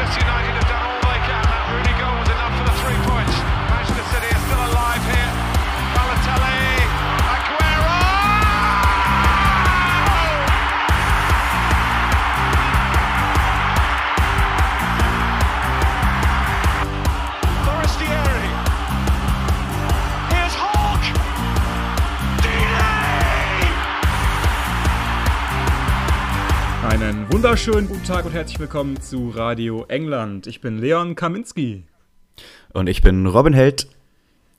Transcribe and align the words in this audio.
Manchester 0.00 0.24
United 0.24 0.69
wunderschönen 27.42 27.88
guten 27.88 28.04
Tag 28.04 28.26
und 28.26 28.32
herzlich 28.32 28.60
willkommen 28.60 29.00
zu 29.00 29.30
Radio 29.30 29.86
England. 29.88 30.46
Ich 30.46 30.60
bin 30.60 30.76
Leon 30.76 31.14
Kaminski. 31.14 31.84
Und 32.74 32.86
ich 32.86 33.00
bin 33.00 33.24
Robin 33.24 33.54
Held. 33.54 33.88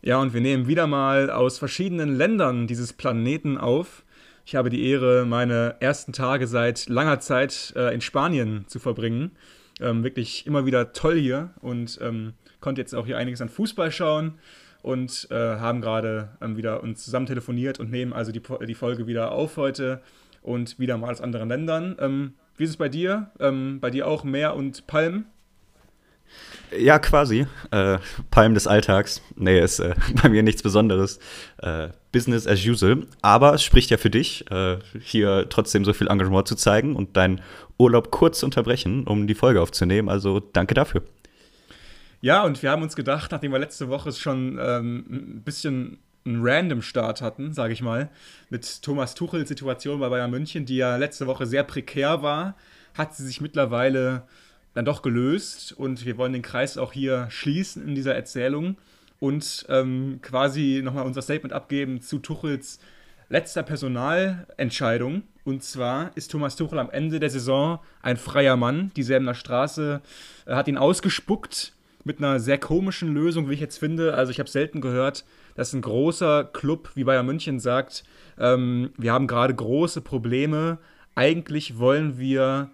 Ja, 0.01 0.17
und 0.17 0.33
wir 0.33 0.41
nehmen 0.41 0.65
wieder 0.65 0.87
mal 0.87 1.29
aus 1.29 1.59
verschiedenen 1.59 2.15
Ländern 2.15 2.65
dieses 2.65 2.93
Planeten 2.93 3.59
auf. 3.59 4.03
Ich 4.47 4.55
habe 4.55 4.71
die 4.71 4.83
Ehre, 4.83 5.27
meine 5.27 5.75
ersten 5.79 6.11
Tage 6.11 6.47
seit 6.47 6.89
langer 6.89 7.19
Zeit 7.19 7.71
äh, 7.75 7.93
in 7.93 8.01
Spanien 8.01 8.65
zu 8.65 8.79
verbringen. 8.79 9.33
Ähm, 9.79 10.03
wirklich 10.03 10.47
immer 10.47 10.65
wieder 10.65 10.91
toll 10.91 11.19
hier 11.19 11.51
und 11.61 11.99
ähm, 12.01 12.33
konnte 12.61 12.81
jetzt 12.81 12.95
auch 12.95 13.05
hier 13.05 13.19
einiges 13.19 13.41
an 13.41 13.49
Fußball 13.49 13.91
schauen 13.91 14.39
und 14.81 15.27
äh, 15.29 15.35
haben 15.35 15.81
gerade 15.81 16.29
ähm, 16.41 16.57
wieder 16.57 16.81
uns 16.81 17.05
zusammen 17.05 17.27
telefoniert 17.27 17.79
und 17.79 17.91
nehmen 17.91 18.11
also 18.11 18.31
die, 18.31 18.41
die 18.65 18.73
Folge 18.73 19.05
wieder 19.05 19.33
auf 19.33 19.57
heute 19.57 20.01
und 20.41 20.79
wieder 20.79 20.97
mal 20.97 21.11
aus 21.11 21.21
anderen 21.21 21.47
Ländern. 21.47 22.33
Wie 22.57 22.63
ist 22.63 22.71
es 22.71 22.77
bei 22.77 22.89
dir? 22.89 23.31
Ähm, 23.39 23.79
bei 23.79 23.89
dir 23.89 24.07
auch 24.07 24.23
Meer 24.23 24.55
und 24.55 24.87
Palmen? 24.87 25.25
Ja, 26.77 26.99
quasi. 26.99 27.47
Äh, 27.71 27.97
Palm 28.29 28.53
des 28.53 28.65
Alltags. 28.65 29.21
Nee, 29.35 29.59
ist 29.59 29.79
äh, 29.79 29.93
bei 30.21 30.29
mir 30.29 30.43
nichts 30.43 30.63
Besonderes. 30.63 31.19
Äh, 31.57 31.89
Business 32.11 32.47
as 32.47 32.65
usual. 32.65 33.07
Aber 33.21 33.53
es 33.53 33.63
spricht 33.63 33.89
ja 33.89 33.97
für 33.97 34.09
dich, 34.09 34.49
äh, 34.51 34.77
hier 35.01 35.47
trotzdem 35.49 35.83
so 35.83 35.93
viel 35.93 36.07
Engagement 36.07 36.47
zu 36.47 36.55
zeigen 36.55 36.95
und 36.95 37.17
deinen 37.17 37.41
Urlaub 37.77 38.11
kurz 38.11 38.39
zu 38.39 38.45
unterbrechen, 38.45 39.05
um 39.05 39.27
die 39.27 39.35
Folge 39.35 39.61
aufzunehmen. 39.61 40.07
Also 40.09 40.39
danke 40.39 40.73
dafür. 40.73 41.03
Ja, 42.21 42.43
und 42.43 42.61
wir 42.61 42.69
haben 42.71 42.83
uns 42.83 42.95
gedacht, 42.95 43.31
nachdem 43.31 43.51
wir 43.51 43.59
letzte 43.59 43.89
Woche 43.89 44.11
schon 44.11 44.59
ähm, 44.61 45.05
ein 45.09 45.41
bisschen 45.43 45.99
einen 46.25 46.39
random 46.41 46.81
Start 46.81 47.21
hatten, 47.21 47.53
sage 47.53 47.73
ich 47.73 47.81
mal, 47.81 48.09
mit 48.49 48.81
Thomas 48.81 49.15
Tuchels 49.15 49.49
Situation 49.49 49.99
bei 49.99 50.09
Bayern 50.09 50.31
München, 50.31 50.65
die 50.65 50.77
ja 50.77 50.97
letzte 50.97 51.27
Woche 51.27 51.45
sehr 51.45 51.63
prekär 51.63 52.21
war, 52.21 52.55
hat 52.93 53.15
sie 53.15 53.25
sich 53.25 53.41
mittlerweile 53.41 54.23
dann 54.73 54.85
doch 54.85 55.01
gelöst 55.01 55.73
und 55.73 56.05
wir 56.05 56.17
wollen 56.17 56.33
den 56.33 56.41
Kreis 56.41 56.77
auch 56.77 56.93
hier 56.93 57.27
schließen 57.29 57.87
in 57.87 57.95
dieser 57.95 58.15
Erzählung 58.15 58.77
und 59.19 59.65
ähm, 59.69 60.19
quasi 60.21 60.81
nochmal 60.83 61.05
unser 61.05 61.21
Statement 61.21 61.53
abgeben 61.53 62.01
zu 62.01 62.19
Tuchels 62.19 62.79
letzter 63.29 63.63
Personalentscheidung. 63.63 65.23
Und 65.43 65.63
zwar 65.63 66.15
ist 66.15 66.31
Thomas 66.31 66.55
Tuchel 66.55 66.79
am 66.79 66.89
Ende 66.89 67.19
der 67.19 67.29
Saison 67.29 67.79
ein 68.01 68.17
freier 68.17 68.57
Mann. 68.57 68.91
Die 68.95 69.03
Säbener 69.03 69.33
Straße 69.33 70.01
äh, 70.45 70.53
hat 70.53 70.67
ihn 70.67 70.77
ausgespuckt 70.77 71.73
mit 72.03 72.19
einer 72.19 72.39
sehr 72.39 72.57
komischen 72.57 73.13
Lösung, 73.13 73.49
wie 73.49 73.53
ich 73.53 73.59
jetzt 73.59 73.77
finde. 73.77 74.13
Also 74.13 74.31
ich 74.31 74.39
habe 74.39 74.49
selten 74.49 74.81
gehört, 74.81 75.25
dass 75.55 75.73
ein 75.73 75.81
großer 75.81 76.45
Club 76.45 76.91
wie 76.95 77.03
Bayern 77.03 77.25
München 77.25 77.59
sagt, 77.59 78.03
ähm, 78.39 78.91
wir 78.97 79.13
haben 79.13 79.27
gerade 79.27 79.53
große 79.53 80.01
Probleme. 80.01 80.79
Eigentlich 81.15 81.77
wollen 81.77 82.17
wir 82.17 82.71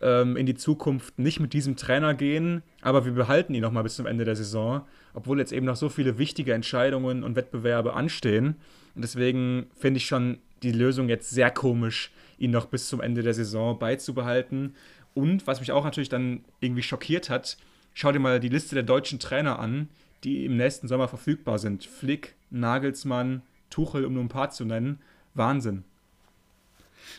ähm, 0.00 0.36
in 0.36 0.46
die 0.46 0.54
Zukunft 0.54 1.18
nicht 1.18 1.40
mit 1.40 1.52
diesem 1.52 1.76
Trainer 1.76 2.14
gehen, 2.14 2.62
aber 2.80 3.04
wir 3.04 3.12
behalten 3.12 3.54
ihn 3.54 3.62
noch 3.62 3.72
mal 3.72 3.82
bis 3.82 3.96
zum 3.96 4.06
Ende 4.06 4.24
der 4.24 4.36
Saison, 4.36 4.82
obwohl 5.14 5.38
jetzt 5.38 5.52
eben 5.52 5.66
noch 5.66 5.76
so 5.76 5.88
viele 5.88 6.18
wichtige 6.18 6.54
Entscheidungen 6.54 7.22
und 7.24 7.36
Wettbewerbe 7.36 7.94
anstehen. 7.94 8.56
Und 8.94 9.02
deswegen 9.02 9.66
finde 9.76 9.98
ich 9.98 10.06
schon 10.06 10.38
die 10.62 10.72
Lösung 10.72 11.08
jetzt 11.08 11.30
sehr 11.30 11.50
komisch, 11.50 12.10
ihn 12.38 12.50
noch 12.50 12.66
bis 12.66 12.88
zum 12.88 13.00
Ende 13.00 13.22
der 13.22 13.34
Saison 13.34 13.78
beizubehalten. 13.78 14.74
Und 15.14 15.46
was 15.46 15.60
mich 15.60 15.72
auch 15.72 15.84
natürlich 15.84 16.08
dann 16.08 16.44
irgendwie 16.60 16.82
schockiert 16.82 17.30
hat, 17.30 17.56
schau 17.94 18.12
dir 18.12 18.18
mal 18.18 18.40
die 18.40 18.48
Liste 18.48 18.74
der 18.74 18.84
deutschen 18.84 19.18
Trainer 19.18 19.58
an, 19.58 19.88
die 20.24 20.44
im 20.44 20.56
nächsten 20.56 20.88
Sommer 20.88 21.08
verfügbar 21.08 21.58
sind. 21.58 21.84
Flick, 21.84 22.34
Nagelsmann, 22.50 23.42
Tuchel, 23.70 24.04
um 24.04 24.14
nur 24.14 24.22
ein 24.22 24.28
paar 24.28 24.50
zu 24.50 24.64
nennen. 24.64 25.00
Wahnsinn. 25.34 25.84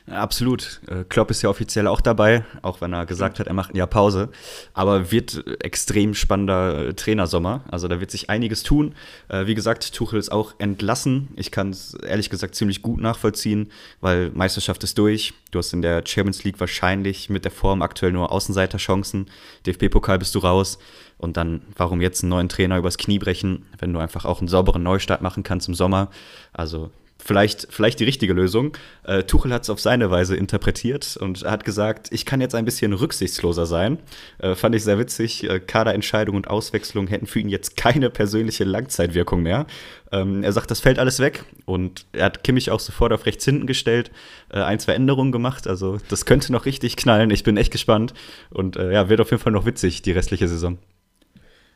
Absolut. 0.07 0.81
Äh, 0.87 1.05
Klopp 1.07 1.31
ist 1.31 1.41
ja 1.41 1.49
offiziell 1.49 1.87
auch 1.87 2.01
dabei, 2.01 2.43
auch 2.61 2.81
wenn 2.81 2.91
er 2.91 3.05
gesagt 3.05 3.39
hat, 3.39 3.47
er 3.47 3.53
macht 3.53 3.73
ein 3.73 3.77
Jahr 3.77 3.87
Pause. 3.87 4.29
Aber 4.73 5.11
wird 5.11 5.45
äh, 5.47 5.53
extrem 5.63 6.13
spannender 6.13 6.89
äh, 6.89 6.93
Trainersommer. 6.93 7.63
Also 7.71 7.87
da 7.87 8.01
wird 8.01 8.11
sich 8.11 8.29
einiges 8.29 8.63
tun. 8.63 8.95
Wie 9.29 9.55
gesagt, 9.55 9.93
Tuchel 9.93 10.19
ist 10.19 10.31
auch 10.31 10.53
entlassen. 10.59 11.29
Ich 11.35 11.51
kann 11.51 11.69
es 11.69 11.93
ehrlich 11.93 12.29
gesagt 12.29 12.55
ziemlich 12.55 12.81
gut 12.81 12.99
nachvollziehen, 12.99 13.71
weil 14.01 14.31
Meisterschaft 14.31 14.83
ist 14.83 14.97
durch. 14.97 15.33
Du 15.51 15.59
hast 15.59 15.73
in 15.73 15.81
der 15.81 16.03
Champions 16.05 16.43
League 16.43 16.59
wahrscheinlich 16.59 17.29
mit 17.29 17.45
der 17.45 17.51
Form 17.51 17.81
aktuell 17.81 18.11
nur 18.11 18.31
Außenseiterchancen. 18.31 19.27
DFB-Pokal 19.65 20.19
bist 20.19 20.35
du 20.35 20.39
raus. 20.39 20.77
Und 21.17 21.37
dann, 21.37 21.61
warum 21.75 22.01
jetzt 22.01 22.23
einen 22.23 22.31
neuen 22.31 22.49
Trainer 22.49 22.77
übers 22.77 22.97
Knie 22.97 23.19
brechen, 23.19 23.65
wenn 23.79 23.93
du 23.93 23.99
einfach 23.99 24.25
auch 24.25 24.39
einen 24.39 24.47
sauberen 24.47 24.83
Neustart 24.83 25.21
machen 25.21 25.43
kannst 25.43 25.67
im 25.67 25.75
Sommer? 25.75 26.09
Also 26.51 26.91
vielleicht, 27.23 27.67
vielleicht 27.69 27.99
die 27.99 28.03
richtige 28.03 28.33
Lösung. 28.33 28.75
Äh, 29.03 29.23
Tuchel 29.23 29.53
hat 29.53 29.63
es 29.63 29.69
auf 29.69 29.79
seine 29.79 30.11
Weise 30.11 30.35
interpretiert 30.35 31.17
und 31.17 31.43
hat 31.43 31.63
gesagt, 31.63 32.09
ich 32.11 32.25
kann 32.25 32.41
jetzt 32.41 32.55
ein 32.55 32.65
bisschen 32.65 32.93
rücksichtsloser 32.93 33.65
sein. 33.65 33.99
Äh, 34.39 34.55
fand 34.55 34.75
ich 34.75 34.83
sehr 34.83 34.99
witzig. 34.99 35.49
Äh, 35.49 35.59
Kaderentscheidung 35.59 36.35
und 36.35 36.47
Auswechslung 36.47 37.07
hätten 37.07 37.25
für 37.25 37.39
ihn 37.39 37.49
jetzt 37.49 37.77
keine 37.77 38.09
persönliche 38.09 38.65
Langzeitwirkung 38.65 39.41
mehr. 39.41 39.65
Ähm, 40.11 40.43
er 40.43 40.51
sagt, 40.51 40.69
das 40.69 40.79
fällt 40.79 40.99
alles 40.99 41.19
weg 41.19 41.45
und 41.65 42.05
er 42.11 42.25
hat 42.25 42.43
Kimmich 42.43 42.69
auch 42.71 42.79
sofort 42.79 43.13
auf 43.13 43.25
rechts 43.25 43.45
hinten 43.45 43.67
gestellt, 43.67 44.11
äh, 44.49 44.59
ein, 44.59 44.79
zwei 44.79 44.93
Änderungen 44.93 45.31
gemacht. 45.31 45.67
Also 45.67 45.97
das 46.09 46.25
könnte 46.25 46.51
noch 46.51 46.65
richtig 46.65 46.97
knallen. 46.97 47.31
Ich 47.31 47.43
bin 47.43 47.57
echt 47.57 47.71
gespannt 47.71 48.13
und 48.49 48.75
äh, 48.75 48.91
ja, 48.91 49.09
wird 49.09 49.21
auf 49.21 49.31
jeden 49.31 49.41
Fall 49.41 49.53
noch 49.53 49.65
witzig, 49.65 50.01
die 50.01 50.11
restliche 50.11 50.47
Saison. 50.47 50.77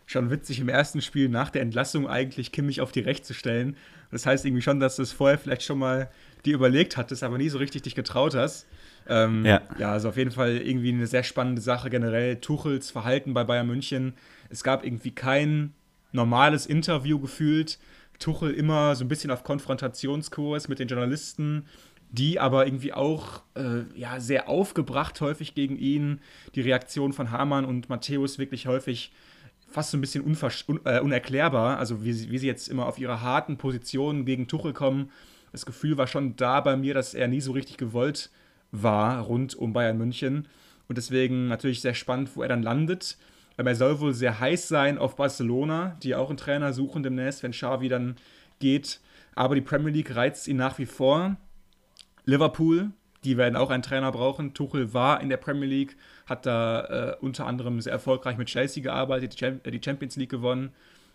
Schon 0.08 0.32
witzig 0.32 0.60
im 0.60 0.70
ersten 0.70 1.02
Spiel 1.02 1.30
nach 1.30 1.52
der 1.52 1.62
Entlassung 1.62 2.08
eigentlich 2.08 2.52
Kimmich 2.52 2.82
auf 2.82 2.92
die 2.92 3.02
Recht 3.02 3.26
zu 3.26 3.34
stellen. 3.36 3.76
Das 4.10 4.26
heißt 4.26 4.46
irgendwie 4.46 4.62
schon, 4.64 4.80
dass 4.80 4.96
du 4.96 5.04
es 5.04 5.12
vorher 5.12 5.38
vielleicht 5.38 5.64
schon 5.64 5.78
mal 5.78 6.10
dir 6.46 6.56
überlegt 6.56 6.96
hattest, 6.98 7.24
aber 7.24 7.38
nie 7.38 7.50
so 7.50 7.58
richtig 7.58 7.84
dich 7.84 7.94
getraut 7.94 8.34
hast. 8.34 8.66
Ähm, 9.10 9.46
Ja. 9.46 9.62
ja, 9.78 9.92
also 9.92 10.10
auf 10.10 10.18
jeden 10.18 10.32
Fall 10.32 10.58
irgendwie 10.58 10.94
eine 10.94 11.08
sehr 11.08 11.24
spannende 11.24 11.62
Sache 11.62 11.90
generell. 11.90 12.38
Tuchels 12.38 12.90
Verhalten 12.90 13.34
bei 13.34 13.44
Bayern 13.44 13.68
München. 13.68 14.14
Es 14.50 14.64
gab 14.64 14.86
irgendwie 14.86 15.12
kein 15.12 15.74
normales 16.14 16.66
Interview 16.66 17.20
gefühlt. 17.20 17.78
Tuchel 18.18 18.52
immer 18.52 18.96
so 18.96 19.04
ein 19.04 19.10
bisschen 19.10 19.30
auf 19.30 19.44
Konfrontationskurs 19.44 20.70
mit 20.70 20.80
den 20.80 20.88
Journalisten, 20.88 21.66
die 22.12 22.40
aber 22.40 22.66
irgendwie 22.66 22.94
auch 22.94 23.44
äh, 23.56 23.82
ja, 23.94 24.22
sehr 24.22 24.48
aufgebracht 24.48 25.20
häufig 25.20 25.54
gegen 25.54 25.78
ihn. 25.78 26.22
Die 26.56 26.62
Reaktion 26.62 27.12
von 27.12 27.32
Hamann 27.32 27.66
und 27.66 27.90
Matthäus 27.90 28.40
wirklich 28.40 28.68
häufig 28.68 29.12
fast 29.68 29.92
so 29.92 29.98
ein 29.98 30.02
bisschen 30.02 30.24
un 30.24 30.38
äh, 30.86 31.00
unerklärbar. 31.00 31.78
Also 31.78 32.04
wie 32.04 32.14
sie, 32.14 32.32
wie 32.32 32.38
sie 32.38 32.48
jetzt 32.48 32.68
immer 32.68 32.86
auf 32.86 32.98
ihre 32.98 33.22
harten 33.22 33.58
Positionen 33.58 34.26
gegen 34.26 34.48
Tuchel 34.48 34.74
kommen. 34.74 35.12
Das 35.52 35.66
Gefühl 35.66 35.98
war 35.98 36.08
schon 36.08 36.36
da 36.36 36.62
bei 36.62 36.76
mir, 36.76 36.94
dass 36.94 37.14
er 37.14 37.28
nie 37.28 37.42
so 37.42 37.52
richtig 37.52 37.78
gewollt 37.78 38.30
war 38.72 39.22
rund 39.22 39.56
um 39.56 39.74
Bayern 39.74 39.98
München. 39.98 40.48
Und 40.88 40.98
deswegen 40.98 41.48
natürlich 41.48 41.82
sehr 41.82 41.94
spannend, 41.94 42.36
wo 42.36 42.42
er 42.42 42.50
dann 42.50 42.64
landet. 42.64 43.18
Ähm, 43.58 43.68
Er 43.68 43.76
soll 43.76 44.00
wohl 44.00 44.14
sehr 44.14 44.40
heiß 44.40 44.68
sein 44.68 44.98
auf 44.98 45.16
Barcelona, 45.16 45.98
die 46.04 46.16
auch 46.16 46.30
einen 46.30 46.38
Trainer 46.38 46.74
suchen 46.74 47.04
demnächst, 47.04 47.44
wenn 47.44 47.52
Xavi 47.52 47.90
dann 47.90 48.16
geht. 48.60 49.00
Aber 49.36 49.56
die 49.56 49.62
Premier 49.62 49.92
League 49.92 50.16
reizt 50.16 50.48
ihn 50.48 50.58
nach 50.58 50.78
wie 50.80 50.86
vor. 50.86 51.38
Liverpool, 52.26 52.92
die 53.24 53.38
werden 53.38 53.56
auch 53.56 53.70
einen 53.70 53.84
Trainer 53.84 54.12
brauchen. 54.12 54.54
Tuchel 54.54 54.94
war 54.94 55.22
in 55.22 55.30
der 55.30 55.38
Premier 55.38 55.68
League, 55.68 55.96
hat 56.28 56.46
da 56.46 56.82
äh, 57.12 57.16
unter 57.22 57.48
anderem 57.48 57.82
sehr 57.82 57.94
erfolgreich 57.94 58.38
mit 58.38 58.48
Chelsea 58.50 58.84
gearbeitet, 58.84 59.42
äh, 59.42 59.72
die 59.72 59.82
Champions 59.84 60.16
League 60.16 60.30
gewonnen. 60.30 60.72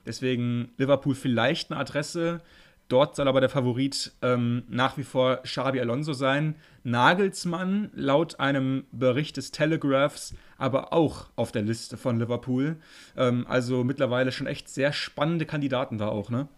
Deswegen 0.06 0.70
Liverpool 0.78 1.14
vielleicht 1.14 1.70
eine 1.70 1.80
Adresse. 1.80 2.40
Dort 2.88 3.16
soll 3.16 3.28
aber 3.28 3.40
der 3.40 3.48
Favorit 3.48 4.12
ähm, 4.20 4.64
nach 4.68 4.98
wie 4.98 5.04
vor 5.04 5.38
Xabi 5.44 5.80
Alonso 5.80 6.12
sein. 6.12 6.56
Nagelsmann, 6.84 7.90
laut 7.94 8.40
einem 8.40 8.84
Bericht 8.92 9.36
des 9.36 9.50
Telegraphs, 9.50 10.34
aber 10.58 10.92
auch 10.92 11.26
auf 11.36 11.52
der 11.52 11.62
Liste 11.62 11.96
von 11.96 12.18
Liverpool. 12.18 12.76
Ähm, 13.16 13.46
also 13.48 13.84
mittlerweile 13.84 14.32
schon 14.32 14.46
echt 14.46 14.68
sehr 14.68 14.92
spannende 14.92 15.46
Kandidaten 15.46 15.96
da 15.96 16.08
auch, 16.08 16.28
ne? 16.28 16.48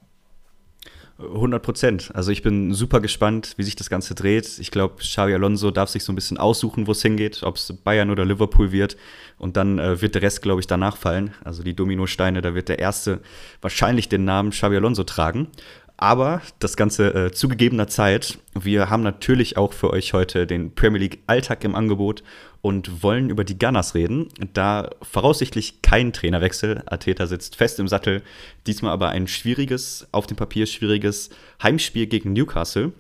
100 1.19 1.63
Prozent. 1.63 2.11
Also 2.15 2.33
ich 2.33 2.43
bin 2.43 2.75
super 2.75 3.01
gespannt, 3.01 3.55
wie 3.57 3.63
sich 3.63 3.77
das 3.77 3.89
Ganze 3.89 4.15
dreht. 4.15 4.59
Ich 4.59 4.71
glaube, 4.71 4.97
Xavi 4.99 5.33
Alonso 5.35 5.71
darf 5.71 5.89
sich 5.89 6.03
so 6.03 6.13
ein 6.13 6.17
bisschen 6.17 6.39
aussuchen, 6.39 6.87
wo 6.87 6.93
es 6.93 7.03
hingeht, 7.03 7.43
ob 7.45 7.57
es 7.57 7.73
Bayern 7.73 8.11
oder 8.11 8.25
Liverpool 8.25 8.73
wird. 8.73 8.97
Und 9.39 9.57
dann 9.57 9.79
äh, 9.79 10.01
wird 10.01 10.17
der 10.17 10.23
Rest, 10.23 10.43
glaube 10.43 10.61
ich, 10.61 10.67
danach 10.67 10.97
fallen. 10.97 11.33
Also 11.45 11.63
die 11.63 11.75
Dominosteine, 11.75 12.43
da 12.43 12.55
wird 12.55 12.69
der 12.69 12.81
erste 12.81 13.21
wahrscheinlich 13.61 14.09
den 14.09 14.25
Namen 14.25 14.51
Xavi 14.51 14.77
Alonso 14.77 15.05
tragen. 15.05 15.49
Aber 15.97 16.43
das 16.59 16.77
Ganze 16.77 17.15
äh, 17.15 17.31
zu 17.31 17.49
gegebener 17.49 17.87
Zeit. 17.87 18.39
Wir 18.59 18.91
haben 18.91 19.05
natürlich 19.05 19.57
auch 19.57 19.73
für 19.73 19.91
euch 19.91 20.13
heute 20.13 20.47
den 20.47 20.75
Premier 20.75 21.01
League 21.01 21.21
Alltag 21.29 21.63
im 21.63 21.77
Angebot 21.77 22.25
und 22.65 23.03
wollen 23.03 23.29
über 23.29 23.45
die 23.45 23.59
Gunners 23.59 23.95
reden. 23.95 24.31
Da 24.55 24.89
voraussichtlich 25.03 25.83
kein 25.83 26.15
Trainerwechsel. 26.15 26.83
Ateta 26.87 27.27
sitzt 27.27 27.57
fest 27.57 27.79
im 27.79 27.89
Sattel. 27.89 28.23
Diesmal 28.67 28.93
aber 28.93 29.11
ein 29.11 29.27
schwieriges, 29.27 30.09
auf 30.13 30.27
dem 30.27 30.39
Papier 30.39 30.65
schwieriges 30.65 31.29
Heimspiel 31.63 32.07
gegen 32.07 32.33
Newcastle. 32.33 32.93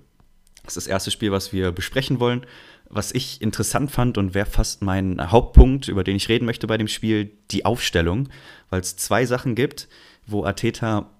Das 0.64 0.76
ist 0.76 0.84
das 0.84 0.86
erste 0.86 1.10
Spiel, 1.10 1.32
was 1.32 1.54
wir 1.54 1.72
besprechen 1.72 2.20
wollen. 2.20 2.44
Was 2.90 3.12
ich 3.12 3.40
interessant 3.40 3.90
fand 3.90 4.18
und 4.18 4.34
wäre 4.34 4.44
fast 4.44 4.82
mein 4.82 5.30
Hauptpunkt, 5.32 5.88
über 5.88 6.04
den 6.04 6.16
ich 6.16 6.28
reden 6.28 6.44
möchte 6.44 6.66
bei 6.66 6.76
dem 6.76 6.86
Spiel, 6.86 7.30
die 7.50 7.64
Aufstellung, 7.64 8.28
weil 8.68 8.82
es 8.82 8.98
zwei 8.98 9.24
Sachen 9.24 9.54
gibt, 9.54 9.88
wo 10.26 10.44
Ateta 10.44 11.10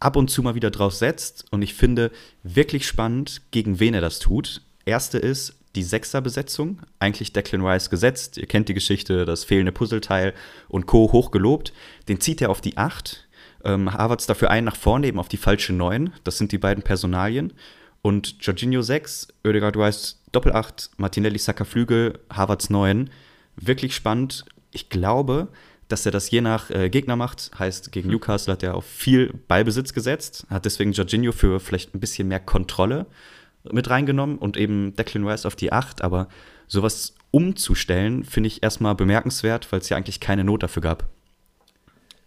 ab 0.00 0.16
und 0.16 0.28
zu 0.28 0.42
mal 0.42 0.56
wieder 0.56 0.72
drauf 0.72 0.92
setzt 0.92 1.44
und 1.52 1.62
ich 1.62 1.74
finde 1.74 2.10
wirklich 2.42 2.84
spannend, 2.84 3.42
gegen 3.52 3.78
wen 3.78 3.94
er 3.94 4.00
das 4.00 4.18
tut. 4.18 4.62
Erste 4.84 5.18
ist 5.18 5.54
die 5.76 5.82
Sechserbesetzung, 5.82 6.80
eigentlich 6.98 7.32
Declan 7.32 7.64
Rice 7.64 7.90
gesetzt. 7.90 8.38
Ihr 8.38 8.46
kennt 8.46 8.68
die 8.68 8.74
Geschichte, 8.74 9.24
das 9.24 9.44
fehlende 9.44 9.72
Puzzleteil 9.72 10.34
und 10.68 10.86
Co. 10.86 11.12
hochgelobt. 11.12 11.72
Den 12.08 12.20
zieht 12.20 12.40
er 12.40 12.50
auf 12.50 12.60
die 12.60 12.76
Acht. 12.76 13.28
Ähm, 13.62 13.92
Harvards 13.92 14.26
dafür 14.26 14.50
ein 14.50 14.64
nach 14.64 14.76
vorne, 14.76 15.06
eben 15.06 15.18
auf 15.18 15.28
die 15.28 15.36
falsche 15.36 15.74
Neun. 15.74 16.12
Das 16.24 16.38
sind 16.38 16.50
die 16.50 16.58
beiden 16.58 16.82
Personalien. 16.82 17.52
Und 18.00 18.36
Jorginho 18.40 18.82
6, 18.82 19.28
Oedegaard 19.44 19.76
Rice 19.76 20.22
Doppelacht, 20.32 20.90
Martinelli 20.96 21.38
Saka 21.38 21.64
Flügel, 21.64 22.18
Harvards 22.30 22.70
9. 22.70 23.10
Wirklich 23.56 23.94
spannend. 23.94 24.44
Ich 24.70 24.88
glaube, 24.88 25.48
dass 25.88 26.06
er 26.06 26.12
das 26.12 26.30
je 26.30 26.40
nach 26.40 26.70
äh, 26.70 26.88
Gegner 26.88 27.16
macht. 27.16 27.50
Heißt, 27.58 27.92
gegen 27.92 28.08
Newcastle 28.08 28.52
hat 28.52 28.62
er 28.62 28.74
auf 28.74 28.86
viel 28.86 29.32
Ballbesitz 29.46 29.92
gesetzt, 29.92 30.46
hat 30.48 30.64
deswegen 30.64 30.92
Jorginho 30.92 31.32
für 31.32 31.60
vielleicht 31.60 31.94
ein 31.94 32.00
bisschen 32.00 32.28
mehr 32.28 32.40
Kontrolle 32.40 33.06
mit 33.72 33.90
reingenommen 33.90 34.38
und 34.38 34.56
eben 34.56 34.94
Declan 34.94 35.26
Rice 35.26 35.46
auf 35.46 35.56
die 35.56 35.72
8. 35.72 36.02
Aber 36.02 36.28
sowas 36.66 37.14
umzustellen, 37.30 38.24
finde 38.24 38.48
ich 38.48 38.62
erstmal 38.62 38.94
bemerkenswert, 38.94 39.70
weil 39.70 39.80
es 39.80 39.88
ja 39.88 39.96
eigentlich 39.96 40.20
keine 40.20 40.44
Not 40.44 40.62
dafür 40.62 40.82
gab. 40.82 41.04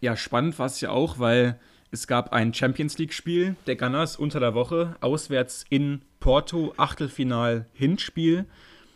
Ja, 0.00 0.16
spannend 0.16 0.58
war 0.58 0.66
es 0.66 0.80
ja 0.80 0.90
auch, 0.90 1.18
weil 1.18 1.58
es 1.90 2.06
gab 2.06 2.32
ein 2.32 2.54
Champions 2.54 2.98
League-Spiel 2.98 3.56
der 3.66 3.76
Gunners 3.76 4.16
unter 4.16 4.40
der 4.40 4.54
Woche, 4.54 4.96
auswärts 5.00 5.64
in 5.68 6.02
Porto, 6.20 6.72
Achtelfinal 6.76 7.66
Hinspiel. 7.72 8.46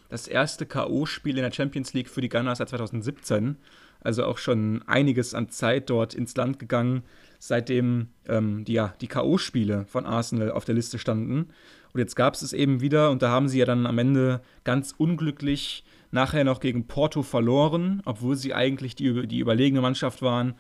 Das 0.09 0.29
erste 0.29 0.65
K.O.-Spiel 0.65 1.37
in 1.37 1.43
der 1.43 1.53
Champions 1.53 1.93
League 1.93 2.09
für 2.09 2.21
die 2.21 2.29
Gunners 2.29 2.59
seit 2.59 2.69
2017 2.69 3.57
also 4.05 4.25
auch 4.25 4.39
schon 4.39 4.83
einiges 4.87 5.35
an 5.35 5.49
Zeit 5.49 5.91
dort 5.91 6.15
ins 6.15 6.37
Land 6.37 6.61
gegangen, 6.61 7.03
seitdem 7.39 8.09
ähm, 8.29 8.65
die, 8.65 8.75
ja, 8.75 8.95
die 9.01 9.09
K.O.-Spiele 9.09 9.87
von 9.87 10.07
Arsenal 10.07 10.53
auf 10.53 10.65
der 10.65 10.75
Liste 10.75 10.99
standen. 10.99 11.49
Und 11.95 12.01
jetzt 12.01 12.17
gab 12.17 12.35
es 12.35 12.43
es 12.43 12.53
eben 12.53 12.81
wieder 12.81 13.11
und 13.13 13.23
da 13.23 13.31
haben 13.31 13.49
sie 13.49 13.61
ja 13.61 13.65
dann 13.65 13.87
am 13.87 13.99
Ende 13.99 14.41
ganz 14.65 14.93
unglücklich 14.97 15.85
nachher 16.11 16.43
noch 16.45 16.59
gegen 16.59 16.89
Porto 16.89 17.23
verloren, 17.23 18.03
obwohl 18.05 18.35
sie 18.35 18.53
eigentlich 18.53 18.97
die, 18.97 19.29
die 19.29 19.39
überlegene 19.39 19.81
Mannschaft 19.81 20.21
waren. 20.21 20.55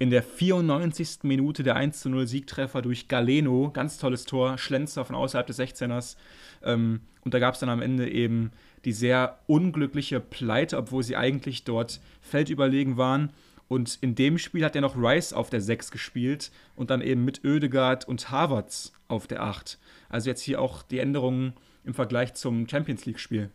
In 0.00 0.10
der 0.10 0.22
94. 0.22 1.18
Minute 1.22 1.62
der 1.62 1.76
1 1.76 2.06
0 2.06 2.26
Siegtreffer 2.26 2.82
durch 2.82 3.06
Galeno, 3.06 3.70
ganz 3.72 3.98
tolles 3.98 4.24
Tor, 4.24 4.58
Schlenzer 4.58 5.04
von 5.04 5.14
außerhalb 5.14 5.46
des 5.46 5.60
16ers. 5.60 6.16
Ähm, 6.64 7.00
und 7.22 7.34
da 7.34 7.38
gab 7.38 7.54
es 7.54 7.60
dann 7.60 7.68
am 7.68 7.82
Ende 7.82 8.10
eben 8.10 8.50
die 8.84 8.92
sehr 8.92 9.38
unglückliche 9.46 10.18
Pleite, 10.18 10.76
obwohl 10.76 11.02
sie 11.02 11.16
eigentlich 11.16 11.64
dort 11.64 12.00
feldüberlegen 12.20 12.96
waren. 12.96 13.30
Und 13.70 13.98
in 14.00 14.16
dem 14.16 14.36
Spiel 14.36 14.64
hat 14.64 14.74
er 14.74 14.80
noch 14.80 14.96
Rice 14.96 15.32
auf 15.32 15.48
der 15.48 15.60
6 15.60 15.92
gespielt 15.92 16.50
und 16.74 16.90
dann 16.90 17.00
eben 17.00 17.24
mit 17.24 17.44
Oedegaard 17.44 18.06
und 18.08 18.32
Harvards 18.32 18.92
auf 19.06 19.28
der 19.28 19.44
8. 19.44 19.78
Also 20.08 20.28
jetzt 20.28 20.42
hier 20.42 20.60
auch 20.60 20.82
die 20.82 20.98
Änderungen 20.98 21.52
im 21.84 21.94
Vergleich 21.94 22.34
zum 22.34 22.68
Champions 22.68 23.06
League-Spiel. 23.06 23.48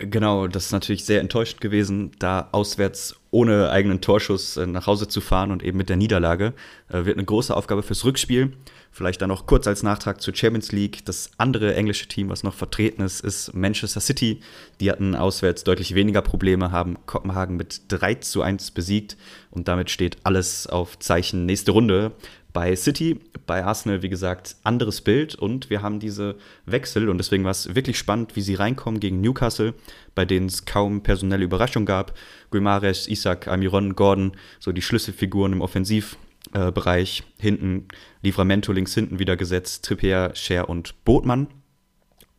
Genau, 0.00 0.46
das 0.46 0.66
ist 0.66 0.72
natürlich 0.72 1.04
sehr 1.04 1.20
enttäuschend 1.20 1.60
gewesen, 1.60 2.12
da 2.20 2.48
auswärts 2.52 3.16
ohne 3.32 3.70
eigenen 3.70 4.00
Torschuss 4.00 4.56
äh, 4.56 4.64
nach 4.64 4.86
Hause 4.86 5.08
zu 5.08 5.20
fahren 5.20 5.50
und 5.50 5.64
eben 5.64 5.76
mit 5.76 5.88
der 5.88 5.96
Niederlage. 5.96 6.54
Äh, 6.88 7.04
wird 7.04 7.16
eine 7.16 7.24
große 7.24 7.54
Aufgabe 7.54 7.82
fürs 7.82 8.04
Rückspiel. 8.04 8.52
Vielleicht 8.92 9.20
dann 9.20 9.28
noch 9.28 9.46
kurz 9.46 9.66
als 9.66 9.82
Nachtrag 9.82 10.20
zur 10.20 10.36
Champions 10.36 10.70
League. 10.70 11.04
Das 11.04 11.32
andere 11.36 11.74
englische 11.74 12.06
Team, 12.06 12.28
was 12.28 12.44
noch 12.44 12.54
vertreten 12.54 13.02
ist, 13.02 13.20
ist 13.20 13.54
Manchester 13.54 14.00
City. 14.00 14.40
Die 14.80 14.88
hatten 14.90 15.16
auswärts 15.16 15.64
deutlich 15.64 15.94
weniger 15.96 16.22
Probleme, 16.22 16.70
haben 16.70 16.96
Kopenhagen 17.06 17.56
mit 17.56 17.82
3 17.88 18.14
zu 18.14 18.42
1 18.42 18.70
besiegt 18.70 19.16
und 19.50 19.66
damit 19.66 19.90
steht 19.90 20.18
alles 20.22 20.68
auf 20.68 20.98
Zeichen 21.00 21.44
nächste 21.44 21.72
Runde 21.72 22.12
bei 22.58 22.74
City, 22.74 23.20
bei 23.46 23.64
Arsenal, 23.64 24.02
wie 24.02 24.08
gesagt, 24.08 24.56
anderes 24.64 25.00
Bild 25.00 25.36
und 25.36 25.70
wir 25.70 25.80
haben 25.80 26.00
diese 26.00 26.34
Wechsel 26.66 27.08
und 27.08 27.18
deswegen 27.18 27.44
war 27.44 27.52
es 27.52 27.76
wirklich 27.76 27.96
spannend, 27.96 28.34
wie 28.34 28.40
sie 28.40 28.56
reinkommen 28.56 28.98
gegen 28.98 29.20
Newcastle, 29.20 29.74
bei 30.16 30.24
denen 30.24 30.46
es 30.46 30.64
kaum 30.64 31.04
personelle 31.04 31.44
Überraschung 31.44 31.86
gab. 31.86 32.18
Guimares, 32.50 33.06
Isaac, 33.06 33.46
Amiron, 33.46 33.94
Gordon, 33.94 34.32
so 34.58 34.72
die 34.72 34.82
Schlüsselfiguren 34.82 35.52
im 35.52 35.60
Offensivbereich. 35.60 37.22
Hinten 37.38 37.86
Livramento 38.22 38.72
links 38.72 38.92
hinten 38.92 39.20
wieder 39.20 39.36
gesetzt, 39.36 39.84
Trippier, 39.84 40.32
Scher 40.34 40.68
und 40.68 41.04
Botmann. 41.04 41.46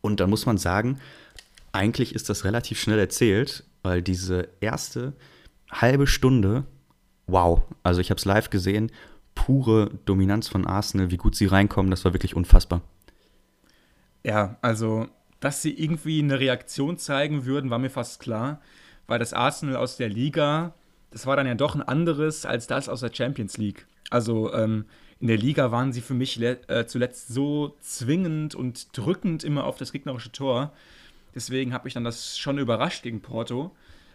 Und 0.02 0.20
dann 0.20 0.28
muss 0.28 0.44
man 0.44 0.58
sagen, 0.58 1.00
eigentlich 1.72 2.14
ist 2.14 2.28
das 2.28 2.44
relativ 2.44 2.78
schnell 2.78 2.98
erzählt, 2.98 3.64
weil 3.82 4.02
diese 4.02 4.48
erste 4.60 5.14
halbe 5.70 6.06
Stunde, 6.06 6.64
wow, 7.26 7.62
also 7.82 8.02
ich 8.02 8.10
habe 8.10 8.18
es 8.18 8.26
live 8.26 8.50
gesehen, 8.50 8.92
pure 9.34 9.90
Dominanz 10.04 10.48
von 10.48 10.66
Arsenal, 10.66 11.10
wie 11.10 11.16
gut 11.16 11.34
sie 11.34 11.46
reinkommen, 11.46 11.90
das 11.90 12.04
war 12.04 12.12
wirklich 12.12 12.36
unfassbar. 12.36 12.82
Ja, 14.22 14.56
also, 14.60 15.08
dass 15.40 15.62
sie 15.62 15.72
irgendwie 15.72 16.20
eine 16.20 16.38
Reaktion 16.38 16.98
zeigen 16.98 17.46
würden, 17.46 17.70
war 17.70 17.78
mir 17.78 17.90
fast 17.90 18.20
klar, 18.20 18.60
weil 19.06 19.18
das 19.18 19.32
Arsenal 19.32 19.76
aus 19.76 19.96
der 19.96 20.08
Liga, 20.08 20.74
das 21.10 21.26
war 21.26 21.36
dann 21.36 21.46
ja 21.46 21.54
doch 21.54 21.74
ein 21.74 21.82
anderes 21.82 22.44
als 22.44 22.66
das 22.66 22.88
aus 22.88 23.00
der 23.00 23.12
Champions 23.12 23.56
League. 23.56 23.86
Also 24.10 24.52
ähm, 24.52 24.84
in 25.20 25.28
der 25.28 25.38
Liga 25.38 25.70
waren 25.70 25.92
sie 25.92 26.00
für 26.00 26.14
mich 26.14 26.40
äh, 26.40 26.86
zuletzt 26.86 27.28
so 27.28 27.76
zwingend 27.80 28.54
und 28.54 28.96
drückend 28.96 29.44
immer 29.44 29.64
auf 29.64 29.76
das 29.76 29.92
gegnerische 29.92 30.32
Tor. 30.32 30.72
Deswegen 31.34 31.72
habe 31.72 31.88
ich 31.88 31.94
dann 31.94 32.04
das 32.04 32.38
schon 32.38 32.58
überrascht 32.58 33.02
gegen 33.02 33.20
Porto, 33.20 33.70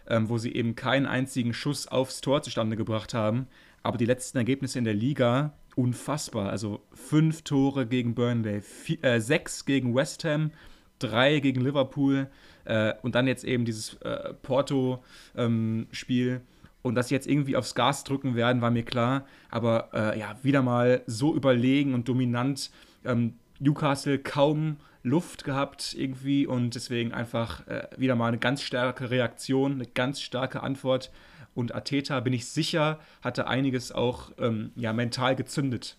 ähm, 0.08 0.28
wo 0.28 0.38
sie 0.38 0.52
eben 0.52 0.74
keinen 0.74 1.06
einzigen 1.06 1.54
Schuss 1.54 1.88
aufs 1.88 2.20
Tor 2.20 2.42
zustande 2.42 2.76
gebracht 2.76 3.14
haben. 3.14 3.46
Aber 3.86 3.98
die 3.98 4.04
letzten 4.04 4.38
Ergebnisse 4.38 4.80
in 4.80 4.84
der 4.84 4.94
Liga, 4.94 5.52
unfassbar. 5.76 6.50
Also 6.50 6.80
fünf 6.92 7.42
Tore 7.42 7.86
gegen 7.86 8.16
Burnley, 8.16 8.60
vier, 8.60 9.04
äh, 9.04 9.20
sechs 9.20 9.64
gegen 9.64 9.94
West 9.94 10.24
Ham, 10.24 10.50
drei 10.98 11.38
gegen 11.38 11.60
Liverpool 11.60 12.26
äh, 12.64 12.94
und 13.02 13.14
dann 13.14 13.28
jetzt 13.28 13.44
eben 13.44 13.64
dieses 13.64 13.94
äh, 14.02 14.34
Porto-Spiel. 14.42 16.28
Ähm, 16.28 16.40
und 16.82 16.96
dass 16.96 17.08
sie 17.08 17.14
jetzt 17.14 17.28
irgendwie 17.28 17.56
aufs 17.56 17.76
Gas 17.76 18.02
drücken 18.02 18.34
werden, 18.34 18.60
war 18.60 18.72
mir 18.72 18.82
klar. 18.82 19.24
Aber 19.50 19.90
äh, 19.92 20.18
ja, 20.18 20.34
wieder 20.42 20.62
mal 20.62 21.02
so 21.06 21.32
überlegen 21.32 21.94
und 21.94 22.08
dominant. 22.08 22.72
Ähm, 23.04 23.34
Newcastle 23.60 24.18
kaum 24.18 24.78
Luft 25.04 25.44
gehabt 25.44 25.94
irgendwie 25.96 26.44
und 26.44 26.74
deswegen 26.74 27.12
einfach 27.12 27.64
äh, 27.68 27.86
wieder 27.96 28.16
mal 28.16 28.26
eine 28.26 28.38
ganz 28.38 28.62
starke 28.62 29.10
Reaktion, 29.10 29.74
eine 29.74 29.86
ganz 29.86 30.20
starke 30.20 30.64
Antwort 30.64 31.12
und 31.56 31.74
Ateta, 31.74 32.20
bin 32.20 32.32
ich 32.32 32.46
sicher, 32.46 33.00
hatte 33.22 33.48
einiges 33.48 33.90
auch 33.90 34.30
ähm, 34.38 34.70
ja, 34.76 34.92
mental 34.92 35.34
gezündet. 35.34 35.96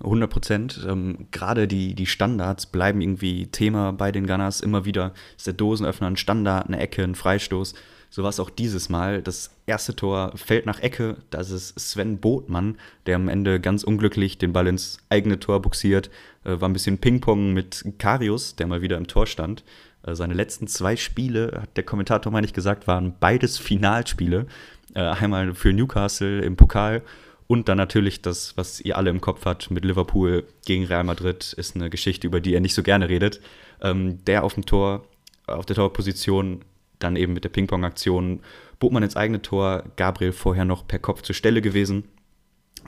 100 0.00 0.30
Prozent. 0.30 0.86
Ähm, 0.88 1.28
Gerade 1.30 1.68
die, 1.68 1.94
die 1.94 2.06
Standards 2.06 2.66
bleiben 2.66 3.00
irgendwie 3.00 3.46
Thema 3.46 3.92
bei 3.92 4.10
den 4.10 4.26
Gunners. 4.26 4.60
Immer 4.60 4.84
wieder 4.84 5.12
ist 5.36 5.46
der 5.46 5.54
Dosenöffner 5.54 6.08
ein 6.08 6.16
Standard, 6.16 6.66
eine 6.66 6.80
Ecke, 6.80 7.04
ein 7.04 7.14
Freistoß. 7.14 7.74
So 8.10 8.22
war 8.22 8.30
es 8.30 8.40
auch 8.40 8.50
dieses 8.50 8.88
Mal. 8.88 9.22
Das 9.22 9.50
erste 9.66 9.94
Tor 9.94 10.32
fällt 10.36 10.66
nach 10.66 10.80
Ecke. 10.80 11.16
Da 11.30 11.40
ist 11.40 11.78
Sven 11.78 12.18
Botmann, 12.18 12.78
der 13.06 13.16
am 13.16 13.28
Ende 13.28 13.60
ganz 13.60 13.82
unglücklich 13.84 14.38
den 14.38 14.52
Ball 14.52 14.66
ins 14.66 14.98
eigene 15.10 15.40
Tor 15.40 15.60
buxiert. 15.60 16.10
Äh, 16.44 16.60
war 16.60 16.68
ein 16.68 16.72
bisschen 16.72 16.98
Ping-Pong 16.98 17.52
mit 17.52 17.84
Karius, 17.98 18.56
der 18.56 18.66
mal 18.66 18.82
wieder 18.82 18.96
im 18.96 19.06
Tor 19.06 19.26
stand. 19.26 19.62
Äh, 20.06 20.14
seine 20.14 20.34
letzten 20.34 20.66
zwei 20.66 20.96
Spiele, 20.96 21.60
hat 21.62 21.76
der 21.76 21.84
Kommentator, 21.84 22.32
meine 22.32 22.46
ich, 22.46 22.52
gesagt, 22.52 22.86
waren 22.86 23.14
beides 23.18 23.58
Finalspiele. 23.58 24.46
Äh, 24.94 25.00
einmal 25.00 25.54
für 25.54 25.72
Newcastle 25.72 26.40
im 26.40 26.56
Pokal 26.56 27.02
und 27.46 27.68
dann 27.68 27.76
natürlich 27.76 28.22
das, 28.22 28.56
was 28.56 28.80
ihr 28.80 28.96
alle 28.96 29.10
im 29.10 29.20
Kopf 29.20 29.44
habt 29.44 29.70
mit 29.70 29.84
Liverpool 29.84 30.44
gegen 30.66 30.84
Real 30.84 31.04
Madrid, 31.04 31.52
ist 31.52 31.76
eine 31.76 31.90
Geschichte, 31.90 32.26
über 32.26 32.40
die 32.40 32.54
er 32.54 32.60
nicht 32.60 32.74
so 32.74 32.82
gerne 32.82 33.08
redet. 33.08 33.40
Ähm, 33.82 34.24
der 34.24 34.44
auf 34.44 34.54
dem 34.54 34.64
Tor, 34.64 35.04
auf 35.46 35.66
der 35.66 35.76
Torposition, 35.76 36.64
dann 36.98 37.16
eben 37.16 37.34
mit 37.34 37.44
der 37.44 37.50
Ping-Pong-Aktion, 37.50 38.40
bot 38.78 38.92
man 38.92 39.02
ins 39.02 39.16
eigene 39.16 39.42
Tor, 39.42 39.84
Gabriel 39.96 40.32
vorher 40.32 40.64
noch 40.64 40.86
per 40.86 40.98
Kopf 40.98 41.22
zur 41.22 41.34
Stelle 41.34 41.60
gewesen. 41.60 42.04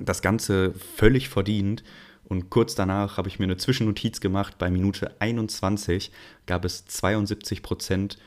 Das 0.01 0.23
Ganze 0.23 0.73
völlig 0.97 1.29
verdient. 1.29 1.83
Und 2.29 2.51
kurz 2.51 2.75
danach 2.75 3.19
habe 3.19 3.29
ich 3.29 3.39
mir 3.39 3.45
eine 3.45 3.57
Zwischennotiz 3.57 4.21
gemacht. 4.21 4.59
Bei 4.59 4.71
Minute 4.71 5.15
21 5.21 6.11
gab 6.47 6.65
es 6.65 6.85
72 6.87 7.63
Prozent 7.63 8.19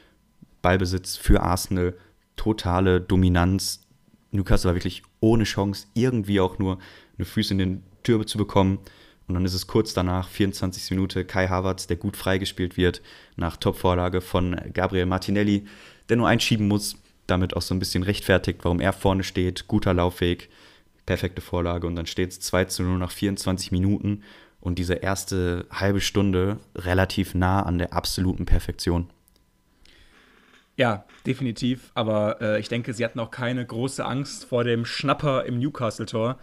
Ballbesitz 0.61 1.17
für 1.17 1.41
Arsenal, 1.41 1.95
totale 2.35 3.01
Dominanz. 3.01 3.81
Newcastle 4.31 4.69
war 4.69 4.75
wirklich 4.75 5.03
ohne 5.19 5.43
Chance, 5.43 5.87
irgendwie 5.93 6.39
auch 6.39 6.59
nur 6.59 6.79
eine 7.17 7.25
Füße 7.25 7.53
in 7.53 7.57
den 7.57 7.83
Tür 8.03 8.25
zu 8.25 8.37
bekommen. 8.37 8.79
Und 9.27 9.35
dann 9.35 9.45
ist 9.45 9.53
es 9.53 9.67
kurz 9.67 9.93
danach, 9.93 10.27
24. 10.29 10.91
Minute, 10.91 11.25
Kai 11.25 11.47
Havertz, 11.47 11.87
der 11.87 11.97
gut 11.97 12.17
freigespielt 12.17 12.77
wird, 12.77 13.01
nach 13.35 13.57
Topvorlage 13.57 14.21
von 14.21 14.59
Gabriel 14.73 15.05
Martinelli, 15.05 15.65
der 16.09 16.17
nur 16.17 16.27
einschieben 16.27 16.67
muss, 16.67 16.95
damit 17.27 17.55
auch 17.55 17.61
so 17.61 17.75
ein 17.75 17.79
bisschen 17.79 18.03
rechtfertigt, 18.03 18.59
warum 18.63 18.79
er 18.79 18.93
vorne 18.93 19.23
steht. 19.23 19.67
Guter 19.67 19.93
Laufweg, 19.93 20.49
perfekte 21.09 21.41
Vorlage 21.41 21.87
und 21.87 21.95
dann 21.95 22.05
steht 22.05 22.29
es 22.29 22.39
2 22.41 22.65
zu 22.65 22.83
0 22.83 22.99
nach 22.99 23.09
24 23.09 23.71
Minuten 23.71 24.21
und 24.61 24.77
diese 24.77 24.93
erste 24.93 25.65
halbe 25.71 26.01
Stunde 26.01 26.59
relativ 26.75 27.33
nah 27.33 27.63
an 27.63 27.79
der 27.79 27.93
absoluten 27.93 28.45
Perfektion. 28.45 29.09
Ja, 30.75 31.05
definitiv. 31.25 31.89
Aber 31.95 32.39
äh, 32.41 32.59
ich 32.59 32.69
denke, 32.69 32.93
sie 32.93 33.03
hatten 33.03 33.19
auch 33.19 33.31
keine 33.31 33.65
große 33.65 34.05
Angst 34.05 34.45
vor 34.45 34.63
dem 34.63 34.85
Schnapper 34.85 35.45
im 35.45 35.57
Newcastle-Tor. 35.57 36.37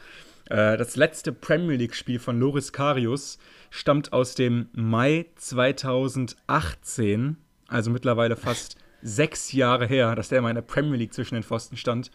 Äh, 0.46 0.76
das 0.76 0.96
letzte 0.96 1.32
Premier 1.32 1.76
League-Spiel 1.76 2.18
von 2.18 2.40
Loris 2.40 2.72
Karius 2.72 3.38
stammt 3.70 4.12
aus 4.12 4.34
dem 4.34 4.68
Mai 4.72 5.26
2018, 5.36 7.36
also 7.68 7.92
mittlerweile 7.92 8.34
fast 8.34 8.74
sechs 9.00 9.52
Jahre 9.52 9.86
her, 9.86 10.16
dass 10.16 10.30
der 10.30 10.42
mal 10.42 10.50
in 10.50 10.56
der 10.56 10.62
Premier 10.62 10.96
League 10.96 11.14
zwischen 11.14 11.34
den 11.34 11.44
Pfosten 11.44 11.76
stand. 11.76 12.10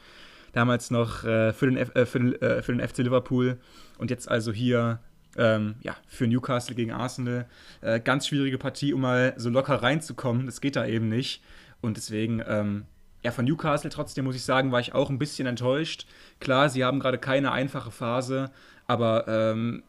Damals 0.53 0.91
noch 0.91 1.23
äh, 1.23 1.53
für, 1.53 1.67
den 1.67 1.77
F 1.77 1.95
äh, 1.95 2.05
für, 2.05 2.19
den, 2.19 2.41
äh, 2.41 2.61
für 2.61 2.75
den 2.75 2.87
FC 2.87 2.99
Liverpool 2.99 3.57
und 3.97 4.09
jetzt 4.09 4.29
also 4.29 4.51
hier 4.51 4.99
ähm, 5.37 5.75
ja, 5.81 5.95
für 6.07 6.27
Newcastle 6.27 6.75
gegen 6.75 6.91
Arsenal. 6.91 7.45
Äh, 7.81 7.99
ganz 7.99 8.27
schwierige 8.27 8.57
Partie, 8.57 8.93
um 8.93 9.01
mal 9.01 9.33
so 9.37 9.49
locker 9.49 9.75
reinzukommen. 9.75 10.45
Das 10.45 10.61
geht 10.61 10.75
da 10.75 10.85
eben 10.85 11.09
nicht. 11.09 11.41
Und 11.81 11.97
deswegen, 11.97 12.41
ähm, 12.47 12.85
ja, 13.23 13.31
von 13.31 13.45
Newcastle 13.45 13.89
trotzdem 13.89 14.25
muss 14.25 14.35
ich 14.35 14.43
sagen, 14.43 14.71
war 14.71 14.79
ich 14.79 14.93
auch 14.93 15.09
ein 15.09 15.19
bisschen 15.19 15.47
enttäuscht. 15.47 16.05
Klar, 16.39 16.69
sie 16.69 16.83
haben 16.83 16.99
gerade 16.99 17.17
keine 17.17 17.51
einfache 17.51 17.91
Phase, 17.91 18.51
aber 18.87 19.27
ähm, 19.27 19.83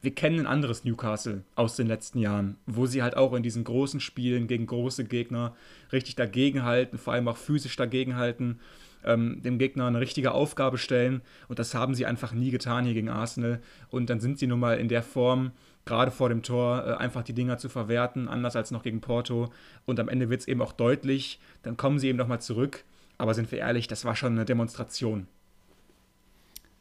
wir 0.00 0.14
kennen 0.14 0.40
ein 0.40 0.46
anderes 0.46 0.84
Newcastle 0.84 1.44
aus 1.54 1.76
den 1.76 1.86
letzten 1.86 2.18
Jahren, 2.18 2.56
wo 2.66 2.86
sie 2.86 3.02
halt 3.02 3.16
auch 3.16 3.32
in 3.32 3.42
diesen 3.42 3.64
großen 3.64 4.00
Spielen 4.00 4.46
gegen 4.46 4.66
große 4.66 5.04
Gegner 5.04 5.56
richtig 5.92 6.14
dagegenhalten, 6.16 6.98
vor 6.98 7.14
allem 7.14 7.26
auch 7.26 7.38
physisch 7.38 7.74
dagegenhalten, 7.76 8.60
ähm, 9.04 9.42
dem 9.42 9.58
Gegner 9.58 9.86
eine 9.86 10.00
richtige 10.00 10.32
Aufgabe 10.32 10.78
stellen. 10.78 11.22
Und 11.48 11.58
das 11.58 11.74
haben 11.74 11.94
sie 11.94 12.06
einfach 12.06 12.32
nie 12.32 12.50
getan 12.50 12.84
hier 12.84 12.94
gegen 12.94 13.08
Arsenal. 13.08 13.60
Und 13.90 14.10
dann 14.10 14.20
sind 14.20 14.38
sie 14.38 14.46
nun 14.46 14.60
mal 14.60 14.78
in 14.78 14.88
der 14.88 15.02
Form, 15.02 15.52
gerade 15.84 16.10
vor 16.10 16.28
dem 16.28 16.42
Tor, 16.42 16.84
äh, 16.86 16.92
einfach 16.94 17.22
die 17.22 17.34
Dinger 17.34 17.58
zu 17.58 17.68
verwerten, 17.68 18.28
anders 18.28 18.56
als 18.56 18.70
noch 18.70 18.82
gegen 18.82 19.00
Porto. 19.00 19.50
Und 19.86 20.00
am 20.00 20.08
Ende 20.08 20.30
wird 20.30 20.40
es 20.40 20.48
eben 20.48 20.62
auch 20.62 20.72
deutlich, 20.72 21.40
dann 21.62 21.76
kommen 21.76 21.98
sie 21.98 22.08
eben 22.08 22.18
nochmal 22.18 22.40
zurück. 22.40 22.84
Aber 23.18 23.34
sind 23.34 23.52
wir 23.52 23.60
ehrlich, 23.60 23.86
das 23.86 24.04
war 24.04 24.16
schon 24.16 24.32
eine 24.32 24.44
Demonstration. 24.44 25.26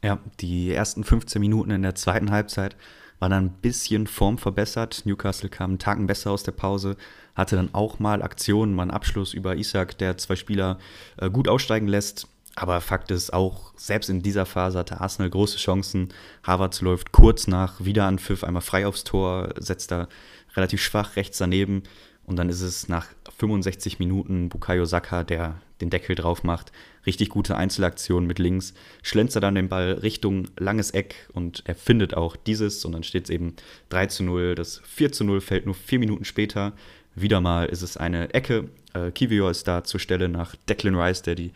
Ja, 0.03 0.19
die 0.39 0.71
ersten 0.71 1.03
15 1.03 1.39
Minuten 1.39 1.71
in 1.71 1.81
der 1.81 1.95
zweiten 1.95 2.31
Halbzeit 2.31 2.75
waren 3.19 3.31
dann 3.31 3.45
ein 3.45 3.53
bisschen 3.61 4.07
formverbessert. 4.07 5.05
Newcastle 5.05 5.49
kam 5.49 5.71
einen 5.71 5.79
Tagen 5.79 6.07
besser 6.07 6.31
aus 6.31 6.43
der 6.43 6.51
Pause, 6.51 6.97
hatte 7.35 7.55
dann 7.55 7.73
auch 7.73 7.99
mal 7.99 8.21
Aktionen, 8.21 8.75
mal 8.75 8.83
einen 8.83 8.91
Abschluss 8.91 9.33
über 9.33 9.55
Isaac, 9.55 9.97
der 9.97 10.17
zwei 10.17 10.35
Spieler 10.35 10.77
äh, 11.17 11.29
gut 11.29 11.47
aussteigen 11.47 11.87
lässt. 11.87 12.27
Aber 12.55 12.81
Fakt 12.81 13.09
ist 13.09 13.33
auch, 13.33 13.73
selbst 13.75 14.09
in 14.09 14.21
dieser 14.21 14.45
Phase 14.45 14.77
hatte 14.77 15.01
Arsenal 15.01 15.29
große 15.29 15.57
Chancen. 15.57 16.09
Havertz 16.43 16.81
läuft 16.81 17.11
kurz 17.11 17.47
nach 17.47 17.83
Wiederanpfiff 17.83 18.43
einmal 18.43 18.61
frei 18.61 18.85
aufs 18.85 19.03
Tor, 19.03 19.49
setzt 19.57 19.91
da 19.91 20.07
relativ 20.55 20.81
schwach 20.81 21.15
rechts 21.15 21.39
daneben. 21.39 21.83
Und 22.25 22.37
dann 22.37 22.49
ist 22.49 22.61
es 22.61 22.87
nach 22.87 23.07
65 23.37 23.99
Minuten 23.99 24.49
Bukayo 24.49 24.85
Saka, 24.85 25.23
der 25.23 25.61
den 25.81 25.89
Deckel 25.89 26.15
drauf 26.15 26.43
macht. 26.43 26.71
Richtig 27.05 27.29
gute 27.29 27.57
Einzelaktion 27.57 28.25
mit 28.25 28.39
links. 28.39 28.73
Schlänzt 29.01 29.35
er 29.35 29.41
dann 29.41 29.55
den 29.55 29.67
Ball 29.67 29.93
Richtung 29.93 30.47
langes 30.57 30.91
Eck 30.91 31.27
und 31.33 31.63
er 31.65 31.75
findet 31.75 32.13
auch 32.13 32.37
dieses. 32.37 32.85
Und 32.85 32.93
dann 32.93 33.03
steht 33.03 33.25
es 33.25 33.29
eben 33.29 33.55
3 33.89 34.07
zu 34.07 34.23
0. 34.23 34.55
Das 34.55 34.81
4 34.85 35.11
zu 35.11 35.25
0 35.25 35.41
fällt 35.41 35.65
nur 35.65 35.75
vier 35.75 35.99
Minuten 35.99 36.23
später. 36.23 36.73
Wieder 37.15 37.41
mal 37.41 37.65
ist 37.65 37.81
es 37.81 37.97
eine 37.97 38.33
Ecke. 38.33 38.69
Äh, 38.93 39.11
Kivior 39.11 39.51
ist 39.51 39.67
da 39.67 39.83
zur 39.83 39.99
Stelle 39.99 40.29
nach 40.29 40.55
Declan 40.69 40.95
Rice, 40.95 41.23
der 41.23 41.35
die 41.35 41.51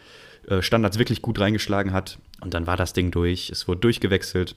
äh, 0.49 0.61
Standards 0.61 0.99
wirklich 0.99 1.21
gut 1.21 1.39
reingeschlagen 1.39 1.93
hat. 1.93 2.19
Und 2.41 2.53
dann 2.53 2.67
war 2.67 2.75
das 2.75 2.91
Ding 2.91 3.11
durch. 3.11 3.49
Es 3.49 3.67
wurde 3.67 3.79
durchgewechselt 3.79 4.55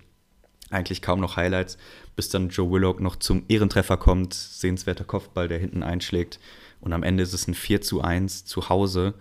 eigentlich 0.70 1.02
kaum 1.02 1.20
noch 1.20 1.36
Highlights, 1.36 1.78
bis 2.16 2.28
dann 2.28 2.48
Joe 2.48 2.70
Willock 2.70 3.00
noch 3.00 3.16
zum 3.16 3.44
Ehrentreffer 3.48 3.96
kommt. 3.96 4.34
Sehenswerter 4.34 5.04
Kopfball, 5.04 5.48
der 5.48 5.58
hinten 5.58 5.82
einschlägt. 5.82 6.38
Und 6.80 6.92
am 6.92 7.02
Ende 7.02 7.22
ist 7.22 7.34
es 7.34 7.46
ein 7.48 7.54
4 7.54 7.80
zu 7.80 8.00
1 8.00 8.44
zu 8.44 8.68
Hause 8.68 9.14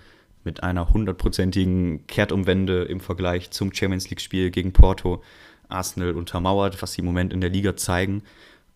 mit 0.44 0.64
einer 0.64 0.90
hundertprozentigen 0.90 2.08
Kehrtumwende 2.08 2.84
im 2.84 3.02
Vergleich 3.02 3.52
zum 3.52 3.74
Champions 3.74 4.10
League-Spiel 4.10 4.52
gegen 4.52 4.72
Porto. 4.72 5.22
Arsenal 5.68 6.16
untermauert, 6.16 6.82
was 6.82 6.94
sie 6.94 7.02
im 7.02 7.06
Moment 7.06 7.34
in 7.34 7.42
der 7.42 7.50
Liga 7.50 7.76
zeigen. 7.76 8.24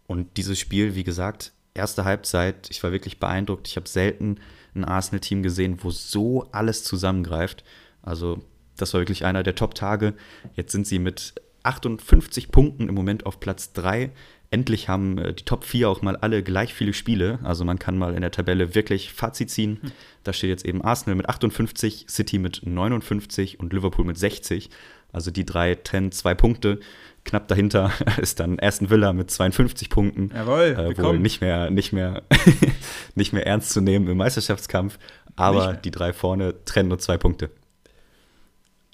Und 0.05 0.37
dieses 0.37 0.59
Spiel, 0.59 0.95
wie 0.95 1.03
gesagt, 1.03 1.53
erste 1.73 2.05
Halbzeit, 2.05 2.69
ich 2.69 2.83
war 2.83 2.91
wirklich 2.91 3.19
beeindruckt. 3.19 3.67
Ich 3.67 3.77
habe 3.77 3.87
selten 3.87 4.37
ein 4.75 4.85
Arsenal-Team 4.85 5.43
gesehen, 5.43 5.79
wo 5.81 5.89
so 5.89 6.47
alles 6.51 6.83
zusammengreift. 6.83 7.63
Also, 8.01 8.41
das 8.77 8.93
war 8.93 9.01
wirklich 9.01 9.25
einer 9.25 9.43
der 9.43 9.55
Top-Tage. 9.55 10.13
Jetzt 10.55 10.71
sind 10.71 10.85
sie 10.85 10.99
mit 10.99 11.35
58 11.63 12.51
Punkten 12.51 12.89
im 12.89 12.95
Moment 12.95 13.25
auf 13.25 13.39
Platz 13.39 13.73
3. 13.73 14.11
Endlich 14.51 14.87
haben 14.87 15.17
äh, 15.17 15.33
die 15.33 15.45
Top 15.45 15.63
4 15.63 15.89
auch 15.89 16.01
mal 16.01 16.15
alle 16.15 16.43
gleich 16.43 16.73
viele 16.73 16.93
Spiele. 16.93 17.39
Also 17.43 17.65
man 17.65 17.79
kann 17.79 17.97
mal 17.97 18.13
in 18.13 18.21
der 18.21 18.31
Tabelle 18.31 18.75
wirklich 18.75 19.11
Fazit 19.11 19.49
ziehen. 19.49 19.79
Hm. 19.81 19.91
Da 20.23 20.33
steht 20.33 20.49
jetzt 20.49 20.65
eben 20.65 20.83
Arsenal 20.83 21.15
mit 21.15 21.27
58, 21.27 22.05
City 22.07 22.37
mit 22.37 22.61
59 22.63 23.59
und 23.59 23.73
Liverpool 23.73 24.05
mit 24.05 24.17
60. 24.17 24.69
Also 25.11 25.31
die 25.31 25.45
drei 25.45 25.75
trennen 25.75 26.11
zwei 26.11 26.35
Punkte. 26.35 26.79
Knapp 27.23 27.47
dahinter 27.47 27.91
ist 28.21 28.39
dann 28.39 28.59
Aston 28.59 28.89
Villa 28.89 29.13
mit 29.13 29.31
52 29.31 29.89
Punkten. 29.89 30.31
Jawohl, 30.35 30.93
äh, 30.97 30.97
wohl 31.01 31.19
nicht 31.19 31.41
mehr, 31.41 31.71
nicht, 31.71 31.93
mehr, 31.93 32.23
nicht 33.15 33.33
mehr 33.33 33.47
ernst 33.47 33.71
zu 33.71 33.81
nehmen 33.81 34.07
im 34.07 34.17
Meisterschaftskampf. 34.17 34.99
Aber 35.35 35.73
die 35.73 35.91
drei 35.91 36.13
vorne 36.13 36.63
trennen 36.65 36.89
nur 36.89 36.99
zwei 36.99 37.17
Punkte. 37.17 37.49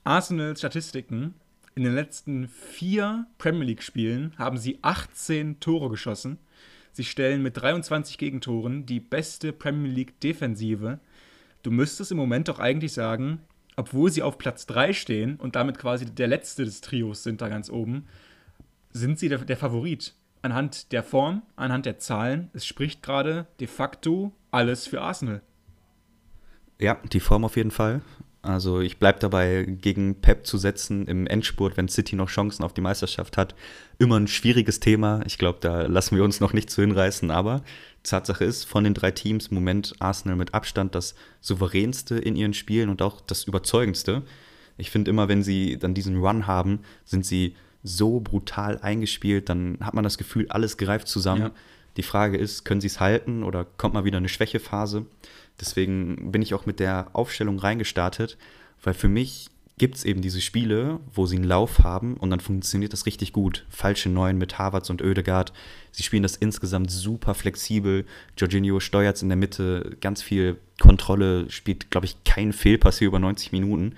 Arsenal 0.06 0.56
Statistiken 0.56 1.34
in 1.76 1.84
den 1.84 1.94
letzten 1.94 2.48
vier 2.48 3.28
Premier 3.38 3.66
League-Spielen 3.66 4.34
haben 4.38 4.58
sie 4.58 4.80
18 4.82 5.60
Tore 5.60 5.90
geschossen. 5.90 6.38
Sie 6.92 7.04
stellen 7.04 7.42
mit 7.44 7.56
23 7.58 8.18
Gegentoren 8.18 8.86
die 8.86 9.00
beste 9.00 9.54
Premier 9.54 9.92
League-Defensive. 9.92 11.00
Du 11.64 11.72
müsstest 11.72 12.12
im 12.12 12.18
Moment 12.18 12.48
doch 12.48 12.60
eigentlich 12.60 12.94
sagen, 12.94 13.42
obwohl 13.76 14.12
sie 14.12 14.24
auf 14.24 14.38
Platz 14.38 14.66
3 14.66 14.94
stehen 14.94 15.38
und 15.38 15.56
damit 15.56 15.78
quasi 15.78 16.06
der 16.06 16.28
letzte 16.28 16.66
des 16.66 16.82
Trios 16.82 17.24
sind 17.24 17.42
da 17.42 17.48
ganz 17.48 17.70
oben, 17.70 18.08
sind 18.92 19.20
sie 19.20 19.30
der, 19.30 19.40
der 19.40 19.58
Favorit. 19.58 20.16
Anhand 20.42 20.92
der 20.92 21.04
Form, 21.04 21.44
anhand 21.56 21.86
der 21.86 22.00
Zahlen, 22.00 22.50
es 22.54 22.66
spricht 22.66 23.04
gerade 23.04 23.48
de 23.60 23.68
facto 23.68 24.34
alles 24.52 24.88
für 24.88 25.02
Arsenal. 25.02 25.42
Ja, 26.80 26.98
die 27.12 27.20
Form 27.20 27.44
auf 27.44 27.58
jeden 27.58 27.72
Fall. 27.72 28.02
Also 28.42 28.80
ich 28.80 29.00
bleibe 29.00 29.20
dabei, 29.20 29.66
gegen 29.66 30.16
Pep 30.22 30.48
zu 30.48 30.58
setzen 30.58 31.08
im 31.08 31.28
Endspurt, 31.28 31.76
wenn 31.76 31.90
City 31.90 32.16
noch 32.16 32.30
Chancen 32.30 32.64
auf 32.64 32.74
die 32.74 32.82
Meisterschaft 32.82 33.36
hat. 33.36 33.54
Immer 33.98 34.18
ein 34.18 34.28
schwieriges 34.28 34.80
Thema. 34.80 35.22
Ich 35.26 35.38
glaube, 35.38 35.60
da 35.62 35.88
lassen 35.88 36.16
wir 36.16 36.24
uns 36.24 36.40
noch 36.40 36.54
nicht 36.54 36.70
zu 36.70 36.82
hinreißen. 36.82 37.32
Aber 37.32 37.64
Tatsache 38.04 38.46
ist, 38.46 38.64
von 38.64 38.86
den 38.86 38.94
drei 38.94 39.12
Teams 39.12 39.48
im 39.48 39.56
Moment 39.56 39.94
Arsenal 40.00 40.38
mit 40.38 40.54
Abstand 40.54 40.96
das 40.96 41.16
souveränste 41.42 42.16
in 42.16 42.38
ihren 42.38 42.54
Spielen 42.54 42.90
und 42.90 43.02
auch 43.02 43.20
das 43.22 43.44
überzeugendste. 43.44 44.24
Ich 44.78 44.90
finde 44.90 45.12
immer, 45.12 45.28
wenn 45.28 45.44
sie 45.44 45.78
dann 45.78 45.94
diesen 45.94 46.18
Run 46.24 46.48
haben, 46.48 46.80
sind 47.04 47.26
sie 47.26 47.56
so 47.84 48.20
brutal 48.22 48.80
eingespielt, 48.82 49.50
dann 49.50 49.78
hat 49.82 49.94
man 49.94 50.04
das 50.04 50.18
Gefühl, 50.18 50.48
alles 50.50 50.78
greift 50.78 51.08
zusammen. 51.08 51.42
Ja. 51.42 51.52
Die 51.98 52.04
Frage 52.04 52.38
ist, 52.38 52.64
können 52.64 52.82
sie 52.82 52.88
es 52.88 53.00
halten 53.00 53.44
oder 53.44 53.66
kommt 53.66 53.94
mal 53.94 54.06
wieder 54.06 54.18
eine 54.18 54.30
Schwächephase? 54.30 55.06
Deswegen 55.60 56.32
bin 56.32 56.42
ich 56.42 56.54
auch 56.54 56.66
mit 56.66 56.80
der 56.80 57.10
Aufstellung 57.14 57.60
reingestartet, 57.60 58.38
weil 58.82 58.94
für 58.94 59.10
mich 59.10 59.50
gibt 59.80 59.96
es 59.96 60.06
eben 60.06 60.22
diese 60.22 60.42
Spiele, 60.42 61.00
wo 61.14 61.26
sie 61.26 61.38
einen 61.38 61.46
Lauf 61.46 61.80
haben 61.80 62.16
und 62.18 62.30
dann 62.30 62.42
funktioniert 62.42 62.94
das 62.94 63.06
richtig 63.06 63.32
gut. 63.34 63.66
Falsche 63.70 64.10
Neun 64.10 64.38
mit 64.38 64.60
Havertz 64.60 64.90
und 64.90 65.02
Oedegaard. 65.02 65.54
Sie 65.92 66.04
spielen 66.04 66.22
das 66.22 66.36
insgesamt 66.36 66.92
super 66.92 67.34
flexibel. 67.34 68.06
Jorginho 68.38 68.82
steuert 68.82 69.16
es 69.16 69.22
in 69.24 69.30
der 69.30 69.38
Mitte, 69.38 69.98
ganz 70.02 70.22
viel 70.22 70.58
Kontrolle, 70.80 71.50
spielt, 71.50 71.90
glaube 71.92 72.06
ich, 72.06 72.24
keinen 72.26 72.54
Fehlpass 72.54 73.00
hier 73.00 73.08
über 73.08 73.20
90 73.20 73.54
Minuten. 73.54 73.96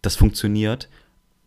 Das 0.00 0.16
funktioniert. 0.16 0.88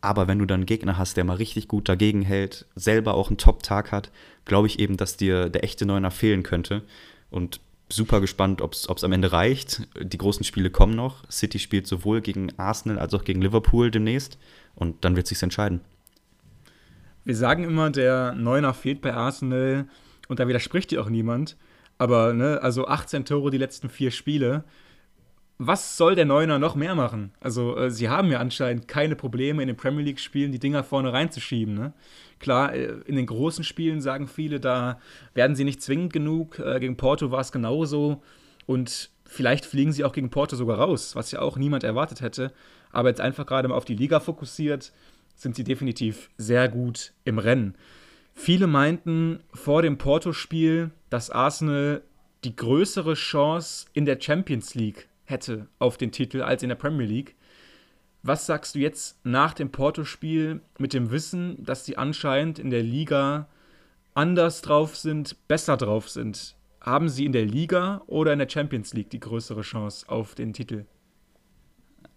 Aber 0.01 0.27
wenn 0.27 0.39
du 0.39 0.45
dann 0.45 0.62
einen 0.62 0.65
Gegner 0.65 0.98
hast, 0.98 1.17
der 1.17 1.25
mal 1.25 1.36
richtig 1.36 1.67
gut 1.67 1.89
dagegen 1.89 2.21
hält, 2.21 2.65
selber 2.75 3.15
auch 3.15 3.27
einen 3.27 3.38
Top-Tag 3.38 3.91
hat, 3.91 4.12
glaube 4.45 4.67
ich 4.67 4.79
eben, 4.79 4.95
dass 4.95 5.17
dir 5.17 5.50
der 5.50 5.63
echte 5.63 5.86
Neuner 5.86 6.12
fehlen 6.12 6.43
könnte. 6.43 6.83
Und 7.31 7.59
super 7.91 8.22
gespannt, 8.22 8.62
ob 8.62 8.74
es 8.74 9.03
am 9.03 9.12
Ende 9.12 9.31
reicht. 9.31 9.88
Die 10.00 10.17
großen 10.17 10.43
Spiele 10.43 10.69
kommen 10.69 10.96
noch. 10.96 11.29
City 11.29 11.60
spielt 11.60 11.88
sowohl 11.88 12.22
gegen 12.22 12.58
Arsenal 12.58 13.00
als 13.00 13.13
auch 13.13 13.24
gegen 13.24 13.41
Liverpool 13.41 13.91
demnächst. 13.91 14.38
Und 14.75 15.03
dann 15.03 15.15
wird 15.15 15.27
sich 15.27 15.41
entscheiden. 15.41 15.81
Wir 17.25 17.36
sagen 17.36 17.63
immer, 17.63 17.89
der 17.89 18.34
Neuner 18.34 18.74
fehlt 18.74 19.01
bei 19.01 19.13
Arsenal. 19.13 19.88
Und 20.27 20.39
da 20.39 20.48
widerspricht 20.48 20.91
dir 20.91 21.01
auch 21.01 21.10
niemand. 21.10 21.58
Aber, 21.98 22.34
ne, 22.34 22.60
also 22.62 22.88
18 22.88 23.25
Tore 23.25 23.51
die 23.51 23.58
letzten 23.58 23.89
vier 23.89 24.12
Spiele. 24.12 24.63
Was 25.61 25.97
soll 25.97 26.15
der 26.15 26.23
Neuner 26.23 26.57
noch 26.57 26.75
mehr 26.75 26.95
machen? 26.95 27.33
Also, 27.41 27.75
äh, 27.75 27.91
sie 27.91 28.07
haben 28.07 28.31
ja 28.31 28.39
anscheinend 28.39 28.87
keine 28.87 29.17
Probleme 29.17 29.61
in 29.61 29.67
den 29.67 29.75
Premier 29.75 30.05
League-Spielen, 30.05 30.53
die 30.53 30.59
Dinger 30.59 30.85
vorne 30.85 31.11
reinzuschieben. 31.11 31.73
Ne? 31.73 31.93
Klar, 32.39 32.73
äh, 32.73 32.93
in 33.05 33.17
den 33.17 33.25
großen 33.25 33.65
Spielen 33.65 33.99
sagen 33.99 34.29
viele, 34.29 34.61
da 34.61 35.01
werden 35.33 35.57
sie 35.57 35.65
nicht 35.65 35.81
zwingend 35.81 36.13
genug. 36.13 36.59
Äh, 36.59 36.79
gegen 36.79 36.95
Porto 36.95 37.29
war 37.31 37.41
es 37.41 37.51
genauso. 37.51 38.23
Und 38.67 39.09
vielleicht 39.25 39.65
fliegen 39.65 39.91
sie 39.91 40.05
auch 40.05 40.13
gegen 40.13 40.29
Porto 40.29 40.55
sogar 40.55 40.79
raus, 40.79 41.17
was 41.17 41.31
ja 41.31 41.41
auch 41.41 41.57
niemand 41.57 41.83
erwartet 41.83 42.21
hätte. 42.21 42.53
Aber 42.93 43.09
jetzt 43.09 43.21
einfach 43.21 43.45
gerade 43.45 43.67
mal 43.67 43.75
auf 43.75 43.85
die 43.85 43.95
Liga 43.95 44.21
fokussiert, 44.21 44.93
sind 45.35 45.57
sie 45.57 45.65
definitiv 45.65 46.29
sehr 46.37 46.69
gut 46.69 47.11
im 47.25 47.37
Rennen. 47.37 47.75
Viele 48.33 48.67
meinten 48.67 49.41
vor 49.53 49.81
dem 49.81 49.97
Porto-Spiel, 49.97 50.91
dass 51.09 51.29
Arsenal 51.29 52.01
die 52.45 52.55
größere 52.55 53.15
Chance 53.15 53.87
in 53.91 54.05
der 54.05 54.21
Champions 54.21 54.73
League 54.73 55.08
hätte 55.29 55.67
auf 55.79 55.98
den 55.98 56.12
Titel 56.12 56.41
als 56.41 56.63
in 56.63 56.69
der 56.69 56.75
Premier 56.75 57.05
League. 57.05 57.36
Was 58.24 58.45
sagst 58.45 58.75
du 58.75 58.79
jetzt 58.79 59.17
nach 59.24 59.53
dem 59.53 59.71
Porto-Spiel 59.71 60.62
mit 60.77 60.93
dem 60.93 61.12
Wissen, 61.12 61.63
dass 61.63 61.86
sie 61.86 61.98
anscheinend 61.98 62.59
in 62.59 62.69
der 62.69 62.83
Liga 62.83 63.48
anders 64.13 64.62
drauf 64.62 64.98
sind, 64.98 65.48
besser 65.48 65.77
drauf 65.77 66.09
sind? 66.09 66.55
Haben 66.81 67.09
sie 67.09 67.25
in 67.25 67.31
der 67.31 67.45
Liga 67.45 68.01
oder 68.07 68.33
in 68.33 68.39
der 68.39 68.50
Champions 68.50 68.93
League 68.93 69.09
die 69.09 69.19
größere 69.19 69.62
Chance 69.62 70.09
auf 70.09 70.36
den 70.36 70.53
Titel? 70.53 70.86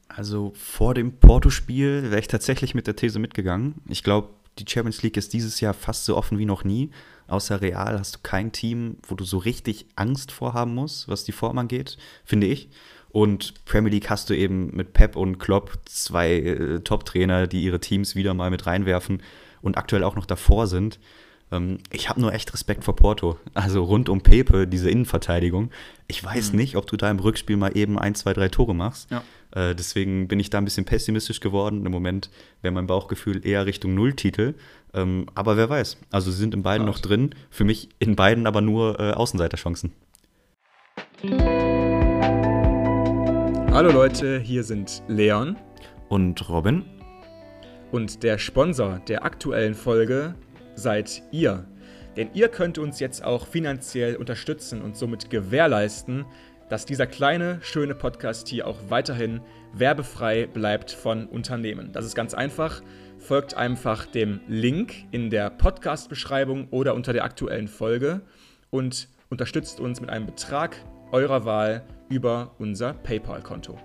Also 0.08 0.52
vor 0.54 0.94
dem 0.94 1.12
Porto-Spiel 1.18 2.04
wäre 2.04 2.20
ich 2.20 2.28
tatsächlich 2.28 2.74
mit 2.74 2.86
der 2.86 2.96
These 2.96 3.18
mitgegangen. 3.18 3.76
Ich 3.88 4.02
glaube, 4.02 4.30
die 4.58 4.64
Champions 4.68 5.02
League 5.02 5.16
ist 5.16 5.32
dieses 5.32 5.60
Jahr 5.60 5.72
fast 5.72 6.04
so 6.04 6.16
offen 6.16 6.38
wie 6.38 6.44
noch 6.44 6.64
nie. 6.64 6.90
Außer 7.26 7.62
Real 7.62 7.98
hast 7.98 8.16
du 8.16 8.18
kein 8.22 8.52
Team, 8.52 8.98
wo 9.06 9.14
du 9.14 9.24
so 9.24 9.38
richtig 9.38 9.86
Angst 9.96 10.32
vorhaben 10.32 10.74
musst, 10.74 11.08
was 11.08 11.24
die 11.24 11.32
Form 11.32 11.56
angeht, 11.58 11.96
finde 12.24 12.48
ich. 12.48 12.68
Und 13.12 13.64
Premier 13.66 13.90
League 13.90 14.08
hast 14.08 14.30
du 14.30 14.34
eben 14.34 14.74
mit 14.74 14.94
Pep 14.94 15.16
und 15.16 15.38
Klopp 15.38 15.78
zwei 15.84 16.32
äh, 16.32 16.80
Top-Trainer, 16.80 17.46
die 17.46 17.62
ihre 17.62 17.78
Teams 17.78 18.16
wieder 18.16 18.32
mal 18.32 18.50
mit 18.50 18.66
reinwerfen 18.66 19.22
und 19.60 19.76
aktuell 19.76 20.02
auch 20.02 20.16
noch 20.16 20.26
davor 20.26 20.66
sind. 20.66 20.98
Ähm, 21.52 21.78
ich 21.90 22.08
habe 22.08 22.20
nur 22.20 22.32
echt 22.32 22.52
Respekt 22.52 22.84
vor 22.84 22.96
Porto. 22.96 23.38
Also 23.52 23.84
rund 23.84 24.08
um 24.08 24.22
Pepe, 24.22 24.66
diese 24.66 24.90
Innenverteidigung. 24.90 25.70
Ich 26.08 26.24
weiß 26.24 26.52
mhm. 26.52 26.58
nicht, 26.58 26.76
ob 26.76 26.86
du 26.86 26.96
da 26.96 27.10
im 27.10 27.18
Rückspiel 27.18 27.56
mal 27.56 27.76
eben 27.76 27.98
ein, 27.98 28.14
zwei, 28.14 28.32
drei 28.32 28.48
Tore 28.48 28.74
machst. 28.74 29.10
Ja. 29.10 29.22
Äh, 29.54 29.74
deswegen 29.74 30.26
bin 30.26 30.40
ich 30.40 30.48
da 30.48 30.58
ein 30.58 30.64
bisschen 30.64 30.86
pessimistisch 30.86 31.40
geworden. 31.40 31.84
Im 31.84 31.92
Moment 31.92 32.30
wäre 32.62 32.72
mein 32.72 32.86
Bauchgefühl 32.86 33.46
eher 33.46 33.66
Richtung 33.66 33.94
Nulltitel. 33.94 34.54
Ähm, 34.94 35.26
aber 35.34 35.58
wer 35.58 35.68
weiß. 35.68 35.98
Also 36.10 36.30
sie 36.30 36.38
sind 36.38 36.54
in 36.54 36.62
beiden 36.62 36.88
Ach. 36.88 36.94
noch 36.94 36.98
drin. 36.98 37.34
Für 37.50 37.64
mich 37.64 37.90
in 37.98 38.16
beiden 38.16 38.46
aber 38.46 38.62
nur 38.62 38.98
äh, 38.98 39.12
Außenseiterchancen. 39.12 39.92
Hallo 43.72 43.90
Leute, 43.90 44.38
hier 44.38 44.64
sind 44.64 45.02
Leon 45.08 45.56
und 46.10 46.46
Robin. 46.50 46.84
Und 47.90 48.22
der 48.22 48.36
Sponsor 48.36 49.00
der 49.08 49.24
aktuellen 49.24 49.74
Folge 49.74 50.34
seid 50.74 51.22
ihr. 51.30 51.64
Denn 52.14 52.28
ihr 52.34 52.48
könnt 52.48 52.76
uns 52.76 53.00
jetzt 53.00 53.24
auch 53.24 53.46
finanziell 53.46 54.16
unterstützen 54.16 54.82
und 54.82 54.94
somit 54.94 55.30
gewährleisten, 55.30 56.26
dass 56.68 56.84
dieser 56.84 57.06
kleine, 57.06 57.60
schöne 57.62 57.94
Podcast 57.94 58.46
hier 58.46 58.66
auch 58.66 58.76
weiterhin 58.90 59.40
werbefrei 59.72 60.46
bleibt 60.46 60.90
von 60.90 61.26
Unternehmen. 61.26 61.92
Das 61.92 62.04
ist 62.04 62.14
ganz 62.14 62.34
einfach. 62.34 62.82
Folgt 63.18 63.54
einfach 63.54 64.04
dem 64.04 64.40
Link 64.48 64.92
in 65.12 65.30
der 65.30 65.48
Podcast-Beschreibung 65.48 66.68
oder 66.70 66.94
unter 66.94 67.14
der 67.14 67.24
aktuellen 67.24 67.68
Folge 67.68 68.20
und 68.68 69.08
unterstützt 69.30 69.80
uns 69.80 70.02
mit 70.02 70.10
einem 70.10 70.26
Betrag 70.26 70.76
eurer 71.10 71.46
Wahl 71.46 71.84
über 72.12 72.52
unser 72.58 72.92
PayPal-Konto. 72.92 73.78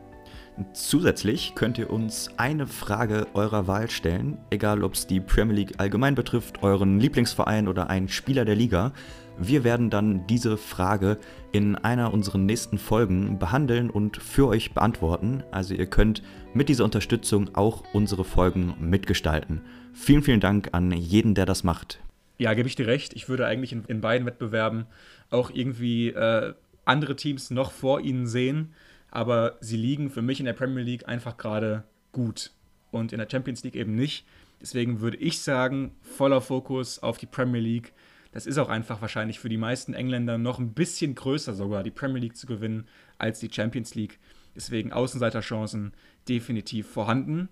Zusätzlich 0.73 1.53
könnt 1.55 1.77
ihr 1.77 1.89
uns 1.89 2.29
eine 2.35 2.67
Frage 2.67 3.27
eurer 3.33 3.67
Wahl 3.67 3.89
stellen, 3.89 4.37
egal 4.49 4.83
ob 4.83 4.95
es 4.95 5.07
die 5.07 5.21
Premier 5.21 5.55
League 5.55 5.75
allgemein 5.77 6.15
betrifft, 6.15 6.61
euren 6.63 6.99
Lieblingsverein 6.99 7.67
oder 7.67 7.89
einen 7.89 8.09
Spieler 8.09 8.43
der 8.43 8.55
Liga. 8.55 8.91
Wir 9.37 9.63
werden 9.63 9.89
dann 9.89 10.25
diese 10.27 10.57
Frage 10.57 11.19
in 11.51 11.75
einer 11.75 12.11
unserer 12.11 12.39
nächsten 12.39 12.79
Folgen 12.79 13.37
behandeln 13.37 13.89
und 13.89 14.17
für 14.17 14.47
euch 14.47 14.73
beantworten. 14.73 15.43
Also 15.51 15.73
ihr 15.75 15.85
könnt 15.85 16.23
mit 16.53 16.69
dieser 16.69 16.85
Unterstützung 16.85 17.55
auch 17.55 17.83
unsere 17.93 18.23
Folgen 18.23 18.73
mitgestalten. 18.79 19.61
Vielen, 19.93 20.23
vielen 20.23 20.39
Dank 20.39 20.69
an 20.73 20.91
jeden, 20.91 21.35
der 21.35 21.45
das 21.45 21.63
macht. 21.63 21.99
Ja, 22.39 22.53
gebe 22.55 22.67
ich 22.67 22.75
dir 22.75 22.87
recht. 22.87 23.13
Ich 23.13 23.29
würde 23.29 23.45
eigentlich 23.45 23.73
in, 23.73 23.85
in 23.85 24.01
beiden 24.01 24.25
Wettbewerben 24.25 24.85
auch 25.29 25.51
irgendwie 25.53 26.09
äh, 26.09 26.53
andere 26.87 27.15
Teams 27.15 27.51
noch 27.51 27.71
vor 27.71 28.01
ihnen 28.01 28.27
sehen, 28.27 28.73
aber 29.11 29.57
sie 29.61 29.77
liegen 29.77 30.09
für 30.09 30.21
mich 30.21 30.39
in 30.39 30.45
der 30.45 30.53
Premier 30.53 30.83
League 30.83 31.07
einfach 31.07 31.37
gerade 31.37 31.83
gut 32.11 32.51
und 32.91 33.13
in 33.13 33.19
der 33.19 33.29
Champions 33.29 33.63
League 33.63 33.75
eben 33.75 33.95
nicht. 33.95 34.25
Deswegen 34.61 35.01
würde 35.01 35.17
ich 35.17 35.39
sagen, 35.39 35.91
voller 36.01 36.41
Fokus 36.41 36.99
auf 36.99 37.17
die 37.17 37.25
Premier 37.25 37.61
League. 37.61 37.93
Das 38.31 38.45
ist 38.45 38.57
auch 38.57 38.69
einfach 38.69 39.01
wahrscheinlich 39.01 39.39
für 39.39 39.49
die 39.49 39.57
meisten 39.57 39.93
Engländer 39.93 40.37
noch 40.37 40.59
ein 40.59 40.73
bisschen 40.73 41.15
größer 41.15 41.53
sogar, 41.53 41.83
die 41.83 41.91
Premier 41.91 42.21
League 42.21 42.37
zu 42.37 42.47
gewinnen, 42.47 42.87
als 43.17 43.39
die 43.39 43.51
Champions 43.51 43.95
League. 43.95 44.19
Deswegen 44.55 44.91
Außenseiterchancen 44.91 45.93
definitiv 46.27 46.87
vorhanden. 46.87 47.49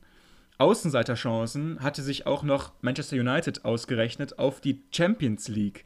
Außenseiterchancen 0.57 1.81
hatte 1.81 2.01
sich 2.01 2.25
auch 2.25 2.43
noch 2.43 2.73
Manchester 2.81 3.17
United 3.17 3.65
ausgerechnet 3.65 4.39
auf 4.39 4.61
die 4.61 4.81
Champions 4.91 5.47
League 5.47 5.85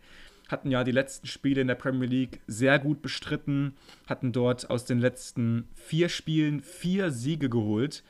hatten 0.50 0.72
ja 0.72 0.84
die 0.84 0.92
letzten 0.92 1.28
Spiele 1.28 1.62
in 1.62 1.68
der 1.68 1.76
Premier 1.76 2.08
League 2.08 2.42
sehr 2.48 2.80
gut 2.80 3.02
bestritten, 3.02 3.74
hatten 4.08 4.32
dort 4.32 4.70
aus 4.70 4.84
den 4.84 5.00
letzten 5.00 5.68
vier 5.76 6.10
Spielen 6.10 6.62
vier 6.62 7.12
Siege 7.12 7.50
geholt, 7.50 8.04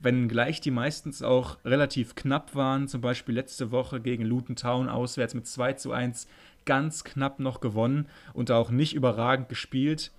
wenngleich 0.00 0.60
die 0.60 0.70
meistens 0.70 1.22
auch 1.22 1.58
relativ 1.64 2.14
knapp 2.14 2.54
waren, 2.54 2.86
zum 2.86 3.00
Beispiel 3.00 3.34
letzte 3.34 3.70
Woche 3.70 4.00
gegen 4.00 4.24
Luton 4.24 4.56
Town 4.56 4.88
auswärts 4.88 5.34
mit 5.34 5.46
2 5.46 5.72
zu 5.72 5.92
1 5.92 6.28
ganz 6.66 7.02
knapp 7.04 7.40
noch 7.40 7.60
gewonnen 7.60 8.06
und 8.34 8.50
auch 8.50 8.70
nicht 8.70 8.94
überragend 8.94 9.48
gespielt. 9.48 10.12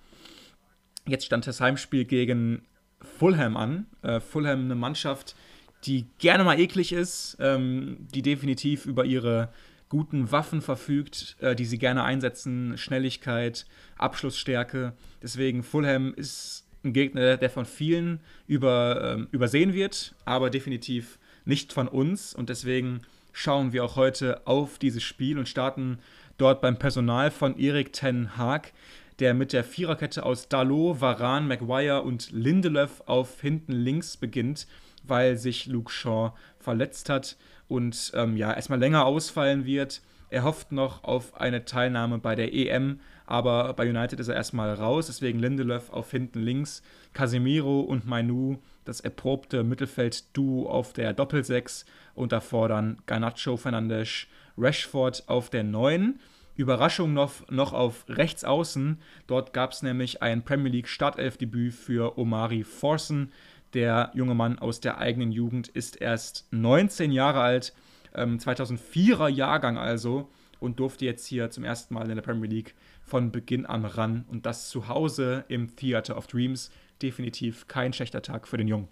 Jetzt 1.06 1.26
stand 1.26 1.46
das 1.46 1.60
Heimspiel 1.60 2.04
gegen 2.04 2.62
Fulham 3.00 3.56
an. 3.56 3.86
Äh, 4.02 4.20
Fulham 4.20 4.64
eine 4.64 4.74
Mannschaft, 4.74 5.36
die 5.84 6.06
gerne 6.18 6.42
mal 6.42 6.58
eklig 6.58 6.92
ist, 6.92 7.36
ähm, 7.40 8.08
die 8.12 8.22
definitiv 8.22 8.86
über 8.86 9.04
ihre 9.04 9.50
guten 9.88 10.30
Waffen 10.30 10.60
verfügt, 10.60 11.36
äh, 11.40 11.54
die 11.54 11.64
sie 11.64 11.78
gerne 11.78 12.04
einsetzen, 12.04 12.76
Schnelligkeit, 12.76 13.66
Abschlussstärke. 13.96 14.92
Deswegen 15.22 15.62
Fulham 15.62 16.14
ist 16.14 16.66
ein 16.84 16.92
Gegner, 16.92 17.36
der 17.36 17.50
von 17.50 17.64
vielen 17.64 18.20
über, 18.46 19.14
ähm, 19.16 19.28
übersehen 19.32 19.72
wird, 19.72 20.14
aber 20.24 20.50
definitiv 20.50 21.18
nicht 21.44 21.72
von 21.72 21.88
uns. 21.88 22.34
Und 22.34 22.50
deswegen 22.50 23.02
schauen 23.32 23.72
wir 23.72 23.84
auch 23.84 23.96
heute 23.96 24.46
auf 24.46 24.78
dieses 24.78 25.02
Spiel 25.02 25.38
und 25.38 25.48
starten 25.48 25.98
dort 26.36 26.60
beim 26.60 26.78
Personal 26.78 27.30
von 27.30 27.58
Erik 27.58 27.92
Ten 27.92 28.36
Haag, 28.36 28.72
der 29.18 29.34
mit 29.34 29.52
der 29.52 29.64
Viererkette 29.64 30.24
aus 30.24 30.48
Dalot, 30.48 31.00
Varan, 31.00 31.48
Maguire 31.48 32.02
und 32.02 32.30
Lindelöf 32.30 33.02
auf 33.06 33.40
hinten 33.40 33.72
links 33.72 34.16
beginnt, 34.16 34.68
weil 35.02 35.36
sich 35.36 35.66
Luke 35.66 35.90
Shaw 35.90 36.34
verletzt 36.58 37.08
hat 37.08 37.36
und 37.68 38.12
ähm, 38.14 38.36
ja, 38.36 38.52
erstmal 38.52 38.78
länger 38.78 39.04
ausfallen 39.04 39.64
wird. 39.64 40.02
Er 40.30 40.42
hofft 40.42 40.72
noch 40.72 41.04
auf 41.04 41.40
eine 41.40 41.64
Teilnahme 41.64 42.18
bei 42.18 42.34
der 42.34 42.52
EM, 42.52 43.00
aber 43.24 43.72
bei 43.74 43.88
United 43.88 44.20
ist 44.20 44.28
er 44.28 44.34
erstmal 44.34 44.74
raus, 44.74 45.06
deswegen 45.06 45.38
Lindelöf 45.38 45.90
auf 45.90 46.10
hinten 46.10 46.40
links, 46.40 46.82
Casemiro 47.14 47.80
und 47.80 48.06
Mainu, 48.06 48.58
das 48.84 49.00
erprobte 49.00 49.64
Mittelfeld-Duo 49.64 50.68
auf 50.68 50.92
der 50.92 51.12
Doppelsechs 51.12 51.86
und 52.14 52.32
davor 52.32 52.68
dann 52.68 52.98
Garnacho, 53.06 53.56
Fernandes, 53.56 54.26
Rashford 54.56 55.24
auf 55.28 55.50
der 55.50 55.64
9. 55.64 56.18
Überraschung 56.56 57.14
noch, 57.14 57.48
noch 57.50 57.72
auf 57.72 58.04
rechts 58.08 58.44
außen. 58.44 58.98
Dort 59.28 59.52
gab 59.52 59.70
es 59.72 59.82
nämlich 59.82 60.22
ein 60.22 60.42
Premier 60.44 60.72
League 60.72 60.88
Startelfdebüt 60.88 61.72
für 61.72 62.18
Omari 62.18 62.64
Forsen, 62.64 63.32
der 63.74 64.10
junge 64.14 64.34
Mann 64.34 64.58
aus 64.58 64.80
der 64.80 64.98
eigenen 64.98 65.32
Jugend 65.32 65.68
ist 65.68 66.00
erst 66.00 66.46
19 66.50 67.12
Jahre 67.12 67.40
alt, 67.40 67.74
ähm, 68.14 68.38
2004er 68.38 69.28
Jahrgang 69.28 69.78
also, 69.78 70.28
und 70.60 70.80
durfte 70.80 71.04
jetzt 71.04 71.26
hier 71.26 71.50
zum 71.50 71.64
ersten 71.64 71.94
Mal 71.94 72.08
in 72.08 72.16
der 72.16 72.22
Premier 72.22 72.48
League 72.48 72.74
von 73.02 73.30
Beginn 73.30 73.66
an 73.66 73.84
ran. 73.84 74.24
Und 74.28 74.44
das 74.46 74.68
zu 74.68 74.88
Hause 74.88 75.44
im 75.48 75.76
Theater 75.76 76.16
of 76.16 76.26
Dreams. 76.26 76.70
Definitiv 77.00 77.68
kein 77.68 77.92
schlechter 77.92 78.22
Tag 78.22 78.48
für 78.48 78.56
den 78.56 78.66
Jungen. 78.66 78.88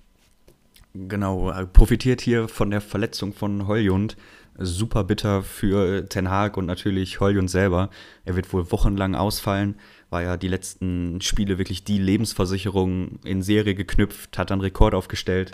Genau, 0.94 1.52
profitiert 1.72 2.20
hier 2.20 2.48
von 2.48 2.70
der 2.70 2.80
Verletzung 2.80 3.32
von 3.32 3.66
Holjund. 3.66 4.16
Super 4.58 5.04
bitter 5.04 5.42
für 5.42 6.08
Ten 6.08 6.30
Hag 6.30 6.56
und 6.56 6.66
natürlich 6.66 7.20
Holjund 7.20 7.50
selber. 7.50 7.90
Er 8.24 8.36
wird 8.36 8.52
wohl 8.52 8.70
wochenlang 8.72 9.14
ausfallen 9.14 9.76
war 10.10 10.22
ja 10.22 10.36
die 10.36 10.48
letzten 10.48 11.20
Spiele 11.20 11.58
wirklich 11.58 11.84
die 11.84 11.98
Lebensversicherung 11.98 13.18
in 13.24 13.42
Serie 13.42 13.74
geknüpft, 13.74 14.38
hat 14.38 14.50
dann 14.50 14.60
Rekord 14.60 14.94
aufgestellt. 14.94 15.52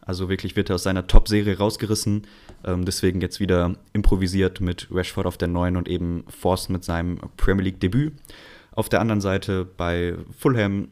Also 0.00 0.28
wirklich 0.28 0.54
wird 0.56 0.68
er 0.68 0.74
aus 0.74 0.82
seiner 0.82 1.06
Top-Serie 1.06 1.56
rausgerissen. 1.56 2.26
Ähm, 2.64 2.84
deswegen 2.84 3.22
jetzt 3.22 3.40
wieder 3.40 3.74
improvisiert 3.94 4.60
mit 4.60 4.88
Rashford 4.90 5.26
auf 5.26 5.38
der 5.38 5.48
9 5.48 5.76
und 5.76 5.88
eben 5.88 6.24
Forst 6.28 6.68
mit 6.68 6.84
seinem 6.84 7.18
Premier 7.38 7.64
League-Debüt. 7.64 8.12
Auf 8.72 8.90
der 8.90 9.00
anderen 9.00 9.22
Seite 9.22 9.64
bei 9.64 10.14
Fulham 10.36 10.88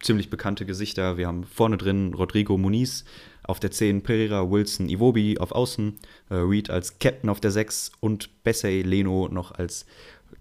ziemlich 0.00 0.30
bekannte 0.30 0.64
Gesichter. 0.64 1.18
Wir 1.18 1.26
haben 1.26 1.44
vorne 1.44 1.76
drin 1.76 2.14
Rodrigo 2.14 2.56
Muniz, 2.56 3.04
auf 3.46 3.60
der 3.60 3.70
10 3.70 4.02
Pereira, 4.02 4.50
Wilson, 4.50 4.88
Iwobi 4.88 5.38
auf 5.38 5.52
Außen, 5.52 5.98
äh, 6.30 6.34
Reed 6.34 6.70
als 6.70 6.98
Captain 6.98 7.30
auf 7.30 7.40
der 7.40 7.50
6 7.50 7.92
und 8.00 8.42
Bessay, 8.42 8.82
Leno 8.82 9.28
noch 9.30 9.52
als 9.52 9.86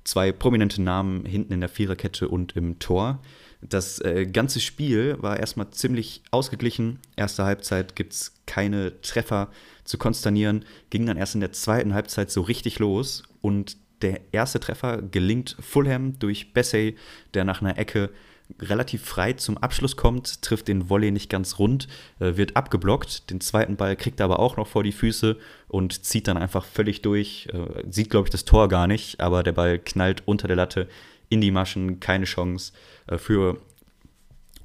zwei 0.03 0.31
prominente 0.31 0.81
Namen 0.81 1.25
hinten 1.25 1.53
in 1.53 1.59
der 1.59 1.69
Viererkette 1.69 2.27
und 2.27 2.55
im 2.55 2.79
Tor. 2.79 3.21
Das 3.61 3.99
äh, 3.99 4.25
ganze 4.25 4.59
Spiel 4.59 5.15
war 5.21 5.39
erstmal 5.39 5.71
ziemlich 5.71 6.21
ausgeglichen. 6.31 6.99
Erste 7.15 7.45
Halbzeit 7.45 7.95
gibt 7.95 8.13
es 8.13 8.33
keine 8.45 9.01
Treffer 9.01 9.49
zu 9.83 9.97
konsternieren. 9.97 10.65
Ging 10.89 11.05
dann 11.05 11.17
erst 11.17 11.35
in 11.35 11.41
der 11.41 11.51
zweiten 11.51 11.93
Halbzeit 11.93 12.29
so 12.29 12.41
richtig 12.41 12.79
los. 12.79 13.23
Und 13.41 13.77
der 14.01 14.21
erste 14.31 14.59
Treffer 14.59 15.01
gelingt 15.01 15.55
Fulham 15.59 16.19
durch 16.19 16.53
Bessay, 16.53 16.95
der 17.33 17.43
nach 17.43 17.61
einer 17.61 17.77
Ecke 17.77 18.11
relativ 18.59 19.03
frei 19.03 19.33
zum 19.33 19.57
Abschluss 19.57 19.97
kommt, 19.97 20.41
trifft 20.41 20.67
den 20.67 20.89
Volley 20.89 21.11
nicht 21.11 21.29
ganz 21.29 21.59
rund, 21.59 21.87
äh, 22.19 22.37
wird 22.37 22.55
abgeblockt. 22.55 23.29
Den 23.29 23.41
zweiten 23.41 23.75
Ball 23.75 23.95
kriegt 23.95 24.19
er 24.19 24.25
aber 24.25 24.39
auch 24.39 24.57
noch 24.57 24.67
vor 24.67 24.83
die 24.83 24.91
Füße 24.91 25.37
und 25.67 26.05
zieht 26.05 26.27
dann 26.27 26.37
einfach 26.37 26.65
völlig 26.65 27.01
durch. 27.01 27.47
Äh, 27.51 27.83
sieht, 27.89 28.09
glaube 28.09 28.27
ich, 28.27 28.31
das 28.31 28.45
Tor 28.45 28.69
gar 28.69 28.87
nicht, 28.87 29.19
aber 29.19 29.43
der 29.43 29.53
Ball 29.53 29.79
knallt 29.79 30.23
unter 30.25 30.47
der 30.47 30.57
Latte 30.57 30.87
in 31.29 31.41
die 31.41 31.51
Maschen. 31.51 31.99
Keine 31.99 32.25
Chance 32.25 32.73
äh, 33.07 33.17
für 33.17 33.59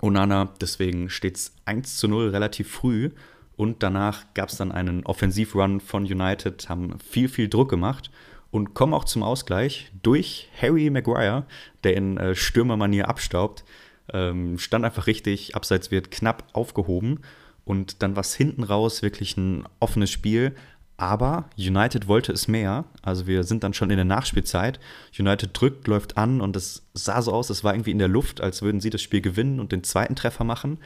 Onana. 0.01 0.53
Deswegen 0.61 1.11
steht 1.11 1.37
es 1.37 1.55
1 1.65 1.97
zu 1.97 2.09
0 2.09 2.29
relativ 2.31 2.71
früh. 2.71 3.11
Und 3.57 3.83
danach 3.83 4.25
gab 4.33 4.49
es 4.49 4.57
dann 4.57 4.73
einen 4.73 5.05
Offensivrun 5.05 5.81
von 5.81 6.05
United, 6.05 6.71
haben 6.71 6.99
viel, 6.99 7.29
viel 7.29 7.49
Druck 7.49 7.69
gemacht 7.69 8.11
und 8.51 8.75
kommen 8.75 8.95
auch 8.95 9.05
zum 9.05 9.23
Ausgleich 9.23 9.93
durch 10.03 10.49
Harry 10.61 10.91
Maguire, 10.91 11.47
der 11.85 11.97
in 11.97 12.17
äh, 12.17 12.35
Stürmermanier 12.35 13.09
abstaubt. 13.09 13.65
Ähm, 14.13 14.59
stand 14.59 14.85
einfach 14.85 15.07
richtig, 15.07 15.55
abseits 15.55 15.91
wird 15.91 16.11
knapp 16.11 16.45
aufgehoben 16.53 17.21
und 17.65 18.03
dann 18.03 18.17
war 18.17 18.23
es 18.23 18.35
hinten 18.35 18.65
raus 18.65 19.03
wirklich 19.03 19.37
ein 19.37 19.65
offenes 19.79 20.11
Spiel. 20.11 20.55
Aber 20.97 21.49
United 21.57 22.09
wollte 22.09 22.33
es 22.33 22.47
mehr. 22.47 22.85
Also 23.01 23.27
wir 23.27 23.45
sind 23.45 23.65
dann 23.65 23.73
schon 23.73 23.89
in 23.89 23.97
der 23.97 24.05
Nachspielzeit. 24.05 24.81
United 25.19 25.51
drückt, 25.55 25.87
läuft 25.87 26.19
an 26.19 26.43
und 26.43 26.57
es 26.57 26.87
sah 26.93 27.23
so 27.23 27.33
aus, 27.33 27.49
es 27.49 27.65
war 27.65 27.73
irgendwie 27.73 27.93
in 27.93 27.99
der 27.99 28.09
Luft, 28.09 28.43
als 28.43 28.61
würden 28.61 28.81
sie 28.83 28.91
das 28.91 29.01
Spiel 29.01 29.23
gewinnen 29.23 29.61
und 29.61 29.73
den 29.73 29.83
zweiten 29.83 30.15
Treffer 30.15 30.45
machen. 30.45 30.79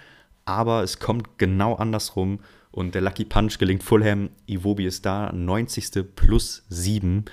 Aber 0.44 0.83
es 0.83 1.00
kommt 1.00 1.38
genau 1.38 1.74
andersrum 1.74 2.38
und 2.70 2.94
der 2.94 3.03
Lucky 3.03 3.24
Punch 3.24 3.59
gelingt 3.59 3.83
Fulham. 3.83 4.31
Iwobi 4.46 4.87
ist 4.87 5.05
da, 5.07 5.33
90. 5.33 6.05
plus 6.14 6.64
7. 6.68 7.24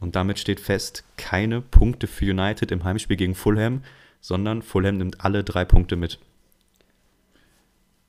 Und 0.00 0.16
damit 0.16 0.38
steht 0.38 0.60
fest, 0.60 1.04
keine 1.16 1.60
Punkte 1.60 2.06
für 2.06 2.30
United 2.30 2.70
im 2.70 2.84
Heimspiel 2.84 3.16
gegen 3.16 3.34
Fulham, 3.34 3.82
sondern 4.20 4.62
Fulham 4.62 4.98
nimmt 4.98 5.24
alle 5.24 5.44
drei 5.44 5.64
Punkte 5.64 5.96
mit. 5.96 6.18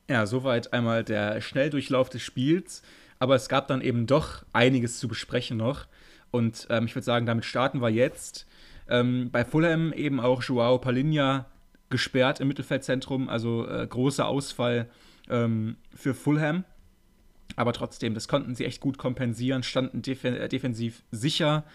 Ja, 0.08 0.26
soweit 0.26 0.74
einmal 0.74 1.04
der 1.04 1.40
Schnelldurchlauf 1.42 2.10
des 2.10 2.22
Spiels. 2.22 2.82
Aber 3.20 3.36
es 3.36 3.50
gab 3.50 3.68
dann 3.68 3.82
eben 3.82 4.08
doch 4.08 4.44
einiges 4.54 4.98
zu 4.98 5.08
besprechen 5.08 5.58
noch. 5.58 5.86
Und 6.32 6.68
ähm, 6.70 6.86
ich 6.86 6.96
würde 6.96 7.06
sagen, 7.06 7.26
damit 7.26 7.46
starten 7.46 7.82
wir 7.82 7.90
jetzt. 7.90 8.48
Ähm, 8.88 9.30
bei 9.32 9.46
Fulham 9.46 9.94
eben 9.94 10.20
auch 10.20 10.42
Joao 10.42 10.80
Palinha 10.80 11.46
gesperrt 11.90 12.40
im 12.40 12.48
Mittelfeldzentrum, 12.48 13.30
also 13.30 13.68
äh, 13.68 13.86
großer 13.86 14.28
Ausfall 14.28 14.90
ähm, 15.30 15.78
für 15.94 16.14
Fulham. 16.14 16.64
Aber 17.60 17.74
trotzdem, 17.74 18.14
das 18.14 18.30
konnten 18.30 18.56
sie 18.56 18.64
echt 18.64 18.80
gut 18.80 18.98
kompensieren, 18.98 19.64
standen 19.64 20.02
def 20.02 20.24
äh, 20.24 20.48
defensiv 20.48 21.04
sicher. 21.12 21.66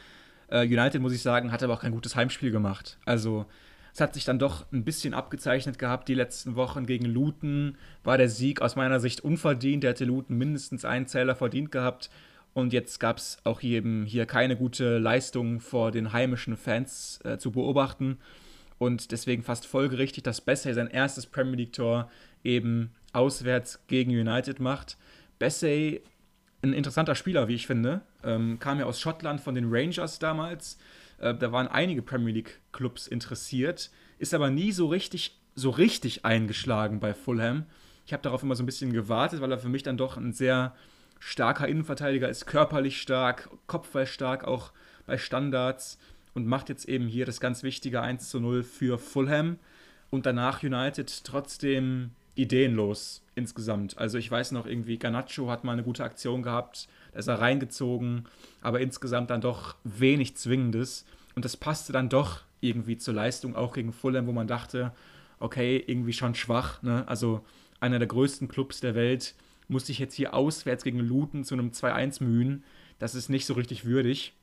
Äh, 0.49 0.65
United, 0.65 1.03
muss 1.03 1.13
ich 1.13 1.21
sagen, 1.21 1.53
hat 1.53 1.63
aber 1.63 1.75
auch 1.75 1.83
kein 1.83 1.93
gutes 1.93 2.17
Heimspiel 2.17 2.51
gemacht. 2.51 2.97
Also 3.05 3.45
es 3.93 4.01
hat 4.01 4.15
sich 4.15 4.25
dann 4.25 4.39
doch 4.39 4.65
ein 4.73 4.83
bisschen 4.83 5.13
abgezeichnet 5.13 5.79
gehabt 5.79 6.09
die 6.09 6.15
letzten 6.15 6.57
Wochen 6.57 6.87
gegen 6.87 7.05
Luton. 7.05 7.77
War 8.03 8.17
der 8.17 8.31
Sieg 8.31 8.63
aus 8.63 8.77
meiner 8.77 8.99
Sicht 8.99 9.21
unverdient. 9.21 9.83
Der 9.83 9.91
hätte 9.91 10.07
Luton 10.07 10.39
mindestens 10.39 10.87
einen 10.87 11.07
Zähler 11.07 11.37
verdient 11.37 11.71
gehabt. 11.71 12.09
Und 12.55 12.73
jetzt 12.73 12.99
gab 12.99 13.19
es 13.19 13.37
auch 13.45 13.63
eben 13.63 14.07
hier 14.07 14.25
keine 14.25 14.57
gute 14.57 14.97
Leistung 14.97 15.61
vor 15.61 15.91
den 15.91 16.15
heimischen 16.15 16.57
Fans 16.57 17.21
äh, 17.25 17.37
zu 17.37 17.51
beobachten. 17.51 18.17
Und 18.79 19.13
deswegen 19.13 19.43
fast 19.43 19.67
folgerichtig, 19.67 20.23
dass 20.23 20.41
Bessay 20.41 20.73
sein 20.73 20.89
erstes 20.89 21.27
Premier 21.27 21.57
League-Tor 21.57 22.11
eben 22.43 22.93
auswärts 23.13 23.87
gegen 23.87 24.13
United 24.13 24.61
macht. 24.61 24.97
Bessay, 25.39 26.03
ein 26.63 26.73
interessanter 26.73 27.15
Spieler, 27.15 27.49
wie 27.49 27.55
ich 27.55 27.67
finde, 27.67 28.03
ähm, 28.23 28.59
kam 28.59 28.79
ja 28.79 28.87
aus 28.87 29.01
Schottland 29.01 29.41
von 29.41 29.55
den 29.55 29.67
Rangers 29.69 30.19
damals. 30.19 30.79
Äh, 31.19 31.35
da 31.35 31.53
waren 31.53 31.69
einige 31.69 32.03
Premier 32.03 32.33
League-Clubs 32.33 33.07
interessiert, 33.07 33.91
ist 34.19 34.35
aber 34.35 34.51
nie 34.51 34.73
so 34.73 34.87
richtig, 34.87 35.39
so 35.55 35.71
richtig 35.71 36.25
eingeschlagen 36.25 37.01
bei 37.01 37.15
Fulham. 37.15 37.67
Ich 38.07 38.13
habe 38.13 38.23
darauf 38.23 38.43
immer 38.43 38.57
so 38.57 38.63
ein 38.63 38.67
bisschen 38.67 38.93
gewartet, 38.93 39.41
weil 39.41 39.53
er 39.53 39.59
für 39.59 39.69
mich 39.69 39.83
dann 39.83 39.97
doch 39.97 40.17
ein 40.17 40.33
sehr 40.33 40.75
starker 41.19 41.69
Innenverteidiger 41.69 42.29
ist, 42.29 42.47
körperlich 42.47 43.01
stark, 43.01 43.49
kopfballstark 43.67 44.45
auch 44.45 44.73
bei 45.07 45.17
Standards 45.17 45.99
und 46.35 46.47
macht 46.47 46.69
jetzt 46.69 46.89
eben 46.89 47.07
hier 47.07 47.25
das 47.25 47.41
ganz 47.41 47.63
wichtige 47.63 48.03
1 48.03 48.29
zu 48.29 48.41
0 48.41 48.63
für 48.63 48.99
Fulham 48.99 49.59
und 50.11 50.27
danach 50.27 50.63
United 50.63 51.25
trotzdem 51.25 52.11
ideenlos 52.35 53.23
insgesamt. 53.35 53.99
Also 53.99 54.19
ich 54.19 54.31
weiß 54.31 54.53
noch 54.53 54.67
irgendwie, 54.67 54.99
Garnacho 54.99 55.51
hat 55.51 55.65
mal 55.65 55.73
eine 55.73 55.83
gute 55.83 56.05
Aktion 56.05 56.43
gehabt, 56.43 56.89
da 57.13 57.19
ist 57.19 57.29
er 57.29 57.41
reingezogen, 57.41 58.27
aber 58.61 58.81
insgesamt 58.81 59.31
dann 59.31 59.41
doch 59.41 59.77
wenig 59.85 60.37
Zwingendes. 60.37 61.05
Und 61.35 61.45
das 61.45 61.57
passte 61.57 61.93
dann 61.93 62.09
doch 62.09 62.43
irgendwie 62.61 62.97
zur 62.97 63.15
Leistung, 63.15 63.57
auch 63.57 63.75
gegen 63.75 63.93
Fulham, 63.93 64.27
wo 64.27 64.33
man 64.33 64.47
dachte, 64.47 64.93
okay, 65.39 65.83
irgendwie 65.87 66.13
schon 66.13 66.35
schwach. 66.35 66.83
Ne? 66.83 67.07
Also 67.07 67.45
einer 67.81 67.99
der 67.99 68.09
größten 68.09 68.49
Clubs 68.49 68.81
der 68.81 68.95
Welt 68.95 69.35
musste 69.69 69.93
ich 69.93 69.99
jetzt 69.99 70.15
hier 70.15 70.35
auswärts 70.35 70.85
gegen 70.85 71.01
Luton 71.01 71.45
zu 71.45 71.55
einem 71.55 71.71
2-1 71.71 72.23
mühen. 72.23 72.65
Das 72.99 73.15
ist 73.15 73.29
nicht 73.29 73.47
so 73.47 73.55
richtig 73.55 73.85
würdig. 73.85 74.35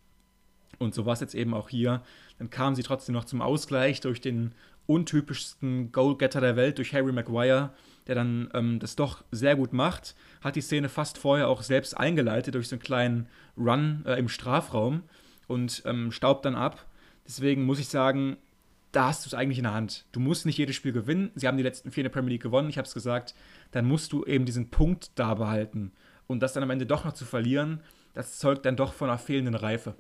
Und 0.82 0.96
so 0.96 1.06
war 1.06 1.14
es 1.14 1.20
jetzt 1.20 1.36
eben 1.36 1.54
auch 1.54 1.70
hier. 1.70 2.02
Dann 2.40 2.50
kamen 2.50 2.76
sie 2.76 2.82
trotzdem 2.82 3.14
noch 3.14 3.26
zum 3.26 3.40
Ausgleich 3.40 4.02
durch 4.02 4.20
den 4.20 4.54
untypischsten 4.88 5.92
Goalgetter 5.92 6.42
der 6.42 6.56
Welt, 6.56 6.80
durch 6.80 6.94
Harry 6.94 7.12
Maguire, 7.12 7.70
der 8.08 8.16
dann 8.16 8.50
ähm, 8.56 8.80
das 8.80 8.96
doch 8.96 9.24
sehr 9.30 9.56
gut 9.56 9.74
macht. 9.74 10.16
Hat 10.42 10.56
die 10.56 10.62
Szene 10.62 10.90
fast 10.90 11.20
vorher 11.20 11.50
auch 11.50 11.62
selbst 11.62 11.96
eingeleitet 11.96 12.56
durch 12.56 12.68
so 12.68 12.76
einen 12.76 12.82
kleinen 12.82 13.28
Run 13.56 14.04
äh, 14.08 14.18
im 14.18 14.28
Strafraum 14.28 15.04
und 15.48 15.84
ähm, 15.86 16.12
staubt 16.12 16.46
dann 16.46 16.56
ab. 16.56 16.88
Deswegen 17.28 17.64
muss 17.64 17.80
ich 17.80 17.88
sagen, 17.88 18.38
da 18.92 19.10
hast 19.10 19.24
du 19.24 19.30
es 19.30 19.36
eigentlich 19.36 19.60
in 19.60 19.66
der 19.66 19.76
Hand. 19.76 20.06
Du 20.12 20.20
musst 20.20 20.48
nicht 20.48 20.58
jedes 20.58 20.76
Spiel 20.76 20.94
gewinnen. 20.94 21.30
Sie 21.36 21.48
haben 21.48 21.58
die 21.58 21.64
letzten 21.64 21.92
vier 21.92 22.02
in 22.02 22.06
der 22.06 22.14
Premier 22.14 22.32
League 22.32 22.42
gewonnen, 22.42 22.70
ich 22.70 22.80
habe 22.80 22.88
es 22.88 22.96
gesagt. 22.96 23.36
Dann 23.70 23.86
musst 23.86 24.14
du 24.14 24.26
eben 24.26 24.46
diesen 24.46 24.72
Punkt 24.72 25.12
da 25.14 25.36
behalten. 25.36 25.92
Und 26.26 26.40
das 26.42 26.54
dann 26.54 26.64
am 26.64 26.72
Ende 26.72 26.88
doch 26.88 27.06
noch 27.06 27.14
zu 27.14 27.24
verlieren, 27.24 27.82
das 28.14 28.40
zeugt 28.40 28.66
dann 28.66 28.76
doch 28.76 28.94
von 28.94 29.10
einer 29.10 29.20
fehlenden 29.20 29.56
Reife. 29.56 29.96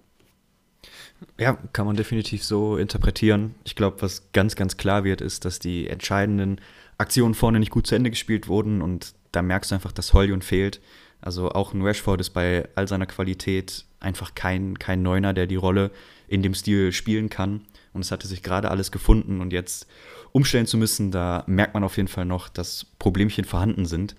Ja, 1.37 1.57
kann 1.73 1.85
man 1.85 1.95
definitiv 1.95 2.43
so 2.43 2.77
interpretieren. 2.77 3.55
Ich 3.63 3.75
glaube, 3.75 4.01
was 4.01 4.31
ganz, 4.33 4.55
ganz 4.55 4.77
klar 4.77 5.03
wird, 5.03 5.21
ist, 5.21 5.45
dass 5.45 5.59
die 5.59 5.87
entscheidenden 5.87 6.59
Aktionen 6.97 7.33
vorne 7.33 7.59
nicht 7.59 7.71
gut 7.71 7.87
zu 7.87 7.95
Ende 7.95 8.09
gespielt 8.09 8.47
wurden 8.47 8.81
und 8.81 9.13
da 9.31 9.41
merkst 9.41 9.71
du 9.71 9.75
einfach, 9.75 9.91
dass 9.91 10.13
Hollywood 10.13 10.43
fehlt. 10.43 10.81
Also 11.21 11.51
auch 11.51 11.73
ein 11.73 11.83
Rashford 11.83 12.19
ist 12.19 12.31
bei 12.31 12.67
all 12.75 12.87
seiner 12.87 13.05
Qualität 13.05 13.85
einfach 13.99 14.33
kein, 14.33 14.79
kein 14.79 15.03
Neuner, 15.03 15.33
der 15.33 15.47
die 15.47 15.55
Rolle 15.55 15.91
in 16.27 16.41
dem 16.41 16.55
Stil 16.55 16.91
spielen 16.91 17.29
kann. 17.29 17.61
Und 17.93 18.01
es 18.01 18.11
hatte 18.11 18.27
sich 18.27 18.41
gerade 18.41 18.71
alles 18.71 18.91
gefunden 18.91 19.41
und 19.41 19.53
jetzt 19.53 19.85
umstellen 20.31 20.65
zu 20.65 20.77
müssen, 20.77 21.11
da 21.11 21.43
merkt 21.45 21.73
man 21.73 21.83
auf 21.83 21.97
jeden 21.97 22.07
Fall 22.07 22.25
noch, 22.25 22.49
dass 22.49 22.85
Problemchen 22.99 23.45
vorhanden 23.45 23.85
sind. 23.85 24.15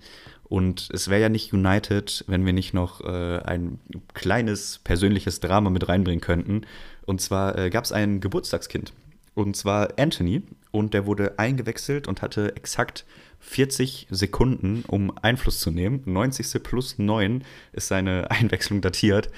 Und 0.52 0.90
es 0.92 1.08
wäre 1.08 1.22
ja 1.22 1.28
nicht 1.30 1.54
United, 1.54 2.26
wenn 2.26 2.44
wir 2.44 2.52
nicht 2.52 2.74
noch 2.74 3.00
äh, 3.00 3.38
ein 3.38 3.78
kleines 4.12 4.80
persönliches 4.84 5.40
Drama 5.40 5.70
mit 5.70 5.88
reinbringen 5.88 6.20
könnten. 6.20 6.66
Und 7.06 7.22
zwar 7.22 7.56
äh, 7.56 7.70
gab 7.70 7.84
es 7.84 7.90
ein 7.90 8.20
Geburtstagskind. 8.20 8.92
Und 9.32 9.56
zwar 9.56 9.98
Anthony. 9.98 10.42
Und 10.70 10.92
der 10.92 11.06
wurde 11.06 11.38
eingewechselt 11.38 12.06
und 12.06 12.20
hatte 12.20 12.54
exakt 12.54 13.06
40 13.40 14.08
Sekunden, 14.10 14.84
um 14.86 15.16
Einfluss 15.22 15.58
zu 15.58 15.70
nehmen. 15.70 16.02
90. 16.04 16.62
plus 16.62 16.98
9 16.98 17.44
ist 17.72 17.88
seine 17.88 18.30
Einwechslung 18.30 18.82
datiert. 18.82 19.30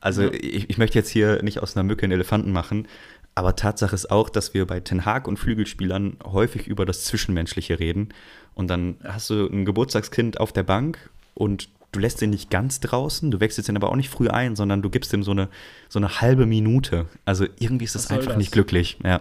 Also 0.00 0.24
ja. 0.24 0.34
ich, 0.34 0.68
ich 0.68 0.76
möchte 0.76 0.98
jetzt 0.98 1.08
hier 1.08 1.42
nicht 1.42 1.62
aus 1.62 1.78
einer 1.78 1.84
Mücke 1.84 2.02
einen 2.02 2.12
Elefanten 2.12 2.52
machen. 2.52 2.86
Aber 3.38 3.54
Tatsache 3.54 3.94
ist 3.94 4.10
auch, 4.10 4.30
dass 4.30 4.52
wir 4.52 4.66
bei 4.66 4.80
Ten 4.80 5.04
Hag 5.06 5.28
und 5.28 5.38
Flügelspielern 5.38 6.16
häufig 6.24 6.66
über 6.66 6.84
das 6.84 7.04
Zwischenmenschliche 7.04 7.78
reden. 7.78 8.08
Und 8.58 8.66
dann 8.66 8.96
hast 9.04 9.30
du 9.30 9.46
ein 9.46 9.64
Geburtstagskind 9.64 10.40
auf 10.40 10.52
der 10.52 10.64
Bank 10.64 11.10
und 11.34 11.68
du 11.92 12.00
lässt 12.00 12.20
ihn 12.22 12.30
nicht 12.30 12.50
ganz 12.50 12.80
draußen, 12.80 13.30
du 13.30 13.38
wechselst 13.38 13.68
ihn 13.68 13.76
aber 13.76 13.88
auch 13.88 13.94
nicht 13.94 14.10
früh 14.10 14.26
ein, 14.26 14.56
sondern 14.56 14.82
du 14.82 14.90
gibst 14.90 15.12
ihm 15.12 15.22
so 15.22 15.30
eine, 15.30 15.48
so 15.88 16.00
eine 16.00 16.20
halbe 16.20 16.44
Minute. 16.44 17.06
Also 17.24 17.46
irgendwie 17.60 17.84
ist 17.84 17.94
das 17.94 18.10
einfach 18.10 18.30
das? 18.30 18.36
nicht 18.36 18.50
glücklich, 18.50 18.98
ja. 19.04 19.20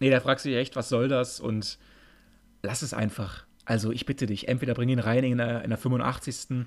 Nee, 0.00 0.10
da 0.10 0.18
fragst 0.18 0.44
du 0.44 0.48
dich 0.48 0.58
echt, 0.58 0.74
was 0.74 0.88
soll 0.88 1.06
das? 1.06 1.38
Und 1.38 1.78
lass 2.64 2.82
es 2.82 2.92
einfach. 2.92 3.44
Also 3.66 3.92
ich 3.92 4.04
bitte 4.04 4.26
dich, 4.26 4.48
entweder 4.48 4.74
bring 4.74 4.88
ihn 4.88 4.98
rein 4.98 5.22
in 5.22 5.38
der, 5.38 5.62
in 5.62 5.70
der 5.70 5.78
85. 5.78 6.66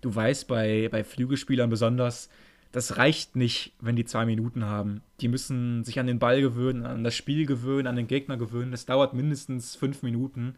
Du 0.00 0.12
weißt 0.12 0.48
bei, 0.48 0.88
bei 0.90 1.04
Flügelspielern 1.04 1.70
besonders, 1.70 2.28
das 2.72 2.96
reicht 2.96 3.34
nicht, 3.34 3.72
wenn 3.80 3.96
die 3.96 4.04
zwei 4.04 4.24
Minuten 4.24 4.64
haben. 4.64 5.02
Die 5.20 5.28
müssen 5.28 5.82
sich 5.84 5.98
an 5.98 6.06
den 6.06 6.20
Ball 6.20 6.40
gewöhnen, 6.40 6.86
an 6.86 7.02
das 7.02 7.16
Spiel 7.16 7.44
gewöhnen, 7.44 7.88
an 7.88 7.96
den 7.96 8.06
Gegner 8.06 8.36
gewöhnen. 8.36 8.70
Das 8.70 8.86
dauert 8.86 9.12
mindestens 9.12 9.74
fünf 9.74 10.02
Minuten. 10.02 10.54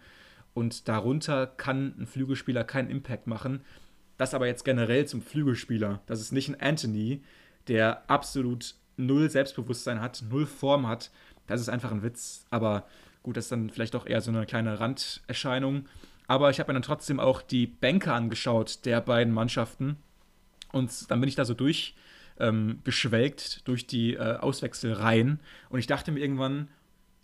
Und 0.53 0.88
darunter 0.88 1.46
kann 1.46 1.94
ein 1.98 2.07
Flügelspieler 2.07 2.64
keinen 2.64 2.90
Impact 2.90 3.27
machen. 3.27 3.62
Das 4.18 4.35
aber 4.35 4.46
jetzt 4.46 4.64
generell 4.64 5.07
zum 5.07 5.22
Flügelspieler. 5.22 6.03
Das 6.07 6.20
ist 6.20 6.33
nicht 6.33 6.51
ein 6.51 6.61
Anthony, 6.61 7.22
der 7.68 8.09
absolut 8.11 8.75
null 8.98 9.31
Selbstbewusstsein 9.31 10.03
hat, 10.03 10.22
null 10.29 10.44
Form 10.44 10.87
hat. 10.87 11.11
Das 11.46 11.62
ist 11.62 11.70
einfach 11.70 11.92
ein 11.92 12.03
Witz. 12.03 12.44
Aber 12.51 12.87
gut, 13.22 13.38
das 13.38 13.46
ist 13.46 13.53
dann 13.53 13.70
vielleicht 13.70 13.96
auch 13.96 14.05
eher 14.05 14.20
so 14.20 14.31
eine 14.31 14.44
kleine 14.44 14.79
Randerscheinung. 14.79 15.87
Aber 16.27 16.51
ich 16.51 16.61
habe 16.61 16.70
mir 16.70 16.75
dann 16.75 16.83
trotzdem 16.83 17.20
auch 17.20 17.40
die 17.40 17.66
Bänke 17.66 18.12
angeschaut 18.12 18.85
der 18.85 19.01
beiden 19.01 19.33
Mannschaften. 19.33 19.96
Und 20.72 21.11
dann 21.11 21.20
bin 21.20 21.29
ich 21.29 21.37
da 21.37 21.46
so 21.46 21.55
durch 21.55 21.94
ähm, 22.38 22.81
geschwelgt 22.85 23.66
durch 23.68 23.87
die 23.87 24.14
äh, 24.14 24.37
Auswechselreihen. 24.37 25.40
Und 25.68 25.79
ich 25.79 25.87
dachte 25.87 26.12
mir 26.12 26.21
irgendwann, 26.21 26.68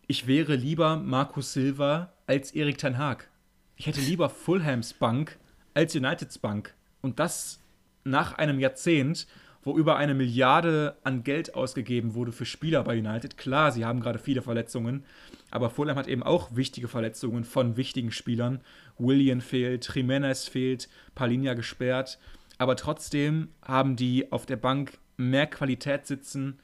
ich 0.07 0.27
wäre 0.27 0.55
lieber 0.55 0.97
Markus 0.97 1.53
Silva 1.53 2.13
als 2.27 2.53
Erik 2.53 2.79
Ten 2.79 2.99
Haag. 2.99 3.29
Ich 3.77 3.87
hätte 3.87 4.01
lieber 4.01 4.29
Fulhams 4.31 4.95
Bank 4.95 5.39
als 5.75 5.95
Uniteds 5.95 6.39
Bank. 6.39 6.75
Und 7.01 7.21
das 7.21 7.61
nach 8.05 8.33
einem 8.39 8.59
Jahrzehnt, 8.59 9.27
wo 9.63 9.77
über 9.77 9.97
eine 9.97 10.15
Milliarde 10.15 10.97
an 11.05 11.25
Geld 11.25 11.55
ausgegeben 11.55 12.15
wurde 12.15 12.33
für 12.33 12.47
Spieler 12.47 12.83
bei 12.85 12.99
United. 12.99 13.37
Klar, 13.37 13.71
sie 13.71 13.85
haben 13.85 14.01
gerade 14.01 14.19
viele 14.19 14.43
Verletzungen, 14.43 15.05
aber 15.51 15.69
Fulham 15.69 15.97
hat 15.97 16.09
eben 16.09 16.23
auch 16.23 16.57
wichtige 16.57 16.89
Verletzungen 16.89 17.45
von 17.45 17.77
wichtigen 17.77 18.11
Spielern. 18.11 18.61
William 18.99 19.41
fehlt, 19.41 19.91
Jimenez 19.95 20.49
fehlt, 20.49 20.89
Palinja 21.15 21.55
gesperrt. 21.55 22.19
Aber 22.59 22.77
trotzdem 22.77 23.49
haben 23.63 23.97
die 23.97 24.31
auf 24.33 24.45
der 24.45 24.57
Bank 24.57 24.99
mehr 25.17 25.47
Qualität 25.47 26.07
sitzen, 26.07 26.59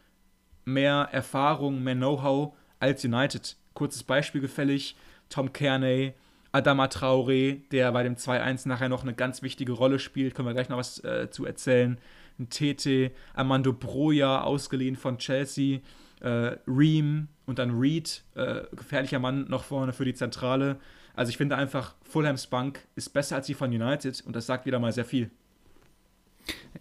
mehr 0.64 1.08
Erfahrung, 1.12 1.82
mehr 1.82 1.94
Know-how 1.94 2.54
als 2.80 3.04
United. 3.04 3.56
Kurzes 3.74 4.02
Beispiel 4.02 4.40
gefällig: 4.40 4.96
Tom 5.28 5.52
Kearney, 5.52 6.14
Adama 6.52 6.86
Traoré, 6.86 7.60
der 7.70 7.92
bei 7.92 8.02
dem 8.02 8.16
2-1 8.16 8.68
nachher 8.68 8.88
noch 8.88 9.02
eine 9.02 9.14
ganz 9.14 9.42
wichtige 9.42 9.72
Rolle 9.72 9.98
spielt, 9.98 10.34
können 10.34 10.48
wir 10.48 10.54
gleich 10.54 10.68
noch 10.68 10.78
was 10.78 11.02
äh, 11.04 11.30
zu 11.30 11.44
erzählen. 11.44 11.98
Ein 12.38 12.50
Tete, 12.50 13.12
Armando 13.34 13.72
Broja, 13.72 14.42
ausgeliehen 14.42 14.96
von 14.96 15.18
Chelsea, 15.18 15.80
äh, 16.20 16.56
Ream 16.66 17.28
und 17.46 17.60
dann 17.60 17.78
Reed, 17.78 18.24
äh, 18.34 18.62
gefährlicher 18.74 19.20
Mann 19.20 19.48
noch 19.48 19.64
vorne 19.64 19.92
für 19.92 20.04
die 20.04 20.14
Zentrale. 20.14 20.80
Also 21.14 21.30
ich 21.30 21.36
finde 21.36 21.56
einfach, 21.56 21.94
Fulhams 22.02 22.48
Bank 22.48 22.80
ist 22.96 23.12
besser 23.12 23.36
als 23.36 23.46
die 23.46 23.54
von 23.54 23.70
United 23.70 24.22
und 24.26 24.34
das 24.34 24.46
sagt 24.46 24.66
wieder 24.66 24.80
mal 24.80 24.92
sehr 24.92 25.04
viel. 25.04 25.30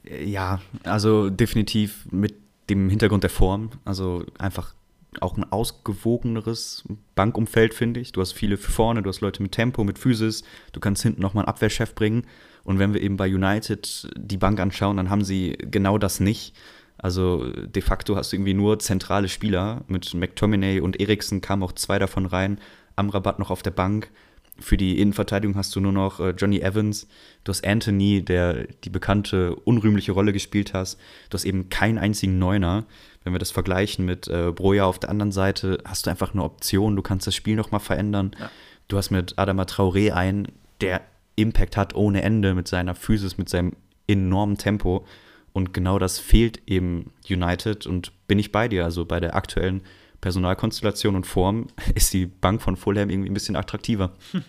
Ja, 0.03 0.61
also 0.83 1.29
definitiv 1.29 2.05
mit 2.11 2.35
dem 2.69 2.89
Hintergrund 2.89 3.23
der 3.23 3.29
Form. 3.29 3.71
Also 3.85 4.25
einfach 4.37 4.73
auch 5.21 5.37
ein 5.37 5.51
ausgewogeneres 5.51 6.83
Bankumfeld, 7.15 7.73
finde 7.73 7.99
ich. 7.99 8.11
Du 8.11 8.21
hast 8.21 8.33
viele 8.33 8.57
vorne, 8.57 9.03
du 9.03 9.09
hast 9.09 9.21
Leute 9.21 9.43
mit 9.43 9.51
Tempo, 9.51 9.83
mit 9.83 9.99
Physis, 9.99 10.43
du 10.71 10.79
kannst 10.79 11.03
hinten 11.03 11.21
nochmal 11.21 11.43
einen 11.43 11.49
Abwehrchef 11.49 11.93
bringen. 11.93 12.25
Und 12.63 12.79
wenn 12.79 12.93
wir 12.93 13.01
eben 13.01 13.17
bei 13.17 13.27
United 13.27 14.09
die 14.17 14.37
Bank 14.37 14.59
anschauen, 14.59 14.97
dann 14.97 15.09
haben 15.09 15.23
sie 15.23 15.57
genau 15.59 15.97
das 15.97 16.19
nicht. 16.19 16.55
Also 16.97 17.51
de 17.51 17.81
facto 17.81 18.15
hast 18.15 18.31
du 18.31 18.37
irgendwie 18.37 18.53
nur 18.53 18.79
zentrale 18.79 19.27
Spieler. 19.27 19.83
Mit 19.87 20.13
McTominay 20.13 20.79
und 20.79 20.99
Eriksen 20.99 21.41
kamen 21.41 21.63
auch 21.63 21.73
zwei 21.73 21.99
davon 21.99 22.25
rein. 22.25 22.59
Amrabat 22.95 23.39
noch 23.39 23.49
auf 23.49 23.63
der 23.63 23.71
Bank. 23.71 24.09
Für 24.59 24.77
die 24.77 24.99
Innenverteidigung 24.99 25.55
hast 25.55 25.75
du 25.75 25.79
nur 25.79 25.91
noch 25.91 26.19
äh, 26.19 26.29
Johnny 26.37 26.59
Evans, 26.59 27.07
du 27.43 27.49
hast 27.49 27.65
Anthony, 27.65 28.21
der 28.21 28.67
die 28.83 28.89
bekannte 28.89 29.55
unrühmliche 29.55 30.11
Rolle 30.11 30.31
gespielt 30.31 30.73
hat. 30.73 30.95
Du 31.29 31.35
hast 31.35 31.45
eben 31.45 31.69
keinen 31.69 31.97
einzigen 31.97 32.37
Neuner. 32.37 32.85
Wenn 33.23 33.33
wir 33.33 33.39
das 33.39 33.51
vergleichen 33.51 34.05
mit 34.05 34.27
äh, 34.27 34.51
Broja 34.51 34.85
auf 34.85 34.99
der 34.99 35.09
anderen 35.09 35.31
Seite, 35.31 35.79
hast 35.85 36.05
du 36.05 36.11
einfach 36.11 36.33
eine 36.33 36.43
Option, 36.43 36.95
du 36.95 37.01
kannst 37.01 37.25
das 37.25 37.35
Spiel 37.35 37.55
nochmal 37.55 37.79
verändern. 37.79 38.35
Ja. 38.39 38.51
Du 38.87 38.97
hast 38.97 39.09
mit 39.09 39.39
Adama 39.39 39.63
Traoré 39.63 40.11
einen, 40.11 40.47
der 40.81 41.01
Impact 41.35 41.77
hat 41.77 41.95
ohne 41.95 42.21
Ende 42.21 42.53
mit 42.53 42.67
seiner 42.67 42.93
Physis, 42.93 43.39
mit 43.39 43.49
seinem 43.49 43.73
enormen 44.07 44.57
Tempo. 44.57 45.05
Und 45.51 45.73
genau 45.73 45.97
das 45.97 46.19
fehlt 46.19 46.61
eben 46.67 47.11
United 47.27 47.87
und 47.87 48.11
bin 48.27 48.39
ich 48.39 48.51
bei 48.51 48.67
dir. 48.67 48.83
Also 48.83 49.05
bei 49.05 49.19
der 49.19 49.35
aktuellen 49.35 49.81
Personalkonstellation 50.23 51.17
und 51.17 51.27
Form 51.27 51.67
ist 51.95 52.13
die 52.13 52.25
Bank 52.25 52.61
von 52.61 52.77
Fulham 52.77 53.09
irgendwie 53.09 53.29
ein 53.29 53.35
bisschen 53.35 53.55
attraktiver. 53.55 54.13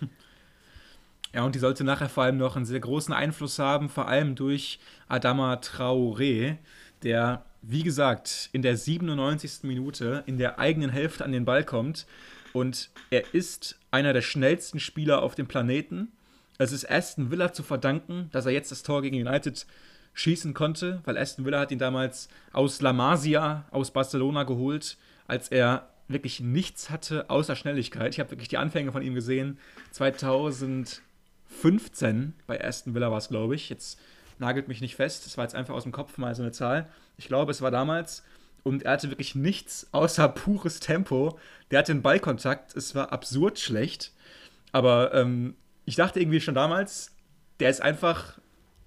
Ja, 1.33 1.43
und 1.43 1.53
die 1.53 1.59
sollte 1.59 1.83
nachher 1.83 2.07
vor 2.07 2.23
allem 2.23 2.37
noch 2.37 2.55
einen 2.55 2.63
sehr 2.63 2.79
großen 2.79 3.13
Einfluss 3.13 3.59
haben, 3.59 3.89
vor 3.89 4.07
allem 4.07 4.35
durch 4.35 4.79
Adama 5.09 5.55
Traoré, 5.55 6.55
der, 7.03 7.43
wie 7.61 7.83
gesagt, 7.83 8.47
in 8.53 8.61
der 8.61 8.77
97. 8.77 9.63
Minute 9.63 10.23
in 10.27 10.37
der 10.37 10.59
eigenen 10.59 10.89
Hälfte 10.89 11.25
an 11.25 11.33
den 11.33 11.43
Ball 11.43 11.65
kommt. 11.65 12.05
Und 12.53 12.89
er 13.09 13.33
ist 13.33 13.77
einer 13.91 14.13
der 14.13 14.21
schnellsten 14.21 14.79
Spieler 14.79 15.23
auf 15.23 15.35
dem 15.35 15.45
Planeten. 15.45 16.07
Es 16.57 16.71
ist 16.71 16.89
Aston 16.89 17.29
Villa 17.31 17.51
zu 17.51 17.63
verdanken, 17.63 18.29
dass 18.31 18.45
er 18.45 18.53
jetzt 18.53 18.71
das 18.71 18.83
Tor 18.83 19.01
gegen 19.01 19.17
United 19.17 19.65
schießen 20.13 20.53
konnte, 20.53 21.01
weil 21.03 21.17
Aston 21.17 21.43
Villa 21.43 21.59
hat 21.59 21.71
ihn 21.73 21.79
damals 21.79 22.29
aus 22.53 22.79
La 22.79 22.93
Masia, 22.93 23.65
aus 23.71 23.91
Barcelona 23.91 24.43
geholt 24.43 24.95
als 25.27 25.49
er 25.49 25.89
wirklich 26.07 26.39
nichts 26.39 26.89
hatte 26.89 27.29
außer 27.29 27.55
Schnelligkeit. 27.55 28.13
Ich 28.13 28.19
habe 28.19 28.31
wirklich 28.31 28.49
die 28.49 28.57
Anfänge 28.57 28.91
von 28.91 29.01
ihm 29.01 29.15
gesehen. 29.15 29.59
2015 29.91 32.33
bei 32.45 32.63
Aston 32.63 32.93
Villa 32.93 33.09
war 33.09 33.17
es, 33.17 33.29
glaube 33.29 33.55
ich. 33.55 33.69
Jetzt 33.69 33.99
nagelt 34.37 34.67
mich 34.67 34.81
nicht 34.81 34.95
fest. 34.95 35.25
Das 35.25 35.37
war 35.37 35.45
jetzt 35.45 35.55
einfach 35.55 35.73
aus 35.73 35.83
dem 35.83 35.91
Kopf 35.91 36.17
mal 36.17 36.35
so 36.35 36.43
eine 36.43 36.51
Zahl. 36.51 36.87
Ich 37.17 37.27
glaube, 37.27 37.51
es 37.51 37.61
war 37.61 37.71
damals. 37.71 38.23
Und 38.63 38.83
er 38.83 38.93
hatte 38.93 39.09
wirklich 39.09 39.35
nichts 39.35 39.87
außer 39.91 40.27
pures 40.29 40.79
Tempo. 40.79 41.37
Der 41.71 41.79
hatte 41.79 41.91
einen 41.91 42.01
Ballkontakt. 42.01 42.75
Es 42.75 42.95
war 42.95 43.11
absurd 43.11 43.59
schlecht. 43.59 44.11
Aber 44.71 45.13
ähm, 45.13 45.55
ich 45.85 45.95
dachte 45.95 46.19
irgendwie 46.19 46.41
schon 46.41 46.55
damals, 46.55 47.15
der 47.59 47.69
ist 47.69 47.81
einfach 47.81 48.39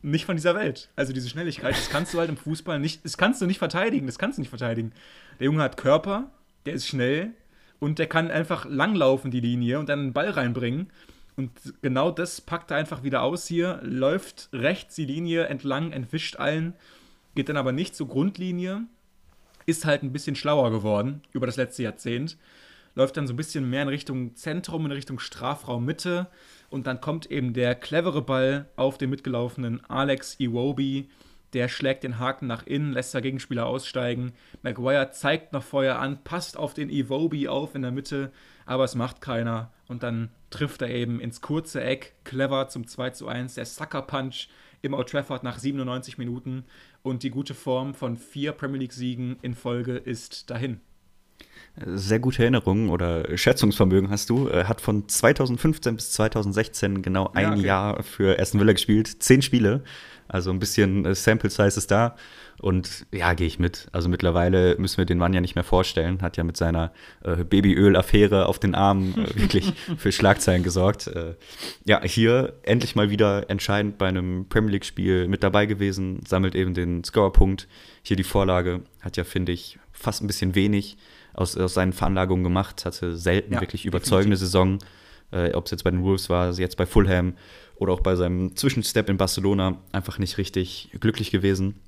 nicht 0.02 0.26
von 0.26 0.36
dieser 0.36 0.54
Welt. 0.54 0.90
Also 0.96 1.12
diese 1.12 1.28
Schnelligkeit, 1.28 1.76
das 1.76 1.90
kannst 1.90 2.14
du 2.14 2.18
halt 2.18 2.28
im 2.28 2.36
Fußball 2.36 2.78
nicht, 2.78 3.04
das 3.04 3.18
kannst 3.18 3.40
du 3.40 3.46
nicht 3.46 3.58
verteidigen, 3.58 4.06
das 4.06 4.18
kannst 4.18 4.38
du 4.38 4.42
nicht 4.42 4.50
verteidigen. 4.50 4.92
Der 5.38 5.46
Junge 5.46 5.62
hat 5.62 5.76
Körper, 5.76 6.30
der 6.66 6.74
ist 6.74 6.86
schnell 6.86 7.32
und 7.80 7.98
der 7.98 8.06
kann 8.06 8.30
einfach 8.30 8.64
langlaufen 8.64 9.30
die 9.30 9.40
Linie 9.40 9.78
und 9.78 9.88
dann 9.88 10.00
einen 10.00 10.12
Ball 10.12 10.30
reinbringen. 10.30 10.90
Und 11.36 11.52
genau 11.82 12.10
das 12.10 12.40
packt 12.40 12.70
er 12.70 12.76
einfach 12.76 13.04
wieder 13.04 13.22
aus 13.22 13.46
hier, 13.46 13.80
läuft 13.82 14.48
rechts 14.52 14.96
die 14.96 15.04
Linie 15.04 15.44
entlang, 15.44 15.92
entwischt 15.92 16.36
allen, 16.36 16.74
geht 17.34 17.48
dann 17.48 17.56
aber 17.56 17.70
nicht 17.72 17.94
zur 17.94 18.08
Grundlinie, 18.08 18.82
ist 19.66 19.84
halt 19.84 20.02
ein 20.02 20.12
bisschen 20.12 20.34
schlauer 20.34 20.70
geworden 20.70 21.22
über 21.32 21.46
das 21.46 21.56
letzte 21.56 21.84
Jahrzehnt, 21.84 22.36
läuft 22.96 23.16
dann 23.16 23.28
so 23.28 23.34
ein 23.34 23.36
bisschen 23.36 23.70
mehr 23.70 23.82
in 23.82 23.88
Richtung 23.88 24.34
Zentrum, 24.34 24.84
in 24.86 24.92
Richtung 24.92 25.20
Strafraum 25.20 25.84
Mitte 25.84 26.26
und 26.70 26.86
dann 26.86 27.00
kommt 27.00 27.30
eben 27.30 27.52
der 27.52 27.74
clevere 27.74 28.22
Ball 28.22 28.66
auf 28.76 28.98
den 28.98 29.10
mitgelaufenen 29.10 29.82
Alex 29.88 30.38
Iwobi, 30.38 31.08
der 31.54 31.68
schlägt 31.68 32.04
den 32.04 32.18
Haken 32.18 32.46
nach 32.46 32.66
innen, 32.66 32.92
lässt 32.92 33.14
der 33.14 33.22
Gegenspieler 33.22 33.66
aussteigen. 33.66 34.32
Maguire 34.62 35.10
zeigt 35.12 35.52
noch 35.52 35.62
Feuer 35.62 35.98
an, 35.98 36.22
passt 36.22 36.56
auf 36.58 36.74
den 36.74 36.90
Iwobi 36.90 37.48
auf 37.48 37.74
in 37.74 37.82
der 37.82 37.90
Mitte, 37.90 38.32
aber 38.66 38.84
es 38.84 38.94
macht 38.94 39.20
keiner. 39.20 39.72
Und 39.88 40.02
dann 40.02 40.30
trifft 40.50 40.82
er 40.82 40.90
eben 40.90 41.20
ins 41.20 41.40
kurze 41.40 41.82
Eck, 41.82 42.16
clever 42.24 42.68
zum 42.68 42.86
2 42.86 43.10
zu 43.10 43.28
1, 43.28 43.54
der 43.54 43.64
Sucker 43.64 44.02
Punch 44.02 44.48
im 44.82 44.94
Old 44.94 45.08
Trafford 45.08 45.42
nach 45.42 45.58
97 45.58 46.18
Minuten. 46.18 46.64
Und 47.02 47.22
die 47.22 47.30
gute 47.30 47.54
Form 47.54 47.94
von 47.94 48.16
vier 48.16 48.52
Premier 48.52 48.80
League-Siegen 48.80 49.38
in 49.40 49.54
Folge 49.54 49.96
ist 49.96 50.50
dahin. 50.50 50.80
Sehr 51.86 52.18
gute 52.18 52.42
Erinnerungen 52.42 52.90
oder 52.90 53.36
Schätzungsvermögen 53.36 54.10
hast 54.10 54.30
du. 54.30 54.48
Er 54.48 54.68
hat 54.68 54.80
von 54.80 55.08
2015 55.08 55.94
bis 55.94 56.10
2016 56.12 57.02
genau 57.02 57.30
ein 57.34 57.44
ja, 57.44 57.52
okay. 57.52 57.66
Jahr 57.66 58.02
für 58.02 58.38
Aston 58.38 58.60
Villa 58.60 58.72
gespielt. 58.72 59.22
Zehn 59.22 59.42
Spiele. 59.42 59.84
Also 60.26 60.50
ein 60.50 60.58
bisschen 60.58 61.06
äh, 61.06 61.14
Sample 61.14 61.50
Size 61.50 61.78
ist 61.78 61.90
da. 61.90 62.16
Und 62.60 63.06
ja, 63.12 63.32
gehe 63.34 63.46
ich 63.46 63.58
mit. 63.58 63.86
Also 63.92 64.08
mittlerweile 64.08 64.76
müssen 64.78 64.98
wir 64.98 65.04
den 65.04 65.18
Mann 65.18 65.32
ja 65.32 65.40
nicht 65.40 65.54
mehr 65.54 65.64
vorstellen. 65.64 66.20
Hat 66.20 66.36
ja 66.36 66.44
mit 66.44 66.56
seiner 66.56 66.92
äh, 67.22 67.44
Babyöl-Affäre 67.44 68.46
auf 68.46 68.58
den 68.58 68.74
Armen 68.74 69.14
äh, 69.16 69.36
wirklich 69.40 69.72
für 69.96 70.10
Schlagzeilen 70.10 70.64
gesorgt. 70.64 71.06
Äh, 71.06 71.36
ja, 71.84 72.02
hier 72.02 72.54
endlich 72.64 72.96
mal 72.96 73.10
wieder 73.10 73.48
entscheidend 73.48 73.96
bei 73.96 74.08
einem 74.08 74.46
Premier 74.48 74.72
League-Spiel 74.72 75.28
mit 75.28 75.42
dabei 75.42 75.66
gewesen. 75.66 76.20
Sammelt 76.26 76.54
eben 76.54 76.74
den 76.74 77.04
Scorerpunkt. 77.04 77.68
Hier 78.02 78.16
die 78.16 78.24
Vorlage. 78.24 78.82
Hat 79.00 79.16
ja, 79.16 79.24
finde 79.24 79.52
ich, 79.52 79.78
fast 79.92 80.22
ein 80.22 80.26
bisschen 80.26 80.54
wenig 80.56 80.98
aus, 81.38 81.56
aus 81.56 81.74
seinen 81.74 81.92
Veranlagungen 81.92 82.44
gemacht. 82.44 82.84
Hatte 82.84 83.16
selten 83.16 83.54
ja, 83.54 83.60
wirklich 83.60 83.86
überzeugende 83.86 84.36
definitiv. 84.36 84.46
Saison. 84.46 84.78
Äh, 85.30 85.52
Ob 85.54 85.66
es 85.66 85.70
jetzt 85.70 85.84
bei 85.84 85.90
den 85.90 86.02
Wolves 86.02 86.28
war, 86.28 86.52
jetzt 86.52 86.76
bei 86.76 86.86
Fulham 86.86 87.34
oder 87.76 87.92
auch 87.92 88.00
bei 88.00 88.16
seinem 88.16 88.56
Zwischenstep 88.56 89.08
in 89.08 89.16
Barcelona 89.18 89.78
einfach 89.92 90.18
nicht 90.18 90.38
richtig 90.38 90.90
glücklich 91.00 91.30
gewesen. 91.30 91.80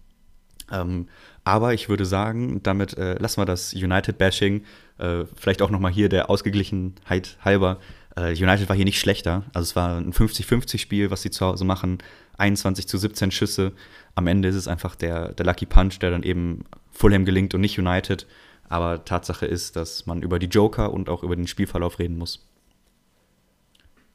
Ähm, 0.70 1.08
aber 1.42 1.74
ich 1.74 1.88
würde 1.88 2.04
sagen, 2.04 2.62
damit 2.62 2.96
äh, 2.96 3.14
lassen 3.18 3.40
wir 3.40 3.46
das 3.46 3.74
United-Bashing, 3.74 4.62
äh, 4.98 5.24
vielleicht 5.34 5.62
auch 5.62 5.70
nochmal 5.70 5.90
hier 5.90 6.08
der 6.08 6.30
Ausgeglichenheit 6.30 7.38
halber, 7.44 7.80
äh, 8.16 8.32
United 8.32 8.68
war 8.68 8.76
hier 8.76 8.84
nicht 8.84 9.00
schlechter. 9.00 9.44
Also 9.52 9.70
es 9.70 9.76
war 9.76 9.96
ein 9.96 10.12
50-50-Spiel, 10.12 11.10
was 11.10 11.22
sie 11.22 11.30
zu 11.30 11.46
Hause 11.46 11.64
machen. 11.64 11.98
21 12.38 12.86
zu 12.86 12.98
17 12.98 13.30
Schüsse. 13.30 13.72
Am 14.14 14.26
Ende 14.26 14.48
ist 14.48 14.54
es 14.54 14.68
einfach 14.68 14.94
der, 14.94 15.32
der 15.32 15.46
Lucky 15.46 15.66
Punch, 15.66 15.98
der 16.00 16.10
dann 16.10 16.22
eben 16.22 16.64
Fulham 16.92 17.24
gelingt 17.24 17.54
und 17.54 17.60
nicht 17.60 17.78
United. 17.78 18.26
Aber 18.70 19.04
Tatsache 19.04 19.44
ist, 19.44 19.76
dass 19.76 20.06
man 20.06 20.22
über 20.22 20.38
die 20.38 20.46
Joker 20.46 20.92
und 20.92 21.10
auch 21.10 21.22
über 21.22 21.36
den 21.36 21.48
Spielverlauf 21.48 21.98
reden 21.98 22.16
muss. 22.16 22.46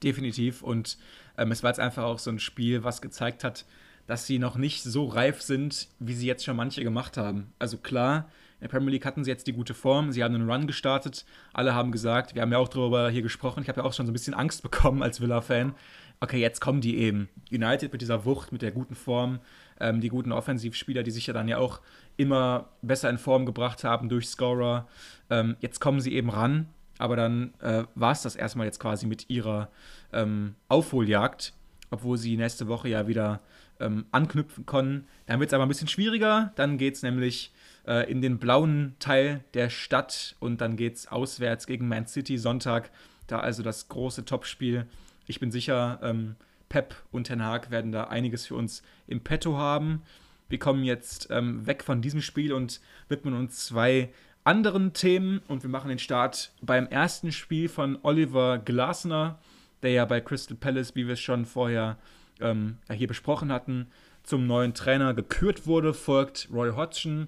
Definitiv. 0.02 0.64
Und 0.64 0.98
ähm, 1.38 1.52
es 1.52 1.62
war 1.62 1.70
jetzt 1.70 1.80
einfach 1.80 2.04
auch 2.04 2.20
so 2.20 2.32
ein 2.32 2.40
Spiel, 2.40 2.84
was 2.84 3.02
gezeigt 3.02 3.44
hat, 3.44 3.66
dass 4.08 4.26
sie 4.26 4.40
noch 4.40 4.56
nicht 4.56 4.82
so 4.84 5.06
reif 5.06 5.42
sind, 5.42 5.90
wie 6.00 6.14
sie 6.14 6.28
jetzt 6.28 6.46
schon 6.46 6.56
manche 6.56 6.84
gemacht 6.84 7.18
haben. 7.18 7.52
Also 7.60 7.78
klar, 7.78 8.30
in 8.60 8.62
der 8.62 8.70
Premier 8.70 8.92
League 8.92 9.06
hatten 9.06 9.24
sie 9.24 9.32
jetzt 9.32 9.48
die 9.48 9.54
gute 9.54 9.74
Form, 9.74 10.12
sie 10.12 10.24
haben 10.24 10.36
einen 10.36 10.50
Run 10.50 10.68
gestartet, 10.68 11.26
alle 11.54 11.74
haben 11.74 11.92
gesagt, 11.92 12.36
wir 12.36 12.42
haben 12.42 12.52
ja 12.52 12.58
auch 12.58 12.70
darüber 12.70 13.10
hier 13.10 13.24
gesprochen, 13.24 13.62
ich 13.62 13.68
habe 13.68 13.82
ja 13.82 13.86
auch 13.86 13.94
schon 13.94 14.06
so 14.06 14.12
ein 14.12 14.14
bisschen 14.14 14.34
Angst 14.34 14.64
bekommen 14.64 15.04
als 15.04 15.20
Villa-Fan. 15.20 15.74
Okay, 16.22 16.40
jetzt 16.40 16.62
kommen 16.62 16.80
die 16.80 16.98
eben. 16.98 17.28
United 17.52 17.92
mit 17.92 18.02
dieser 18.02 18.24
Wucht, 18.24 18.54
mit 18.54 18.62
der 18.62 18.72
guten 18.72 18.96
Form, 18.96 19.40
ähm, 19.80 20.02
die 20.02 20.10
guten 20.10 20.32
Offensivspieler, 20.32 21.04
die 21.04 21.12
sich 21.12 21.28
ja 21.28 21.34
dann 21.34 21.48
ja 21.48 21.58
auch 21.58 21.82
immer 22.18 22.70
besser 22.82 23.10
in 23.10 23.18
Form 23.18 23.46
gebracht 23.46 23.84
haben 23.84 24.10
durch 24.10 24.28
Scorer. 24.28 24.88
Ähm, 25.30 25.56
jetzt 25.60 25.80
kommen 25.80 26.00
sie 26.00 26.14
eben 26.14 26.30
ran, 26.30 26.68
aber 26.98 27.16
dann 27.16 27.54
äh, 27.62 27.84
war 27.96 28.12
es 28.12 28.22
das 28.22 28.36
erstmal 28.36 28.66
jetzt 28.66 28.80
quasi 28.80 29.06
mit 29.06 29.30
ihrer 29.30 29.70
ähm, 30.14 30.56
Aufholjagd, 30.70 31.54
obwohl 31.90 32.18
sie 32.18 32.38
nächste 32.38 32.68
Woche 32.68 32.90
ja 32.90 33.08
wieder 33.08 33.42
ähm, 33.80 34.06
anknüpfen 34.12 34.66
können. 34.66 35.08
Dann 35.26 35.40
wird 35.40 35.50
es 35.50 35.54
aber 35.54 35.66
ein 35.66 35.70
bisschen 35.70 35.88
schwieriger. 35.88 36.54
Dann 36.56 36.78
geht 36.78 36.96
es 36.96 37.04
nämlich 37.04 37.52
äh, 37.86 38.10
in 38.10 38.22
den 38.22 38.38
blauen 38.40 38.96
Teil 39.00 39.44
der 39.54 39.70
Stadt 39.70 40.36
und 40.40 40.62
dann 40.62 40.78
geht 40.78 40.96
es 40.96 41.08
auswärts 41.08 41.68
gegen 41.68 41.88
Man 41.88 42.08
City 42.08 42.38
Sonntag. 42.38 42.92
Da 43.28 43.40
also 43.40 43.64
das 43.64 43.90
große 43.90 44.26
Topspiel. 44.26 44.86
Ich 45.28 45.40
bin 45.40 45.52
sicher, 45.52 46.00
ähm, 46.04 46.36
Pep 46.70 46.96
und 47.12 47.26
Ten 47.26 47.44
Hag 47.44 47.72
werden 47.72 47.92
da 47.92 48.06
einiges 48.06 48.48
für 48.48 48.56
uns 48.56 48.84
im 49.08 49.22
Petto 49.22 49.58
haben. 49.58 50.02
Wir 50.48 50.60
kommen 50.60 50.84
jetzt 50.84 51.28
ähm, 51.32 51.66
weg 51.66 51.84
von 51.84 52.02
diesem 52.02 52.22
Spiel 52.22 52.54
und 52.54 52.82
widmen 53.10 53.34
uns 53.34 53.66
zwei 53.66 54.10
anderen 54.44 54.94
Themen 54.94 55.42
und 55.48 55.64
wir 55.64 55.70
machen 55.70 55.90
den 55.90 56.00
Start 56.00 56.54
beim 56.62 56.88
ersten 56.88 57.32
Spiel 57.32 57.68
von 57.68 57.98
Oliver 58.04 58.60
Glasner, 58.60 59.40
der 59.82 59.92
ja 59.92 60.06
bei 60.06 60.22
Crystal 60.22 60.56
Palace, 60.56 60.96
wie 60.96 61.08
wir 61.08 61.14
es 61.14 61.20
schon 61.20 61.46
vorher 61.46 61.98
ähm, 62.40 62.78
hier 62.92 63.08
besprochen 63.08 63.52
hatten, 63.52 63.88
zum 64.24 64.46
neuen 64.46 64.74
Trainer 64.74 65.14
gekürt 65.14 65.66
wurde, 65.66 65.94
folgt 65.94 66.48
Roy 66.52 66.72
Hodgson 66.72 67.28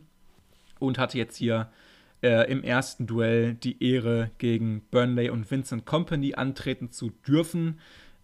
und 0.79 0.97
hatte 0.99 1.17
jetzt 1.17 1.37
hier 1.37 1.69
äh, 2.21 2.51
im 2.51 2.63
ersten 2.63 3.07
Duell 3.07 3.53
die 3.53 3.83
Ehre, 3.83 4.31
gegen 4.37 4.81
Burnley 4.91 5.29
und 5.29 5.49
Vincent 5.49 5.85
Company 5.85 6.35
antreten 6.35 6.91
zu 6.91 7.11
dürfen. 7.27 7.79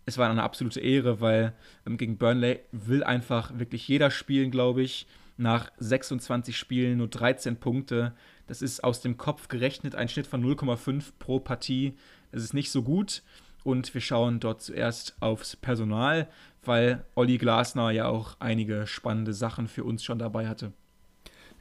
Es 0.05 0.17
war 0.17 0.29
eine 0.29 0.43
absolute 0.43 0.81
Ehre, 0.81 1.21
weil 1.21 1.53
ähm, 1.87 1.97
gegen 1.97 2.17
Burnley 2.17 2.59
will 2.71 3.03
einfach 3.03 3.57
wirklich 3.57 3.87
jeder 3.87 4.11
spielen, 4.11 4.51
glaube 4.51 4.81
ich. 4.81 5.07
Nach 5.35 5.71
26 5.77 6.55
Spielen 6.55 6.97
nur 6.97 7.07
13 7.07 7.57
Punkte. 7.57 8.13
Das 8.47 8.61
ist 8.61 8.83
aus 8.83 9.01
dem 9.01 9.17
Kopf 9.17 9.47
gerechnet 9.47 9.95
ein 9.95 10.09
Schnitt 10.09 10.27
von 10.27 10.43
0,5 10.43 11.13
pro 11.17 11.39
Partie. 11.39 11.93
Das 12.31 12.43
ist 12.43 12.53
nicht 12.53 12.71
so 12.71 12.83
gut. 12.83 13.23
Und 13.63 13.93
wir 13.93 14.01
schauen 14.01 14.39
dort 14.39 14.61
zuerst 14.61 15.15
aufs 15.21 15.55
Personal, 15.55 16.27
weil 16.63 17.05
Olli 17.15 17.37
Glasner 17.37 17.91
ja 17.91 18.07
auch 18.07 18.35
einige 18.39 18.85
spannende 18.85 19.33
Sachen 19.33 19.67
für 19.67 19.85
uns 19.85 20.03
schon 20.03 20.19
dabei 20.19 20.47
hatte. 20.47 20.73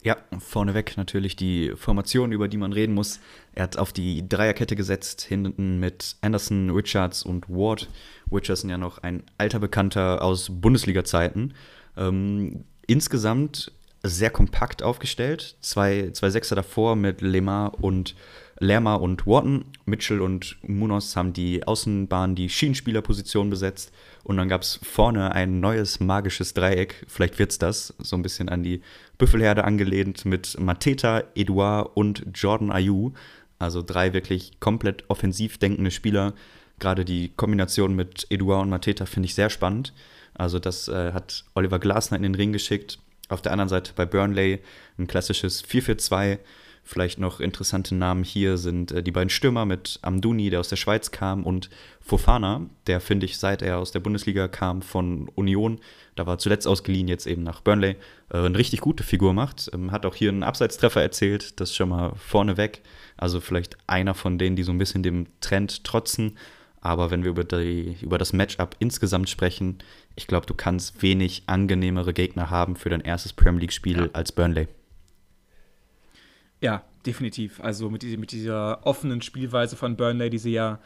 Ja, 0.05 0.17
vorneweg 0.41 0.97
natürlich 0.97 1.37
die 1.37 1.73
Formation, 1.77 2.33
über 2.33 2.49
die 2.49 2.57
man 2.57 2.73
reden 2.73 2.93
muss. 2.93 3.21
Er 3.55 3.63
hat 3.63 3.77
auf 3.77 3.93
die 3.93 4.29
Dreierkette 4.29 4.75
gesetzt, 4.75 5.23
hinten 5.23 5.79
mit 5.79 6.17
Anderson, 6.23 6.71
Richards 6.71 7.23
und 7.23 7.49
Ward. 7.49 7.89
Richardson 8.33 8.69
ja 8.69 8.79
noch 8.79 8.99
ein 8.99 9.23
alter 9.39 9.61
Bekannter 9.61 10.23
aus 10.23 10.49
Bundesliga-Zeiten. 10.51 11.55
Ähm, 11.97 12.65
insgesamt 12.89 13.71
sehr 14.03 14.31
kompakt 14.31 14.83
aufgestellt. 14.83 15.57
Zwei, 15.61 16.11
zwei 16.13 16.31
Sechser 16.31 16.57
davor 16.57 16.97
mit 16.97 17.21
Lemar 17.21 17.81
und 17.81 18.17
Lerma 18.59 18.95
und 18.95 19.27
Wharton. 19.27 19.65
Mitchell 19.85 20.21
und 20.21 20.57
Munoz 20.63 21.17
haben 21.17 21.33
die 21.33 21.67
Außenbahn, 21.67 22.35
die 22.35 22.49
Schienenspielerposition 22.49 23.51
besetzt. 23.51 23.93
Und 24.25 24.37
dann 24.37 24.49
gab 24.49 24.63
es 24.63 24.79
vorne 24.83 25.33
ein 25.33 25.61
neues 25.61 26.01
magisches 26.01 26.55
Dreieck. 26.55 27.05
Vielleicht 27.09 27.39
wird 27.39 27.53
es 27.53 27.59
das, 27.59 27.95
so 27.99 28.17
ein 28.17 28.23
bisschen 28.23 28.49
an 28.49 28.63
die 28.63 28.83
Büffelherde 29.23 29.63
angelehnt 29.63 30.25
mit 30.25 30.59
Mateta, 30.59 31.23
Edouard 31.37 31.93
und 31.95 32.25
Jordan 32.35 32.73
Ayew. 32.73 33.13
Also 33.61 33.81
drei 33.81 34.13
wirklich 34.15 34.59
komplett 34.59 35.05
offensiv 35.07 35.59
denkende 35.59 35.93
Spieler. 35.93 36.35
Gerade 36.81 37.05
die 37.05 37.29
Kombination 37.37 37.95
mit 37.95 38.27
Edouard 38.31 38.63
und 38.63 38.71
Mateta 38.71 39.07
finde 39.07 39.27
ich 39.27 39.37
sehr 39.37 39.49
spannend. 39.49 39.95
Also 40.35 40.59
das 40.59 40.89
äh, 40.89 41.13
hat 41.13 41.45
Oliver 41.55 41.79
Glasner 41.79 42.17
in 42.17 42.25
den 42.25 42.35
Ring 42.35 42.53
geschickt. 42.53 42.99
Auf 43.29 43.41
der 43.41 43.53
anderen 43.53 43.69
Seite 43.69 43.93
bei 43.95 44.07
Burnley 44.07 44.59
ein 44.99 45.07
klassisches 45.07 45.65
4-4-2 45.65 46.41
Vielleicht 46.85 47.21
noch 47.21 47.39
interessante 47.39 47.95
Namen 47.95 48.25
hier 48.25 48.59
sind 48.59 48.91
äh, 48.91 49.03
die 49.03 49.13
beiden 49.13 49.31
Stürmer 49.31 49.65
mit 49.65 50.01
Amduni, 50.03 50.51
der 50.51 50.61
aus 50.61 50.69
der 50.69 50.77
Schweiz 50.77 51.13
kam, 51.13 51.45
und 51.45 51.71
Fofana, 52.01 52.67
der 52.89 53.01
finde 53.01 53.27
ich, 53.27 53.39
seit 53.39 53.63
er 53.63 53.79
aus 53.79 53.93
der 53.93 54.01
Bundesliga 54.01 54.49
kam 54.49 54.83
von 54.83 55.29
Union, 55.37 55.79
da 56.15 56.27
war 56.27 56.39
zuletzt 56.39 56.67
ausgeliehen, 56.67 57.09
jetzt 57.09 57.27
eben 57.27 57.43
nach 57.43 57.61
Burnley, 57.61 57.97
äh, 58.31 58.39
eine 58.39 58.59
richtig 58.59 58.81
gute 58.81 59.03
Figur 59.03 59.33
macht. 59.33 59.71
Ähm, 59.73 59.93
hat 59.93 60.05
auch 60.07 60.15
hier 60.15 60.31
einen 60.31 60.43
Abseitstreffer 60.43 61.01
erzielt, 61.01 61.61
das 61.61 61.75
schon 61.75 61.89
mal 61.89 62.13
vorneweg. 62.17 62.83
Also 63.17 63.41
vielleicht 63.41 63.77
einer 63.87 64.15
von 64.15 64.39
denen, 64.39 64.57
die 64.57 64.63
so 64.63 64.73
ein 64.73 64.79
bisschen 64.79 65.03
dem 65.03 65.27
Trend 65.41 65.85
trotzen. 65.85 66.37
Aber 66.81 67.11
wenn 67.11 67.23
wir 67.23 67.31
über, 67.31 67.45
die, 67.45 67.97
über 68.01 68.19
das 68.19 68.33
Matchup 68.33 68.77
insgesamt 68.81 69.31
sprechen, 69.31 69.79
ich 70.17 70.27
glaube, 70.27 70.47
du 70.47 70.55
kannst 70.55 71.01
wenig 71.01 71.45
angenehmere 71.47 72.13
Gegner 72.13 72.51
haben 72.51 72.77
für 72.77 72.91
dein 72.91 73.01
erstes 73.01 73.33
Premier 73.33 73.61
League-Spiel 73.61 73.99
ja. 73.99 74.09
als 74.13 74.33
Burnley. 74.33 74.69
Ja, 76.61 76.85
definitiv. 77.07 77.61
Also 77.61 77.89
mit, 77.89 78.03
mit 78.03 78.33
dieser 78.33 78.85
offenen 78.87 79.23
Spielweise 79.23 79.77
von 79.77 79.97
Burnley, 79.97 80.29
die 80.29 80.39
sie 80.39 80.53
ja 80.53 80.81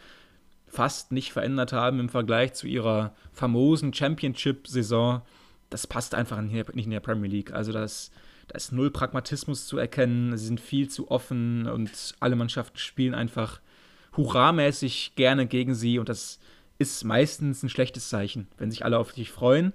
fast 0.67 1.13
nicht 1.13 1.33
verändert 1.33 1.73
haben 1.73 2.01
im 2.01 2.09
Vergleich 2.09 2.55
zu 2.55 2.67
ihrer 2.67 3.15
famosen 3.33 3.95
Championship-Saison, 3.95 5.23
das 5.71 5.87
passt 5.87 6.15
einfach 6.15 6.41
nicht 6.41 6.69
in 6.73 6.91
der 6.91 7.01
Premier 7.01 7.31
League. 7.31 7.53
Also 7.53 7.73
das, 7.73 8.11
da 8.49 8.57
ist 8.57 8.73
null 8.73 8.91
Pragmatismus 8.91 9.67
zu 9.67 9.79
erkennen, 9.79 10.37
sie 10.37 10.47
sind 10.47 10.61
viel 10.61 10.89
zu 10.89 11.11
offen 11.11 11.67
und 11.67 12.15
alle 12.21 12.37
Mannschaften 12.37 12.79
spielen 12.79 13.15
einfach 13.15 13.61
hurramäßig 14.17 15.13
gerne 15.17 15.47
gegen 15.47 15.75
sie 15.75 15.99
und 15.99 16.09
das 16.09 16.39
ist 16.79 17.05
meistens 17.05 17.63
ein 17.63 17.69
schlechtes 17.69 18.09
Zeichen, 18.09 18.49
wenn 18.59 18.71
sich 18.71 18.85
alle 18.85 18.99
auf 18.99 19.13
dich 19.13 19.31
freuen. 19.31 19.73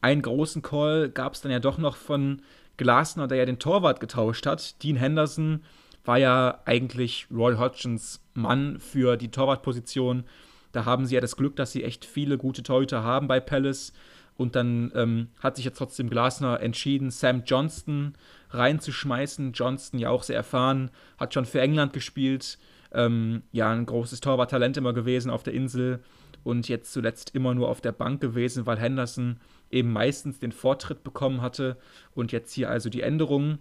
Einen 0.00 0.22
großen 0.22 0.62
Call 0.62 1.08
gab 1.08 1.34
es 1.34 1.40
dann 1.40 1.52
ja 1.52 1.60
doch 1.60 1.78
noch 1.78 1.96
von 1.96 2.42
Glasner, 2.76 3.28
der 3.28 3.38
ja 3.38 3.46
den 3.46 3.58
Torwart 3.58 4.00
getauscht 4.00 4.46
hat. 4.46 4.82
Dean 4.82 4.96
Henderson 4.96 5.62
war 6.04 6.18
ja 6.18 6.60
eigentlich 6.64 7.26
Roy 7.30 7.56
Hodgsons 7.56 8.24
Mann 8.34 8.78
für 8.78 9.16
die 9.16 9.30
Torwartposition. 9.30 10.24
Da 10.72 10.84
haben 10.84 11.06
sie 11.06 11.14
ja 11.14 11.20
das 11.20 11.36
Glück, 11.36 11.56
dass 11.56 11.72
sie 11.72 11.84
echt 11.84 12.04
viele 12.04 12.38
gute 12.38 12.62
Torhüter 12.62 13.02
haben 13.02 13.28
bei 13.28 13.40
Palace. 13.40 13.92
Und 14.36 14.56
dann 14.56 14.90
ähm, 14.94 15.28
hat 15.40 15.56
sich 15.56 15.64
jetzt 15.64 15.78
trotzdem 15.78 16.08
Glasner 16.08 16.60
entschieden, 16.60 17.10
Sam 17.10 17.42
Johnston 17.44 18.14
reinzuschmeißen. 18.50 19.52
Johnston 19.52 20.00
ja 20.00 20.08
auch 20.10 20.22
sehr 20.22 20.36
erfahren, 20.36 20.90
hat 21.18 21.34
schon 21.34 21.44
für 21.44 21.60
England 21.60 21.92
gespielt. 21.92 22.58
Ähm, 22.92 23.42
ja, 23.52 23.70
ein 23.70 23.86
großes 23.86 24.20
Torwarttalent 24.20 24.76
immer 24.76 24.92
gewesen 24.92 25.30
auf 25.30 25.42
der 25.42 25.54
Insel 25.54 26.00
und 26.44 26.68
jetzt 26.68 26.92
zuletzt 26.92 27.34
immer 27.34 27.54
nur 27.54 27.68
auf 27.68 27.80
der 27.80 27.92
Bank 27.92 28.20
gewesen, 28.20 28.66
weil 28.66 28.78
Henderson 28.78 29.38
eben 29.70 29.92
meistens 29.92 30.38
den 30.38 30.52
Vortritt 30.52 31.04
bekommen 31.04 31.40
hatte 31.40 31.76
und 32.14 32.32
jetzt 32.32 32.52
hier 32.52 32.68
also 32.68 32.90
die 32.90 33.02
Änderungen. 33.02 33.58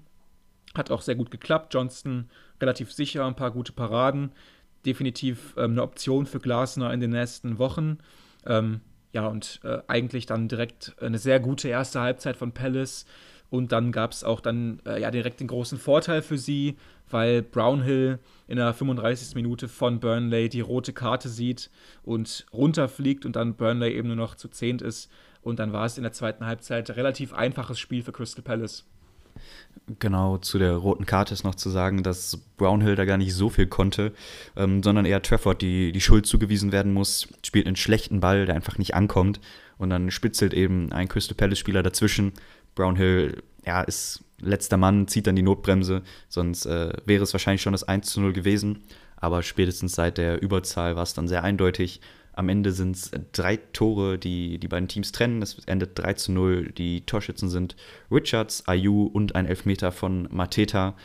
Hat 0.76 0.92
auch 0.92 1.02
sehr 1.02 1.16
gut 1.16 1.32
geklappt. 1.32 1.74
Johnston 1.74 2.30
relativ 2.62 2.92
sicher, 2.92 3.26
ein 3.26 3.36
paar 3.36 3.52
gute 3.52 3.74
Paraden. 3.74 4.32
Definitiv 4.86 5.54
ähm, 5.58 5.72
eine 5.72 5.84
Option 5.84 6.26
für 6.26 6.40
Glasner 6.40 6.94
in 6.94 7.00
den 7.00 7.12
nächsten 7.12 7.60
Wochen. 7.60 7.98
Ähm, 8.46 8.82
ja, 9.14 9.28
und 9.28 9.60
äh, 9.64 9.80
eigentlich 9.88 10.26
dann 10.26 10.48
direkt 10.48 10.96
eine 11.02 11.18
sehr 11.18 11.40
gute 11.40 11.68
erste 11.68 12.00
Halbzeit 12.00 12.38
von 12.38 12.54
Palace. 12.54 13.06
Und 13.50 13.74
dann 13.74 13.92
gab 13.92 14.14
es 14.14 14.24
auch 14.24 14.40
dann 14.40 14.82
äh, 14.86 15.02
ja 15.02 15.12
direkt 15.12 15.42
den 15.42 15.48
großen 15.48 15.78
Vorteil 15.78 16.22
für 16.22 16.38
sie, 16.38 16.78
weil 17.10 17.42
Brownhill 17.42 18.20
in 18.48 18.56
der 18.56 18.74
35. 18.74 19.36
Minute 19.36 19.68
von 19.68 20.00
Burnley 20.00 20.48
die 20.48 20.62
rote 20.62 20.94
Karte 20.94 21.28
sieht 21.28 21.70
und 22.04 22.46
runterfliegt 22.54 23.26
und 23.26 23.36
dann 23.36 23.56
Burnley 23.56 23.94
eben 23.94 24.08
nur 24.08 24.16
noch 24.16 24.36
zu 24.36 24.48
zehnt 24.48 24.82
ist. 24.82 25.12
Und 25.42 25.60
dann 25.60 25.74
war 25.74 25.86
es 25.86 25.98
in 25.98 26.04
der 26.04 26.14
zweiten 26.14 26.46
Halbzeit 26.46 26.90
relativ 26.92 27.34
einfaches 27.34 27.78
Spiel 27.78 28.04
für 28.04 28.14
Crystal 28.14 28.44
Palace. 28.44 28.86
Genau, 30.00 30.38
zu 30.38 30.60
der 30.60 30.76
roten 30.76 31.06
Karte 31.06 31.34
ist 31.34 31.44
noch 31.44 31.56
zu 31.56 31.70
sagen, 31.70 32.04
dass 32.04 32.38
Brownhill 32.58 32.96
da 32.96 33.06
gar 33.06 33.18
nicht 33.18 33.34
so 33.34 33.50
viel 33.50 33.68
konnte, 33.68 34.14
ähm, 34.56 34.84
sondern 34.84 35.06
eher 35.06 35.22
Trafford 35.22 35.62
die, 35.62 35.92
die 35.92 36.02
Schuld 36.02 36.26
zugewiesen 36.26 36.72
werden 36.72 36.94
muss, 36.94 37.28
spielt 37.46 37.68
einen 37.68 37.76
schlechten 37.76 38.20
Ball, 38.20 38.46
der 38.46 38.56
einfach 38.56 38.78
nicht 38.78 38.94
ankommt 38.94 39.40
und 39.78 39.90
dann 39.90 40.12
spitzelt 40.12 40.54
eben 40.54 40.92
ein 40.92 41.08
Crystal 41.08 41.36
Palace-Spieler 41.36 41.84
dazwischen. 41.84 42.34
Brownhill, 42.76 43.44
ja, 43.66 43.82
ist 43.82 44.24
letzter 44.40 44.78
Mann, 44.78 45.08
zieht 45.08 45.28
dann 45.28 45.36
die 45.36 45.42
Notbremse, 45.42 46.04
sonst 46.30 46.66
äh, 46.66 46.94
wäre 47.06 47.24
es 47.24 47.34
wahrscheinlich 47.34 47.62
schon 47.62 47.74
das 47.74 47.84
1 47.84 48.08
zu 48.08 48.22
0 48.22 48.34
gewesen. 48.34 48.84
aber 49.18 49.44
spätestens 49.44 49.94
seit 49.94 50.18
der 50.18 50.42
Überzahl 50.42 50.96
war 50.96 51.04
es 51.04 51.14
dann 51.14 51.28
sehr 51.28 51.44
eindeutig. 51.44 52.02
Am 52.42 52.50
Ende 52.50 52.72
sind 52.72 52.96
es 52.96 53.12
drei 53.34 53.58
Tore, 53.58 54.18
die 54.18 54.58
die 54.58 54.68
beiden 54.68 54.88
Teams 54.88 55.12
trennen. 55.12 55.44
Es 55.44 55.60
endet 55.68 55.92
3 56.00 56.14
zu 56.16 56.32
0. 56.32 56.72
Die 56.72 57.02
Torschützen 57.06 57.50
sind 57.50 57.76
Richards, 58.10 58.68
Ayu 58.68 59.04
und 59.04 59.36
ein 59.36 59.46
Elfmeter 59.46 59.92
von 59.92 60.28
Mateta. 60.32 60.96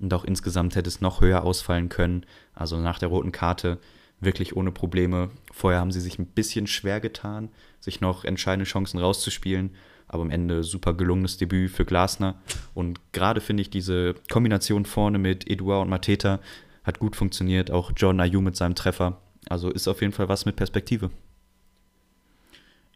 Und 0.00 0.14
auch 0.14 0.24
insgesamt 0.24 0.74
hätte 0.74 0.88
es 0.88 1.02
noch 1.02 1.20
höher 1.20 1.44
ausfallen 1.44 1.90
können. 1.90 2.24
Also 2.54 2.78
nach 2.78 2.98
der 2.98 3.10
roten 3.10 3.30
Karte 3.30 3.76
wirklich 4.20 4.56
ohne 4.56 4.72
Probleme. 4.72 5.28
Vorher 5.52 5.80
haben 5.80 5.92
sie 5.92 6.00
sich 6.00 6.18
ein 6.18 6.28
bisschen 6.28 6.66
schwer 6.66 6.98
getan, 7.00 7.50
sich 7.78 8.00
noch 8.00 8.24
entscheidende 8.24 8.64
Chancen 8.64 8.98
rauszuspielen. 8.98 9.72
Aber 10.08 10.22
am 10.22 10.30
Ende 10.30 10.62
super 10.62 10.94
gelungenes 10.94 11.36
Debüt 11.36 11.72
für 11.72 11.84
Glasner. 11.84 12.40
Und 12.72 13.00
gerade 13.12 13.42
finde 13.42 13.60
ich 13.60 13.68
diese 13.68 14.14
Kombination 14.30 14.86
vorne 14.86 15.18
mit 15.18 15.46
Eduard 15.46 15.84
und 15.84 15.90
Mateta 15.90 16.40
hat 16.84 17.00
gut 17.00 17.16
funktioniert. 17.16 17.70
Auch 17.70 17.92
John 17.94 18.18
Ayu 18.18 18.40
mit 18.40 18.56
seinem 18.56 18.74
Treffer. 18.74 19.20
Also 19.48 19.70
ist 19.70 19.88
auf 19.88 20.00
jeden 20.00 20.12
Fall 20.12 20.28
was 20.28 20.44
mit 20.44 20.56
Perspektive. 20.56 21.10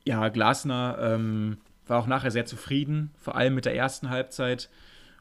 Ja, 0.05 0.28
Glasner 0.28 0.98
ähm, 1.01 1.59
war 1.86 2.01
auch 2.01 2.07
nachher 2.07 2.30
sehr 2.30 2.46
zufrieden, 2.46 3.11
vor 3.18 3.36
allem 3.36 3.55
mit 3.55 3.64
der 3.64 3.76
ersten 3.76 4.11
Halbzeit 4.11 4.68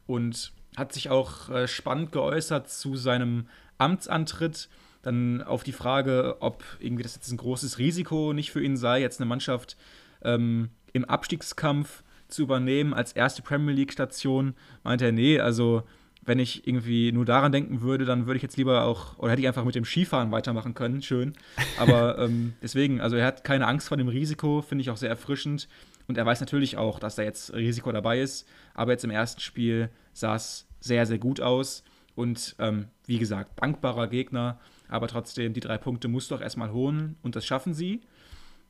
und 0.08 0.54
hat 0.78 0.94
sich 0.94 1.10
auch 1.10 1.50
äh, 1.50 1.68
spannend 1.68 2.12
geäußert 2.12 2.70
zu 2.70 2.96
seinem 2.96 3.48
Amtsantritt. 3.78 4.70
Dann 5.02 5.42
auf 5.42 5.64
die 5.64 5.72
Frage, 5.72 6.38
ob 6.40 6.64
irgendwie 6.80 7.04
das 7.04 7.16
jetzt 7.16 7.32
ein 7.32 7.38
großes 7.38 7.78
Risiko 7.78 8.34
nicht 8.34 8.52
für 8.52 8.64
ihn 8.64 8.78
sei, 8.78 9.02
jetzt 9.02 9.20
eine 9.20 9.28
Mannschaft 9.28 9.78
ähm, 10.22 10.70
im 10.94 11.06
Abstiegskampf 11.06 12.04
zu 12.28 12.44
übernehmen 12.44 12.94
als 12.94 13.14
erste 13.14 13.42
Premier 13.42 13.74
League-Station, 13.74 14.56
meinte 14.84 15.06
er, 15.06 15.12
nee, 15.12 15.40
also 15.40 15.84
wenn 16.30 16.38
ich 16.38 16.68
irgendwie 16.68 17.12
nur 17.12 17.26
daran 17.26 17.52
denken 17.52 17.82
würde, 17.82 18.06
dann 18.06 18.28
würde 18.28 18.38
ich 18.38 18.44
jetzt 18.44 18.56
lieber 18.56 18.84
auch, 18.84 19.18
oder 19.18 19.32
hätte 19.32 19.42
ich 19.42 19.48
einfach 19.48 19.66
mit 19.66 19.74
dem 19.74 19.84
Skifahren 19.84 20.32
weitermachen 20.32 20.76
können, 20.76 21.02
schön. 21.02 21.34
Aber 21.80 22.20
ähm, 22.20 22.54
deswegen, 22.62 23.02
also 23.02 23.16
er 23.16 23.26
hat 23.26 23.44
keine 23.44 23.66
Angst 23.66 23.88
vor 23.88 23.98
dem 23.98 24.08
Risiko, 24.08 24.62
finde 24.62 24.84
ich 24.84 24.92
auch 24.92 24.98
sehr 24.98 25.10
erfrischend. 25.10 25.68
Und 26.08 26.20
er 26.20 26.28
weiß 26.28 26.40
natürlich 26.40 26.78
auch, 26.78 27.00
dass 27.00 27.16
da 27.16 27.24
jetzt 27.24 27.52
Risiko 27.56 27.92
dabei 27.92 28.22
ist. 28.22 28.48
Aber 28.76 28.92
jetzt 28.92 29.04
im 29.04 29.10
ersten 29.10 29.42
Spiel 29.42 29.90
sah 30.14 30.36
es 30.36 30.68
sehr, 30.80 31.08
sehr 31.08 31.18
gut 31.18 31.42
aus. 31.42 31.84
Und 32.14 32.56
ähm, 32.60 32.90
wie 33.08 33.18
gesagt, 33.18 33.60
dankbarer 33.60 34.08
Gegner. 34.08 34.60
Aber 34.88 35.08
trotzdem, 35.08 35.54
die 35.54 35.62
drei 35.62 35.80
Punkte 35.80 36.10
musst 36.10 36.30
du 36.30 36.36
auch 36.36 36.42
erstmal 36.42 36.72
holen. 36.72 37.16
Und 37.24 37.36
das 37.36 37.46
schaffen 37.46 37.74
sie. 37.74 38.02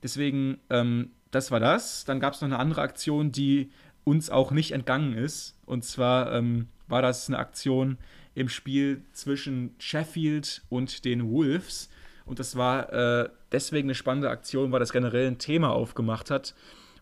Deswegen, 0.01 0.60
ähm, 0.70 1.12
das 1.32 1.51
war 1.51 1.60
das. 1.60 2.05
Dann 2.05 2.22
gab 2.22 2.36
es 2.36 2.41
noch 2.41 2.47
eine 2.47 2.60
andere 2.60 2.82
Aktion, 2.82 3.34
die 3.34 3.70
uns 4.05 4.30
auch 4.30 4.51
nicht 4.51 4.72
entgangen 4.72 5.14
ist. 5.14 5.57
Und 5.66 5.84
zwar 5.84 6.32
ähm, 6.32 6.70
war 6.90 7.02
das 7.02 7.28
eine 7.28 7.38
Aktion 7.38 7.98
im 8.36 8.50
Spiel 8.50 9.04
zwischen 9.14 9.76
Sheffield 9.80 10.62
und 10.70 11.06
den 11.06 11.30
Wolves. 11.30 11.90
Und 12.26 12.40
das 12.40 12.56
war 12.56 12.94
äh, 12.94 13.30
deswegen 13.52 13.88
eine 13.88 13.96
spannende 13.96 14.30
Aktion, 14.30 14.72
weil 14.72 14.80
das 14.80 14.92
generell 14.92 15.28
ein 15.28 15.40
Thema 15.40 15.72
aufgemacht 15.72 16.30
hat. 16.30 16.54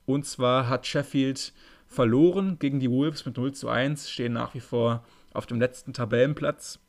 Und 0.06 0.26
zwar 0.26 0.70
hat 0.70 0.88
Sheffield 0.88 1.54
verloren 1.88 2.58
gegen 2.60 2.80
die 2.80 2.90
Wolves 2.92 3.26
mit 3.26 3.38
0 3.38 3.54
zu 3.54 3.70
1, 3.70 4.10
stehen 4.10 4.34
nach 4.34 4.54
wie 4.54 4.60
vor 4.60 5.04
auf 5.34 5.46
dem 5.46 5.60
letzten 5.60 5.94
Tabellenplatz. 5.94 6.80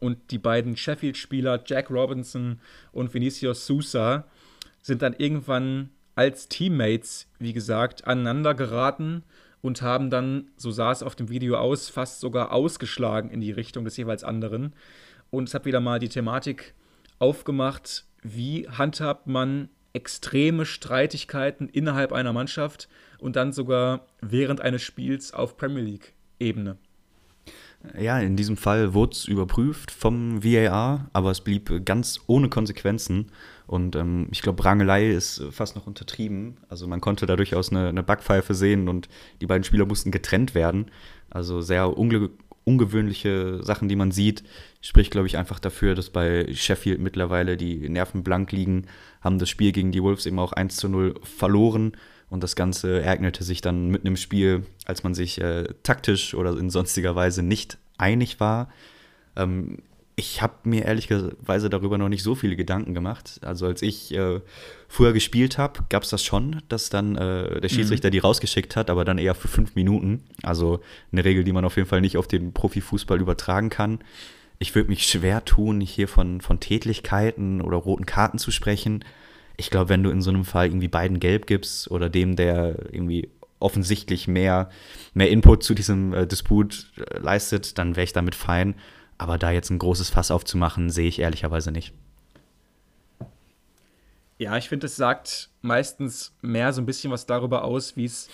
Und 0.00 0.30
die 0.30 0.38
beiden 0.38 0.76
Sheffield-Spieler, 0.76 1.62
Jack 1.64 1.90
Robinson 1.90 2.60
und 2.92 3.14
Vinicius 3.14 3.66
Sousa, 3.66 4.24
sind 4.82 5.02
dann 5.02 5.14
irgendwann 5.14 5.90
als 6.14 6.48
Teammates, 6.48 7.28
wie 7.38 7.52
gesagt, 7.52 8.06
aneinander 8.06 8.54
geraten 8.54 9.22
und 9.66 9.82
haben 9.82 10.10
dann, 10.10 10.48
so 10.56 10.70
sah 10.70 10.92
es 10.92 11.02
auf 11.02 11.16
dem 11.16 11.28
Video 11.28 11.56
aus, 11.56 11.88
fast 11.88 12.20
sogar 12.20 12.52
ausgeschlagen 12.52 13.30
in 13.30 13.40
die 13.40 13.50
Richtung 13.50 13.84
des 13.84 13.96
jeweils 13.96 14.24
anderen. 14.24 14.74
Und 15.30 15.48
es 15.48 15.54
hat 15.54 15.64
wieder 15.64 15.80
mal 15.80 15.98
die 15.98 16.08
Thematik 16.08 16.74
aufgemacht, 17.18 18.04
wie 18.22 18.68
handhabt 18.68 19.26
man 19.26 19.68
extreme 19.92 20.66
Streitigkeiten 20.66 21.68
innerhalb 21.68 22.12
einer 22.12 22.32
Mannschaft 22.32 22.88
und 23.18 23.34
dann 23.34 23.52
sogar 23.52 24.06
während 24.20 24.60
eines 24.60 24.82
Spiels 24.82 25.32
auf 25.32 25.56
Premier 25.56 25.82
League-Ebene. 25.82 26.76
Ja, 27.98 28.18
in 28.18 28.36
diesem 28.36 28.56
Fall 28.56 28.94
wurde 28.94 29.12
es 29.12 29.26
überprüft 29.26 29.90
vom 29.90 30.44
VAR, 30.44 31.08
aber 31.12 31.30
es 31.30 31.40
blieb 31.40 31.84
ganz 31.84 32.20
ohne 32.26 32.48
Konsequenzen. 32.48 33.32
Und 33.66 33.96
ähm, 33.96 34.28
ich 34.30 34.42
glaube, 34.42 34.64
Rangelei 34.64 35.10
ist 35.10 35.42
fast 35.50 35.74
noch 35.74 35.86
untertrieben. 35.86 36.58
Also 36.68 36.86
man 36.86 37.00
konnte 37.00 37.26
da 37.26 37.36
durchaus 37.36 37.70
eine, 37.70 37.88
eine 37.88 38.02
Backpfeife 38.02 38.54
sehen 38.54 38.88
und 38.88 39.08
die 39.40 39.46
beiden 39.46 39.64
Spieler 39.64 39.86
mussten 39.86 40.10
getrennt 40.10 40.54
werden. 40.54 40.90
Also 41.30 41.60
sehr 41.60 41.96
unge 41.96 42.30
ungewöhnliche 42.66 43.62
Sachen, 43.62 43.88
die 43.88 43.94
man 43.94 44.10
sieht. 44.10 44.42
Spricht, 44.80 45.12
glaube 45.12 45.28
ich, 45.28 45.36
einfach 45.36 45.60
dafür, 45.60 45.94
dass 45.94 46.10
bei 46.10 46.52
Sheffield 46.52 47.00
mittlerweile 47.00 47.56
die 47.56 47.88
Nerven 47.88 48.24
blank 48.24 48.50
liegen, 48.50 48.86
haben 49.20 49.38
das 49.38 49.48
Spiel 49.48 49.70
gegen 49.70 49.92
die 49.92 50.02
Wolves 50.02 50.26
eben 50.26 50.40
auch 50.40 50.52
1 50.52 50.76
zu 50.76 50.88
0 50.88 51.14
verloren. 51.22 51.92
Und 52.28 52.42
das 52.42 52.56
Ganze 52.56 53.02
ereignete 53.02 53.44
sich 53.44 53.60
dann 53.60 53.88
mitten 53.88 54.08
im 54.08 54.16
Spiel, 54.16 54.66
als 54.84 55.04
man 55.04 55.14
sich 55.14 55.40
äh, 55.40 55.68
taktisch 55.84 56.34
oder 56.34 56.58
in 56.58 56.70
sonstiger 56.70 57.14
Weise 57.14 57.44
nicht 57.44 57.78
einig 57.98 58.40
war. 58.40 58.68
Ähm, 59.36 59.78
ich 60.18 60.40
habe 60.40 60.54
mir 60.64 60.86
ehrlicherweise 60.86 61.68
darüber 61.68 61.98
noch 61.98 62.08
nicht 62.08 62.22
so 62.22 62.34
viele 62.34 62.56
Gedanken 62.56 62.94
gemacht. 62.94 63.38
Also 63.42 63.66
als 63.66 63.82
ich 63.82 64.14
äh, 64.14 64.40
früher 64.88 65.12
gespielt 65.12 65.58
habe, 65.58 65.80
gab 65.90 66.04
es 66.04 66.08
das 66.08 66.24
schon, 66.24 66.62
dass 66.70 66.88
dann 66.88 67.16
äh, 67.16 67.60
der 67.60 67.68
Schiedsrichter 67.68 68.08
mhm. 68.08 68.12
die 68.12 68.18
rausgeschickt 68.20 68.76
hat, 68.76 68.88
aber 68.88 69.04
dann 69.04 69.18
eher 69.18 69.34
für 69.34 69.48
fünf 69.48 69.74
Minuten. 69.74 70.24
Also 70.42 70.80
eine 71.12 71.22
Regel, 71.22 71.44
die 71.44 71.52
man 71.52 71.66
auf 71.66 71.76
jeden 71.76 71.88
Fall 71.88 72.00
nicht 72.00 72.16
auf 72.16 72.26
den 72.26 72.54
Profifußball 72.54 73.20
übertragen 73.20 73.68
kann. 73.68 73.98
Ich 74.58 74.74
würde 74.74 74.88
mich 74.88 75.06
schwer 75.06 75.44
tun, 75.44 75.82
hier 75.82 76.08
von, 76.08 76.40
von 76.40 76.60
Tätlichkeiten 76.60 77.60
oder 77.60 77.76
roten 77.76 78.06
Karten 78.06 78.38
zu 78.38 78.50
sprechen. 78.50 79.04
Ich 79.58 79.70
glaube, 79.70 79.90
wenn 79.90 80.02
du 80.02 80.08
in 80.08 80.22
so 80.22 80.30
einem 80.30 80.46
Fall 80.46 80.68
irgendwie 80.68 80.88
beiden 80.88 81.20
gelb 81.20 81.46
gibst 81.46 81.90
oder 81.90 82.08
dem, 82.08 82.36
der 82.36 82.90
irgendwie 82.90 83.28
offensichtlich 83.58 84.28
mehr, 84.28 84.70
mehr 85.12 85.28
Input 85.28 85.62
zu 85.62 85.74
diesem 85.74 86.14
äh, 86.14 86.26
Disput 86.26 86.90
äh, 86.96 87.18
leistet, 87.18 87.76
dann 87.76 87.96
wäre 87.96 88.04
ich 88.04 88.14
damit 88.14 88.34
fein. 88.34 88.76
Aber 89.18 89.38
da 89.38 89.50
jetzt 89.50 89.70
ein 89.70 89.78
großes 89.78 90.10
Fass 90.10 90.30
aufzumachen, 90.30 90.90
sehe 90.90 91.08
ich 91.08 91.18
ehrlicherweise 91.18 91.72
nicht. 91.72 91.92
Ja, 94.38 94.56
ich 94.58 94.68
finde, 94.68 94.86
es 94.86 94.96
sagt 94.96 95.48
meistens 95.62 96.34
mehr 96.42 96.72
so 96.72 96.82
ein 96.82 96.86
bisschen 96.86 97.10
was 97.10 97.24
darüber 97.24 97.64
aus, 97.64 97.96
wie 97.96 98.04
es 98.04 98.28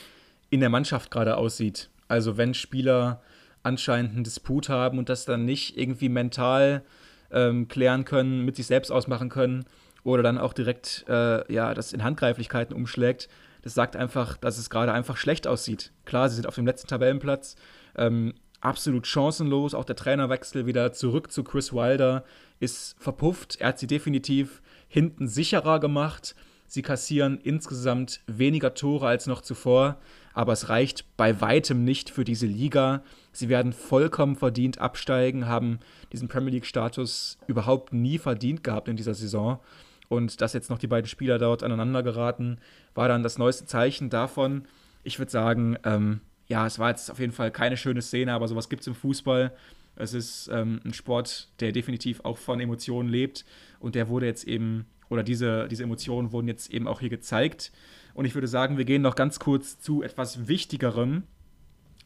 in 0.50 0.60
der 0.60 0.68
Mannschaft 0.68 1.10
gerade 1.10 1.36
aussieht. 1.36 1.90
Also 2.08 2.36
wenn 2.36 2.54
Spieler 2.54 3.22
anscheinend 3.62 4.12
einen 4.12 4.24
Disput 4.24 4.68
haben 4.68 4.98
und 4.98 5.08
das 5.08 5.24
dann 5.24 5.44
nicht 5.44 5.78
irgendwie 5.78 6.08
mental 6.08 6.82
ähm, 7.30 7.68
klären 7.68 8.04
können, 8.04 8.44
mit 8.44 8.56
sich 8.56 8.66
selbst 8.66 8.90
ausmachen 8.90 9.28
können 9.28 9.64
oder 10.02 10.24
dann 10.24 10.38
auch 10.38 10.52
direkt 10.52 11.04
äh, 11.08 11.50
ja, 11.52 11.72
das 11.72 11.92
in 11.92 12.02
Handgreiflichkeiten 12.02 12.74
umschlägt, 12.74 13.28
das 13.62 13.74
sagt 13.74 13.94
einfach, 13.94 14.36
dass 14.36 14.58
es 14.58 14.70
gerade 14.70 14.92
einfach 14.92 15.16
schlecht 15.16 15.46
aussieht. 15.46 15.92
Klar, 16.04 16.28
sie 16.28 16.34
sind 16.34 16.48
auf 16.48 16.56
dem 16.56 16.66
letzten 16.66 16.88
Tabellenplatz, 16.88 17.54
ähm, 17.96 18.34
absolut 18.62 19.06
chancenlos. 19.06 19.74
Auch 19.74 19.84
der 19.84 19.96
Trainerwechsel 19.96 20.64
wieder 20.66 20.92
zurück 20.92 21.30
zu 21.30 21.44
Chris 21.44 21.72
Wilder 21.72 22.24
ist 22.60 22.96
verpufft. 22.98 23.56
Er 23.60 23.68
hat 23.68 23.78
sie 23.78 23.86
definitiv 23.86 24.62
hinten 24.88 25.28
sicherer 25.28 25.80
gemacht. 25.80 26.34
Sie 26.66 26.80
kassieren 26.80 27.38
insgesamt 27.42 28.20
weniger 28.26 28.72
Tore 28.72 29.06
als 29.06 29.26
noch 29.26 29.42
zuvor, 29.42 29.98
aber 30.32 30.54
es 30.54 30.70
reicht 30.70 31.04
bei 31.18 31.42
weitem 31.42 31.84
nicht 31.84 32.08
für 32.08 32.24
diese 32.24 32.46
Liga. 32.46 33.02
Sie 33.30 33.50
werden 33.50 33.74
vollkommen 33.74 34.36
verdient 34.36 34.78
absteigen, 34.78 35.46
haben 35.46 35.80
diesen 36.12 36.28
Premier 36.28 36.52
League-Status 36.52 37.36
überhaupt 37.46 37.92
nie 37.92 38.16
verdient 38.16 38.64
gehabt 38.64 38.88
in 38.88 38.96
dieser 38.96 39.12
Saison. 39.12 39.60
Und 40.08 40.40
dass 40.40 40.54
jetzt 40.54 40.70
noch 40.70 40.78
die 40.78 40.86
beiden 40.86 41.08
Spieler 41.08 41.38
dort 41.38 41.62
aneinander 41.62 42.02
geraten, 42.02 42.58
war 42.94 43.08
dann 43.08 43.22
das 43.22 43.36
neueste 43.36 43.66
Zeichen 43.66 44.08
davon. 44.08 44.66
Ich 45.02 45.18
würde 45.18 45.32
sagen, 45.32 45.76
ähm, 45.84 46.20
ja, 46.52 46.66
es 46.66 46.78
war 46.78 46.90
jetzt 46.90 47.10
auf 47.10 47.18
jeden 47.18 47.32
Fall 47.32 47.50
keine 47.50 47.78
schöne 47.78 48.02
Szene, 48.02 48.34
aber 48.34 48.46
sowas 48.46 48.68
gibt 48.68 48.82
es 48.82 48.86
im 48.86 48.94
Fußball. 48.94 49.56
Es 49.96 50.12
ist 50.12 50.50
ähm, 50.52 50.80
ein 50.84 50.92
Sport, 50.92 51.48
der 51.60 51.72
definitiv 51.72 52.20
auch 52.24 52.36
von 52.36 52.60
Emotionen 52.60 53.08
lebt 53.08 53.46
und 53.80 53.94
der 53.94 54.08
wurde 54.08 54.26
jetzt 54.26 54.44
eben, 54.44 54.84
oder 55.08 55.22
diese, 55.22 55.66
diese 55.68 55.84
Emotionen 55.84 56.30
wurden 56.30 56.48
jetzt 56.48 56.70
eben 56.70 56.86
auch 56.86 57.00
hier 57.00 57.08
gezeigt. 57.08 57.72
Und 58.12 58.26
ich 58.26 58.34
würde 58.34 58.48
sagen, 58.48 58.76
wir 58.76 58.84
gehen 58.84 59.00
noch 59.00 59.14
ganz 59.14 59.38
kurz 59.38 59.80
zu 59.80 60.02
etwas 60.02 60.46
Wichtigerem, 60.46 61.22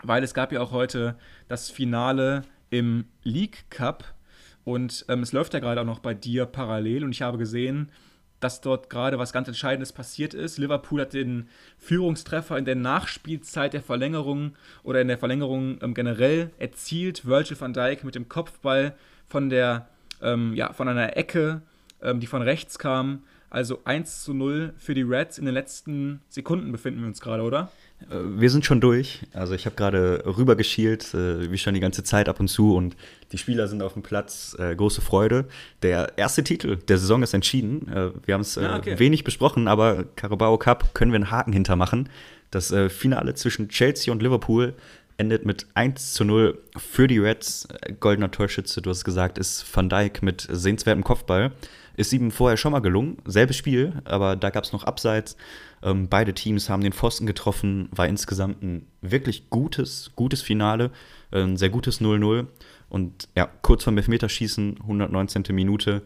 weil 0.05 0.23
es 0.23 0.33
gab 0.33 0.53
ja 0.53 0.61
auch 0.61 0.71
heute 0.71 1.19
das 1.49 1.69
Finale 1.69 2.43
im 2.71 3.07
League 3.25 3.65
Cup 3.69 4.15
und 4.63 5.07
ähm, 5.09 5.23
es 5.23 5.33
läuft 5.33 5.55
ja 5.55 5.61
gerade 5.61 5.81
auch 5.81 5.87
noch 5.87 5.99
bei 5.99 6.15
dir 6.15 6.47
parallel 6.47 7.03
und 7.03 7.11
ich 7.11 7.23
habe 7.23 7.37
gesehen, 7.37 7.91
dass 8.41 8.61
dort 8.61 8.91
gerade 8.91 9.19
was 9.19 9.33
ganz 9.33 9.49
Entscheidendes 9.49 9.93
passiert 9.93 10.35
ist. 10.35 10.59
Liverpool 10.59 11.01
hat 11.01 11.13
den 11.13 11.49
Führungstreffer 11.79 12.59
in 12.59 12.65
der 12.65 12.75
Nachspielzeit 12.75 13.73
der 13.73 13.83
Verlängerung 13.83 14.55
oder 14.83 15.01
in 15.01 15.09
der 15.09 15.19
Verlängerung 15.19 15.79
ähm, 15.83 15.95
generell 15.95 16.51
erzielt. 16.59 17.27
Virgil 17.27 17.59
van 17.59 17.73
Dijk 17.73 18.05
mit 18.05 18.15
dem 18.15 18.29
Kopfball 18.29 18.95
von 19.27 19.49
der 19.49 19.89
ähm, 20.23 20.55
ja, 20.55 20.73
von 20.73 20.89
einer 20.89 21.17
Ecke, 21.17 21.63
ähm, 22.03 22.21
die 22.21 22.27
von 22.27 22.43
rechts 22.43 22.79
kam, 22.79 23.25
Also 23.49 23.81
1 23.85 24.23
zu 24.25 24.35
0 24.35 24.75
für 24.77 24.95
die 24.95 25.03
Reds. 25.03 25.39
In 25.39 25.45
den 25.45 25.55
letzten 25.55 26.21
Sekunden 26.29 26.73
befinden 26.73 27.01
wir 27.01 27.07
uns 27.07 27.21
gerade, 27.21 27.43
oder? 27.43 27.71
Äh, 28.11 28.17
wir 28.41 28.51
sind 28.51 28.65
schon 28.65 28.81
durch. 28.81 29.21
Also 29.33 29.55
ich 29.55 29.67
habe 29.67 29.77
gerade 29.77 30.23
rübergeschielt, 30.27 31.15
äh, 31.15 31.51
wie 31.51 31.59
schon 31.59 31.75
die 31.75 31.81
ganze 31.81 32.03
Zeit 32.05 32.29
ab 32.29 32.41
und 32.41 32.49
zu 32.49 32.75
und 32.75 32.97
die 33.33 33.39
Spieler 33.39 33.69
sind 33.69 33.83
auf 33.83 33.95
dem 33.95 34.03
Platz. 34.03 34.57
Äh, 34.59 34.75
große 34.75 35.01
Freude. 35.01 35.47
Der 35.83 36.17
erste 36.17 36.45
Titel 36.45 36.77
der 36.77 36.99
Saison 36.99 37.23
ist 37.23 37.35
entschieden. 37.35 37.87
Wir 38.25 38.35
haben 38.35 38.41
es 38.41 38.57
ah, 38.59 38.77
okay. 38.77 38.99
wenig 38.99 39.25
besprochen, 39.25 39.69
aber 39.69 40.05
Carabao 40.17 40.59
Cup 40.59 40.95
können 40.95 41.13
wir 41.13 41.17
einen 41.17 41.31
Haken 41.31 41.53
hintermachen. 41.53 42.09
Das 42.51 42.73
Finale 42.89 43.35
zwischen 43.35 43.69
Chelsea 43.69 44.13
und 44.13 44.23
Liverpool 44.23 44.75
endet 45.19 45.45
mit 45.45 45.67
1 45.75 46.15
zu 46.15 46.25
0 46.25 46.59
für 46.77 47.09
die 47.09 47.19
Reds. 47.19 47.69
Goldener 48.01 48.31
Torschütze, 48.31 48.83
du 48.83 48.91
hast 48.91 49.05
gesagt, 49.05 49.39
ist 49.39 49.65
Van 49.75 49.89
Dijk 49.89 50.23
mit 50.23 50.47
sehenswertem 50.51 51.05
Kopfball. 51.05 51.53
Ist 51.97 52.13
ihm 52.13 52.31
vorher 52.31 52.57
schon 52.57 52.73
mal 52.73 52.81
gelungen. 52.81 53.19
Selbes 53.25 53.57
Spiel, 53.57 53.95
aber 54.05 54.37
da 54.37 54.51
gab 54.51 54.65
es 54.65 54.73
noch 54.73 54.85
Abseits. 54.85 55.37
Ähm, 55.83 56.09
beide 56.09 56.35
Teams 56.35 56.69
haben 56.69 56.83
den 56.83 56.93
Pfosten 56.93 57.27
getroffen. 57.27 57.89
War 57.93 58.07
insgesamt 58.07 58.63
ein 58.63 58.87
wirklich 59.01 59.51
gutes, 59.51 60.13
gutes 60.15 60.43
Finale. 60.43 60.91
Ein 61.31 61.57
sehr 61.57 61.71
gutes 61.71 62.01
0-0. 62.01 62.47
Und 62.89 63.29
ja, 63.35 63.49
kurz 63.63 63.85
vor 63.85 63.93
Elfmeterschießen, 63.93 64.79
119. 64.81 65.45
Minute, 65.51 66.03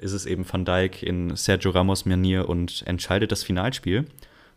ist 0.00 0.12
es 0.12 0.26
eben 0.26 0.50
Van 0.50 0.64
Dijk 0.64 1.02
in 1.02 1.36
Sergio 1.36 1.70
Ramos 1.70 2.04
Manier 2.04 2.48
und 2.48 2.82
entscheidet 2.86 3.32
das 3.32 3.42
Finalspiel. 3.42 4.06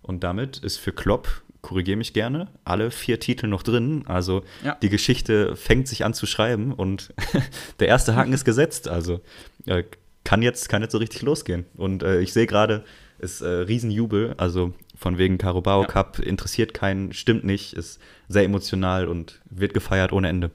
Und 0.02 0.24
damit 0.24 0.58
ist 0.60 0.78
für 0.78 0.92
Klopp, 0.94 1.44
korrigiere 1.62 1.98
mich 1.98 2.14
gerne, 2.14 2.48
alle 2.64 2.92
vier 2.92 3.20
Titel 3.20 3.48
noch 3.48 3.64
drin. 3.64 4.04
Also 4.08 4.44
ja. 4.64 4.76
die 4.82 4.90
Geschichte 4.90 5.56
fängt 5.56 5.88
sich 5.88 6.06
an 6.06 6.14
zu 6.14 6.26
schreiben 6.26 6.74
und 6.74 7.14
der 7.80 7.88
erste 7.88 8.16
Haken 8.16 8.34
ist 8.34 8.46
gesetzt. 8.46 8.88
Also 8.88 9.20
äh, 9.66 9.84
kann 10.28 10.42
jetzt, 10.42 10.68
kann 10.68 10.82
jetzt 10.82 10.92
so 10.92 10.98
richtig 10.98 11.22
losgehen. 11.22 11.64
Und 11.78 12.04
äh, 12.04 12.20
ich 12.20 12.34
sehe 12.34 12.48
gerade, 12.48 12.84
ist 13.18 13.40
äh, 13.40 13.48
Riesenjubel, 13.48 14.36
also 14.36 14.74
von 14.94 15.18
wegen 15.18 15.38
Carabao 15.38 15.84
ja. 15.84 15.88
Cup 15.88 16.20
interessiert 16.20 16.74
keinen, 16.74 17.14
stimmt 17.14 17.46
nicht, 17.46 17.72
ist 17.72 18.02
sehr 18.28 18.44
emotional 18.44 19.08
und 19.08 19.40
wird 19.50 19.74
gefeiert 19.74 20.12
ohne 20.12 20.28
Ende. 20.28 20.52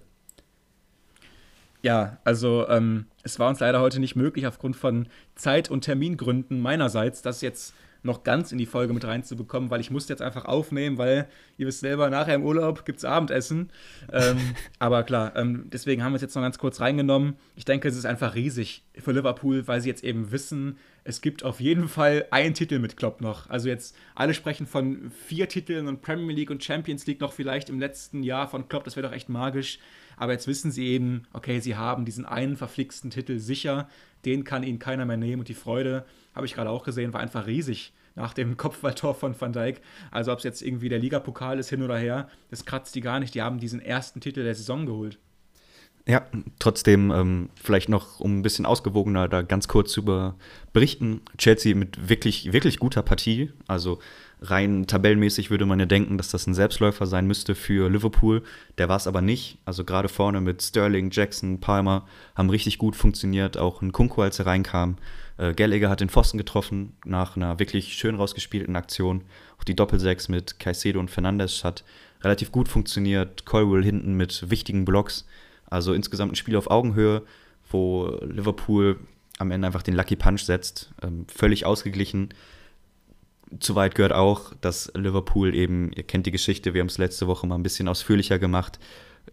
Ja, 1.80 2.18
also 2.22 2.68
ähm, 2.68 3.06
es 3.22 3.38
war 3.38 3.48
uns 3.48 3.60
leider 3.60 3.80
heute 3.80 3.98
nicht 3.98 4.14
möglich, 4.14 4.46
aufgrund 4.46 4.76
von 4.76 5.08
Zeit- 5.36 5.70
und 5.70 5.80
Termingründen 5.80 6.60
meinerseits, 6.60 7.22
das 7.22 7.40
jetzt 7.40 7.72
noch 8.02 8.24
ganz 8.24 8.52
in 8.52 8.58
die 8.58 8.66
Folge 8.66 8.92
mit 8.92 9.04
reinzubekommen, 9.04 9.70
weil 9.70 9.80
ich 9.80 9.90
musste 9.90 10.12
jetzt 10.12 10.22
einfach 10.22 10.44
aufnehmen, 10.44 10.98
weil 10.98 11.28
ihr 11.56 11.66
wisst 11.66 11.80
selber, 11.80 12.10
nachher 12.10 12.34
im 12.34 12.44
Urlaub 12.44 12.84
gibt 12.84 12.98
es 12.98 13.04
Abendessen. 13.04 13.70
ähm, 14.12 14.38
aber 14.78 15.02
klar, 15.04 15.36
ähm, 15.36 15.66
deswegen 15.72 16.02
haben 16.02 16.12
wir 16.12 16.16
es 16.16 16.22
jetzt 16.22 16.34
noch 16.34 16.42
ganz 16.42 16.58
kurz 16.58 16.80
reingenommen. 16.80 17.36
Ich 17.56 17.64
denke, 17.64 17.88
es 17.88 17.96
ist 17.96 18.06
einfach 18.06 18.34
riesig 18.34 18.84
für 18.98 19.12
Liverpool, 19.12 19.66
weil 19.68 19.80
sie 19.80 19.88
jetzt 19.88 20.04
eben 20.04 20.32
wissen, 20.32 20.78
es 21.04 21.20
gibt 21.20 21.42
auf 21.42 21.60
jeden 21.60 21.88
Fall 21.88 22.26
einen 22.30 22.54
Titel 22.54 22.78
mit 22.78 22.96
Klopp 22.96 23.20
noch. 23.20 23.50
Also 23.50 23.68
jetzt 23.68 23.96
alle 24.14 24.34
sprechen 24.34 24.66
von 24.66 25.10
vier 25.10 25.48
Titeln 25.48 25.88
und 25.88 26.00
Premier 26.00 26.34
League 26.34 26.50
und 26.50 26.62
Champions 26.62 27.06
League 27.06 27.20
noch 27.20 27.32
vielleicht 27.32 27.68
im 27.68 27.80
letzten 27.80 28.22
Jahr 28.22 28.48
von 28.48 28.68
Klopp, 28.68 28.84
das 28.84 28.96
wäre 28.96 29.08
doch 29.08 29.14
echt 29.14 29.28
magisch. 29.28 29.78
Aber 30.16 30.32
jetzt 30.32 30.46
wissen 30.46 30.70
sie 30.70 30.86
eben, 30.86 31.24
okay, 31.32 31.60
sie 31.60 31.76
haben 31.76 32.04
diesen 32.04 32.24
einen 32.24 32.56
verflixten 32.56 33.10
Titel 33.10 33.38
sicher, 33.38 33.88
den 34.24 34.44
kann 34.44 34.62
ihnen 34.62 34.78
keiner 34.78 35.04
mehr 35.04 35.16
nehmen 35.16 35.40
und 35.40 35.48
die 35.48 35.54
Freude 35.54 36.04
habe 36.34 36.46
ich 36.46 36.54
gerade 36.54 36.70
auch 36.70 36.84
gesehen, 36.84 37.12
war 37.12 37.20
einfach 37.20 37.46
riesig 37.46 37.92
nach 38.14 38.34
dem 38.34 38.56
Kopfballtor 38.56 39.14
von 39.14 39.38
Van 39.40 39.52
Dijk. 39.52 39.80
Also 40.10 40.32
ob 40.32 40.38
es 40.38 40.44
jetzt 40.44 40.62
irgendwie 40.62 40.88
der 40.88 40.98
Ligapokal 40.98 41.58
ist 41.58 41.70
hin 41.70 41.82
oder 41.82 41.96
her, 41.96 42.28
das 42.50 42.64
kratzt 42.64 42.94
die 42.94 43.00
gar 43.00 43.18
nicht. 43.18 43.34
Die 43.34 43.42
haben 43.42 43.58
diesen 43.58 43.80
ersten 43.80 44.20
Titel 44.20 44.44
der 44.44 44.54
Saison 44.54 44.86
geholt. 44.86 45.18
Ja, 46.06 46.26
trotzdem 46.58 47.12
ähm, 47.12 47.50
vielleicht 47.54 47.88
noch, 47.88 48.18
um 48.18 48.38
ein 48.38 48.42
bisschen 48.42 48.66
ausgewogener 48.66 49.28
da 49.28 49.42
ganz 49.42 49.68
kurz 49.68 49.96
über 49.96 50.34
berichten. 50.72 51.20
Chelsea 51.38 51.76
mit 51.76 52.08
wirklich, 52.08 52.52
wirklich 52.52 52.80
guter 52.80 53.02
Partie. 53.02 53.52
Also 53.68 54.00
rein 54.40 54.88
tabellenmäßig 54.88 55.50
würde 55.50 55.64
man 55.64 55.78
ja 55.78 55.86
denken, 55.86 56.18
dass 56.18 56.30
das 56.30 56.48
ein 56.48 56.54
Selbstläufer 56.54 57.06
sein 57.06 57.28
müsste 57.28 57.54
für 57.54 57.88
Liverpool. 57.88 58.42
Der 58.78 58.88
war 58.88 58.96
es 58.96 59.06
aber 59.06 59.20
nicht. 59.20 59.58
Also 59.64 59.84
gerade 59.84 60.08
vorne 60.08 60.40
mit 60.40 60.60
Sterling, 60.60 61.10
Jackson, 61.12 61.60
Palmer 61.60 62.04
haben 62.34 62.50
richtig 62.50 62.78
gut 62.78 62.96
funktioniert. 62.96 63.56
Auch 63.56 63.80
ein 63.80 63.92
Kunku, 63.92 64.22
als 64.22 64.40
er 64.40 64.46
reinkam. 64.46 64.96
Äh, 65.38 65.54
Gallagher 65.54 65.88
hat 65.88 66.00
den 66.00 66.10
Pfosten 66.10 66.36
getroffen 66.36 66.96
nach 67.04 67.36
einer 67.36 67.60
wirklich 67.60 67.94
schön 67.94 68.16
rausgespielten 68.16 68.74
Aktion. 68.74 69.22
Auch 69.56 69.64
die 69.64 69.76
Doppelsechs 69.76 70.28
mit 70.28 70.58
Caicedo 70.58 70.98
und 70.98 71.12
Fernandes 71.12 71.62
hat 71.62 71.84
relativ 72.22 72.50
gut 72.50 72.68
funktioniert. 72.68 73.44
Colwell 73.44 73.84
hinten 73.84 74.14
mit 74.14 74.50
wichtigen 74.50 74.84
Blocks. 74.84 75.26
Also 75.72 75.94
insgesamt 75.94 76.32
ein 76.32 76.36
Spiel 76.36 76.56
auf 76.56 76.70
Augenhöhe, 76.70 77.22
wo 77.70 78.18
Liverpool 78.22 78.98
am 79.38 79.50
Ende 79.50 79.66
einfach 79.66 79.82
den 79.82 79.94
Lucky 79.94 80.16
Punch 80.16 80.42
setzt. 80.42 80.92
Ähm, 81.02 81.26
völlig 81.34 81.64
ausgeglichen. 81.64 82.28
Zu 83.58 83.74
weit 83.74 83.94
gehört 83.94 84.12
auch, 84.12 84.52
dass 84.60 84.92
Liverpool 84.94 85.54
eben, 85.54 85.90
ihr 85.92 86.02
kennt 86.02 86.26
die 86.26 86.30
Geschichte, 86.30 86.74
wir 86.74 86.80
haben 86.80 86.88
es 86.88 86.98
letzte 86.98 87.26
Woche 87.26 87.46
mal 87.46 87.54
ein 87.54 87.62
bisschen 87.62 87.88
ausführlicher 87.88 88.38
gemacht, 88.38 88.78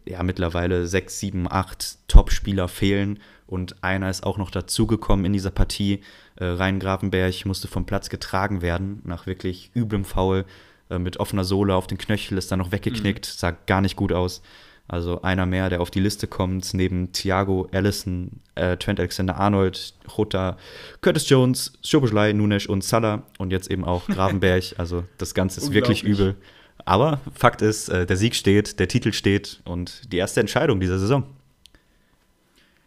ja, 0.06 0.24
mittlerweile 0.24 0.88
sechs, 0.88 1.20
sieben, 1.20 1.52
acht 1.52 1.98
Top-Spieler 2.08 2.68
fehlen 2.68 3.20
und 3.48 3.84
einer 3.84 4.10
ist 4.10 4.24
auch 4.24 4.38
noch 4.38 4.52
dazugekommen 4.52 5.26
in 5.26 5.34
dieser 5.34 5.52
Partie. 5.52 6.02
Äh, 6.36 6.46
Rhein 6.46 6.80
Gravenberg 6.80 7.46
musste 7.46 7.68
vom 7.68 7.86
Platz 7.86 8.10
getragen 8.10 8.62
werden, 8.62 9.02
nach 9.04 9.26
wirklich 9.26 9.72
üblem 9.76 10.06
Foul. 10.06 10.46
Äh, 10.90 11.00
mit 11.00 11.18
offener 11.20 11.44
Sohle 11.44 11.76
auf 11.76 11.88
den 11.88 11.98
Knöchel 11.98 12.38
ist 12.38 12.52
dann 12.52 12.60
noch 12.60 12.72
weggeknickt, 12.72 13.26
mhm. 13.26 13.38
sah 13.38 13.52
gar 13.52 13.82
nicht 13.82 13.96
gut 13.96 14.14
aus. 14.14 14.42
Also 14.90 15.22
einer 15.22 15.46
mehr, 15.46 15.70
der 15.70 15.82
auf 15.82 15.92
die 15.92 16.00
Liste 16.00 16.26
kommt, 16.26 16.74
neben 16.74 17.12
Thiago, 17.14 17.70
Allison, 17.72 18.42
äh, 18.56 18.76
Trent 18.76 19.00
Alexander-Arnold, 19.00 19.94
Jota, 20.18 20.58
Curtis 21.02 21.30
Jones, 21.30 21.74
Schoboschlei, 21.84 22.34
Nunes 22.34 22.66
und 22.66 22.84
Salah 22.84 23.22
und 23.38 23.52
jetzt 23.52 23.70
eben 23.70 23.86
auch 23.86 24.08
Gravenberg. 24.08 24.50
Also 24.78 25.04
das 25.20 25.34
Ganze 25.34 25.62
ist 25.62 25.74
wirklich 25.74 26.04
übel. 26.04 26.36
Aber 26.86 27.20
Fakt 27.36 27.62
ist, 27.62 27.90
äh, 27.90 28.08
der 28.08 28.18
Sieg 28.18 28.36
steht, 28.36 28.80
der 28.80 28.88
Titel 28.88 29.14
steht 29.14 29.62
und 29.64 30.12
die 30.12 30.18
erste 30.18 30.40
Entscheidung 30.40 30.80
dieser 30.80 30.98
Saison. 30.98 31.24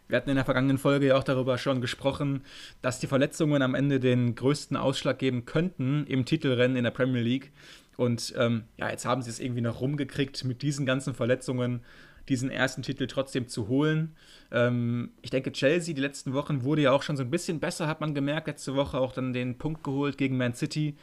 Wir 0.09 0.17
hatten 0.17 0.29
in 0.29 0.35
der 0.35 0.45
vergangenen 0.45 0.77
Folge 0.77 1.07
ja 1.07 1.17
auch 1.17 1.23
darüber 1.23 1.57
schon 1.57 1.79
gesprochen, 1.79 2.41
dass 2.81 2.99
die 2.99 3.07
Verletzungen 3.07 3.61
am 3.61 3.73
Ende 3.73 3.99
den 3.99 4.35
größten 4.35 4.75
Ausschlag 4.75 5.19
geben 5.19 5.45
könnten 5.45 6.05
im 6.07 6.25
Titelrennen 6.25 6.75
in 6.75 6.83
der 6.83 6.91
Premier 6.91 7.21
League. 7.21 7.51
Und 7.97 8.33
ähm, 8.37 8.63
ja, 8.77 8.89
jetzt 8.89 9.05
haben 9.05 9.21
sie 9.21 9.29
es 9.29 9.39
irgendwie 9.39 9.61
noch 9.61 9.81
rumgekriegt, 9.81 10.43
mit 10.45 10.61
diesen 10.61 10.85
ganzen 10.85 11.13
Verletzungen 11.13 11.81
diesen 12.29 12.49
ersten 12.49 12.83
Titel 12.83 13.07
trotzdem 13.07 13.47
zu 13.47 13.67
holen. 13.67 14.15
Ähm, 14.51 15.11
ich 15.21 15.29
denke, 15.29 15.51
Chelsea 15.51 15.93
die 15.93 16.01
letzten 16.01 16.33
Wochen 16.33 16.63
wurde 16.63 16.83
ja 16.83 16.91
auch 16.91 17.03
schon 17.03 17.17
so 17.17 17.23
ein 17.23 17.29
bisschen 17.29 17.59
besser, 17.59 17.87
hat 17.87 18.01
man 18.01 18.13
gemerkt. 18.15 18.47
Letzte 18.47 18.75
Woche 18.75 18.97
auch 18.97 19.13
dann 19.13 19.33
den 19.33 19.57
Punkt 19.57 19.83
geholt 19.83 20.17
gegen 20.17 20.37
Man 20.37 20.53
City. 20.53 20.95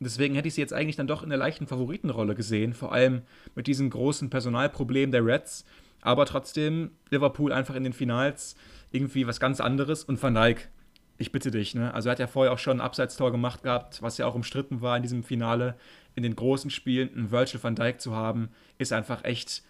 Deswegen 0.00 0.34
hätte 0.34 0.48
ich 0.48 0.54
sie 0.54 0.60
jetzt 0.60 0.72
eigentlich 0.72 0.96
dann 0.96 1.06
doch 1.06 1.22
in 1.22 1.28
der 1.28 1.38
leichten 1.38 1.66
Favoritenrolle 1.66 2.34
gesehen, 2.34 2.74
vor 2.74 2.92
allem 2.92 3.22
mit 3.54 3.68
diesem 3.68 3.90
großen 3.90 4.28
Personalproblem 4.28 5.12
der 5.12 5.24
Reds. 5.24 5.64
Aber 6.00 6.26
trotzdem 6.26 6.90
Liverpool 7.10 7.52
einfach 7.52 7.76
in 7.76 7.84
den 7.84 7.92
Finals 7.92 8.56
irgendwie 8.90 9.26
was 9.26 9.40
ganz 9.40 9.60
anderes. 9.60 10.04
Und 10.04 10.22
Van 10.22 10.34
Dijk, 10.34 10.68
ich 11.16 11.30
bitte 11.30 11.50
dich, 11.50 11.74
ne? 11.74 11.94
Also 11.94 12.08
er 12.08 12.12
hat 12.12 12.18
ja 12.18 12.26
vorher 12.26 12.52
auch 12.52 12.58
schon 12.58 12.78
ein 12.78 12.84
Abseitstor 12.84 13.30
gemacht 13.30 13.62
gehabt, 13.62 14.02
was 14.02 14.18
ja 14.18 14.26
auch 14.26 14.34
umstritten 14.34 14.80
war 14.80 14.96
in 14.96 15.02
diesem 15.02 15.22
Finale. 15.22 15.76
In 16.14 16.22
den 16.22 16.36
großen 16.36 16.70
Spielen 16.70 17.10
einen 17.14 17.30
Virgil 17.30 17.62
van 17.62 17.74
Dijk 17.74 18.00
zu 18.00 18.14
haben, 18.14 18.48
ist 18.78 18.92
einfach 18.92 19.24
echt 19.24 19.62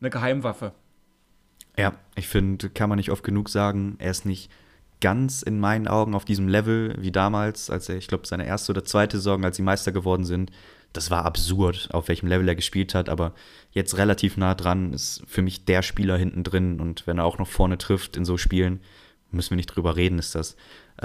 eine 0.00 0.10
Geheimwaffe. 0.10 0.72
Ja, 1.76 1.94
ich 2.16 2.28
finde, 2.28 2.70
kann 2.70 2.88
man 2.88 2.98
nicht 2.98 3.10
oft 3.10 3.24
genug 3.24 3.48
sagen. 3.48 3.96
Er 3.98 4.10
ist 4.10 4.26
nicht 4.26 4.50
ganz 5.00 5.42
in 5.42 5.58
meinen 5.58 5.88
Augen 5.88 6.14
auf 6.14 6.24
diesem 6.24 6.48
Level 6.48 6.94
wie 6.98 7.12
damals, 7.12 7.70
als 7.70 7.88
er, 7.88 7.96
ich 7.96 8.08
glaube, 8.08 8.26
seine 8.26 8.46
erste 8.46 8.72
oder 8.72 8.84
zweite 8.84 9.16
Saison, 9.16 9.44
als 9.44 9.56
sie 9.56 9.62
Meister 9.62 9.92
geworden 9.92 10.24
sind 10.24 10.52
das 10.92 11.10
war 11.10 11.24
absurd, 11.24 11.88
auf 11.92 12.08
welchem 12.08 12.28
Level 12.28 12.48
er 12.48 12.54
gespielt 12.54 12.94
hat, 12.94 13.08
aber 13.08 13.32
jetzt 13.70 13.96
relativ 13.96 14.36
nah 14.36 14.54
dran 14.54 14.92
ist 14.92 15.22
für 15.26 15.42
mich 15.42 15.64
der 15.64 15.82
Spieler 15.82 16.16
hinten 16.16 16.44
drin 16.44 16.80
und 16.80 17.06
wenn 17.06 17.18
er 17.18 17.24
auch 17.24 17.38
noch 17.38 17.48
vorne 17.48 17.78
trifft 17.78 18.16
in 18.16 18.24
so 18.24 18.36
Spielen, 18.36 18.80
müssen 19.30 19.50
wir 19.50 19.56
nicht 19.56 19.74
drüber 19.74 19.96
reden, 19.96 20.18
ist 20.18 20.34
das 20.34 20.56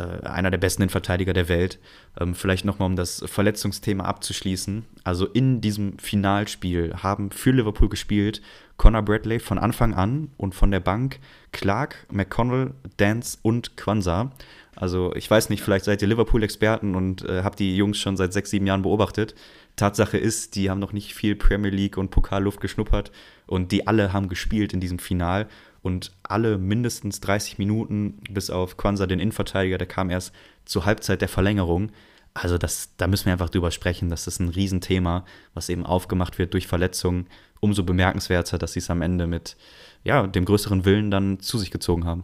einer 0.02 0.52
der 0.52 0.58
besten 0.58 0.90
Verteidiger 0.90 1.34
der 1.34 1.50
Welt. 1.50 1.80
Ähm, 2.20 2.36
vielleicht 2.36 2.66
nochmal, 2.66 2.88
um 2.88 2.96
das 2.96 3.24
Verletzungsthema 3.26 4.04
abzuschließen. 4.04 4.86
Also 5.04 5.26
in 5.26 5.62
diesem 5.62 5.98
Finalspiel 6.00 6.96
haben 7.02 7.32
für 7.32 7.52
Liverpool 7.52 7.90
gespielt 7.90 8.42
Conor 8.78 9.02
Bradley 9.02 9.40
von 9.40 9.58
Anfang 9.58 9.94
an 9.94 10.30
und 10.38 10.54
von 10.54 10.72
der 10.72 10.80
Bank 10.80 11.20
Clark, 11.52 12.06
McConnell, 12.12 12.74
Dance 12.98 13.38
und 13.42 13.76
Kwanzaa. 13.76 14.32
Also 14.76 15.14
ich 15.16 15.30
weiß 15.30 15.50
nicht, 15.50 15.64
vielleicht 15.64 15.86
seid 15.86 16.04
ihr 16.04 16.08
Liverpool-Experten 16.08 16.94
und 16.94 17.26
äh, 17.26 17.42
habt 17.44 17.58
die 17.58 17.76
Jungs 17.76 17.98
schon 17.98 18.16
seit 18.16 18.32
sechs, 18.32 18.52
sieben 18.52 18.68
Jahren 18.68 18.84
beobachtet. 18.84 19.34
Tatsache 19.76 20.18
ist, 20.18 20.56
die 20.56 20.70
haben 20.70 20.80
noch 20.80 20.94
nicht 20.94 21.16
viel 21.16 21.36
Premier 21.36 21.72
League 21.72 21.98
und 21.98 22.12
Pokalluft 22.12 22.62
geschnuppert 22.62 23.12
und 23.48 23.72
die 23.72 23.88
alle 23.88 24.14
haben 24.14 24.30
gespielt 24.30 24.74
in 24.74 24.80
diesem 24.80 25.00
Final 25.00 25.48
und 25.82 26.12
alle 26.24 26.58
mindestens 26.58 27.20
30 27.22 27.58
Minuten, 27.58 28.20
bis 28.30 28.50
auf 28.50 28.78
Kwanzaa, 28.78 29.06
den 29.08 29.20
Innenverteidiger, 29.20 29.78
der 29.78 29.88
kam 29.88 30.10
erst 30.10 30.34
zur 30.66 30.86
Halbzeit 30.86 31.22
der 31.22 31.30
Verlängerung. 31.30 31.92
Also 32.34 32.58
das, 32.58 32.96
da 32.98 33.08
müssen 33.08 33.26
wir 33.26 33.34
einfach 33.34 33.50
drüber 33.50 33.72
sprechen. 33.72 34.10
Das 34.10 34.28
ist 34.28 34.40
ein 34.40 34.50
Riesenthema, 34.50 35.26
was 35.54 35.70
eben 35.70 35.86
aufgemacht 35.86 36.38
wird 36.38 36.54
durch 36.54 36.68
Verletzungen. 36.68 37.28
Umso 37.60 37.84
bemerkenswerter, 37.84 38.58
dass 38.58 38.74
sie 38.74 38.80
es 38.80 38.90
am 38.92 39.02
Ende 39.02 39.26
mit 39.26 39.58
ja, 40.04 40.28
dem 40.28 40.46
größeren 40.46 40.86
Willen 40.86 41.10
dann 41.10 41.40
zu 41.40 41.58
sich 41.58 41.72
gezogen 41.72 42.06
haben. 42.06 42.24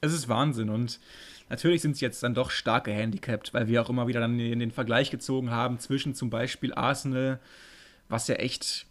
es 0.00 0.14
ist 0.14 0.28
Wahnsinn 0.28 0.70
und 0.70 0.98
natürlich 1.50 1.82
sind 1.82 1.96
sie 1.96 2.04
jetzt 2.04 2.22
dann 2.22 2.32
doch 2.32 2.50
stark 2.50 2.84
gehandicapt, 2.84 3.52
weil 3.52 3.68
wir 3.68 3.82
auch 3.82 3.90
immer 3.90 4.06
wieder 4.06 4.20
dann 4.20 4.38
in 4.40 4.60
den 4.60 4.70
Vergleich 4.70 5.10
gezogen 5.10 5.50
haben 5.50 5.78
zwischen 5.78 6.14
zum 6.14 6.30
Beispiel 6.30 6.72
Arsenal, 6.72 7.38
was 8.08 8.26
ja 8.28 8.36
echt 8.36 8.86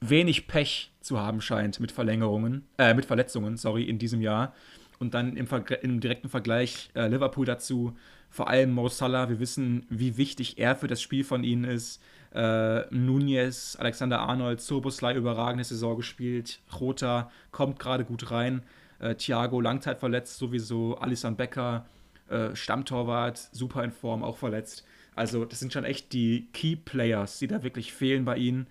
wenig 0.00 0.46
Pech 0.46 0.92
zu 1.00 1.18
haben 1.18 1.40
scheint 1.40 1.80
mit 1.80 1.92
Verlängerungen, 1.92 2.66
äh, 2.78 2.94
mit 2.94 3.06
Verletzungen, 3.06 3.56
sorry, 3.56 3.84
in 3.84 3.98
diesem 3.98 4.20
Jahr. 4.20 4.54
Und 4.98 5.14
dann 5.14 5.36
im, 5.36 5.46
im 5.82 6.00
direkten 6.00 6.28
Vergleich 6.28 6.90
äh, 6.94 7.08
Liverpool 7.08 7.46
dazu, 7.46 7.96
vor 8.30 8.48
allem 8.48 8.72
Mo 8.72 8.88
Salah, 8.88 9.28
wir 9.28 9.40
wissen, 9.40 9.86
wie 9.88 10.16
wichtig 10.16 10.58
er 10.58 10.76
für 10.76 10.88
das 10.88 11.00
Spiel 11.00 11.24
von 11.24 11.44
ihnen 11.44 11.64
ist. 11.64 12.02
Äh, 12.34 12.84
Nunez, 12.94 13.76
Alexander 13.78 14.20
Arnold, 14.20 14.60
Soboslai 14.60 15.14
überragende 15.14 15.64
Saison 15.64 15.96
gespielt. 15.96 16.60
Rota 16.78 17.30
kommt 17.50 17.78
gerade 17.78 18.04
gut 18.04 18.30
rein. 18.30 18.62
Äh, 18.98 19.14
Thiago 19.14 19.60
Langzeit 19.60 19.98
verletzt 19.98 20.38
sowieso. 20.38 20.96
Alisson 20.96 21.36
Becker, 21.36 21.86
äh, 22.28 22.54
Stammtorwart, 22.54 23.38
super 23.52 23.84
in 23.84 23.92
Form, 23.92 24.22
auch 24.22 24.36
verletzt. 24.36 24.84
Also 25.14 25.44
das 25.46 25.60
sind 25.60 25.72
schon 25.72 25.84
echt 25.84 26.12
die 26.12 26.48
Key 26.52 26.76
Players, 26.76 27.38
die 27.38 27.46
da 27.46 27.62
wirklich 27.62 27.92
fehlen 27.92 28.24
bei 28.24 28.36
ihnen. 28.36 28.66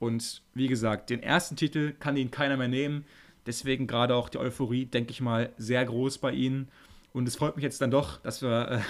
Und 0.00 0.42
wie 0.54 0.66
gesagt, 0.66 1.10
den 1.10 1.22
ersten 1.22 1.54
Titel 1.54 1.92
kann 1.92 2.16
ihnen 2.16 2.32
keiner 2.32 2.56
mehr 2.56 2.68
nehmen. 2.68 3.04
Deswegen 3.46 3.86
gerade 3.86 4.16
auch 4.16 4.28
die 4.28 4.38
Euphorie, 4.38 4.86
denke 4.86 5.12
ich 5.12 5.20
mal, 5.20 5.52
sehr 5.58 5.84
groß 5.84 6.18
bei 6.18 6.32
ihnen. 6.32 6.68
Und 7.12 7.28
es 7.28 7.36
freut 7.36 7.56
mich 7.56 7.62
jetzt 7.62 7.80
dann 7.80 7.90
doch, 7.90 8.18
dass 8.22 8.40
wir 8.40 8.70
äh, 8.70 8.80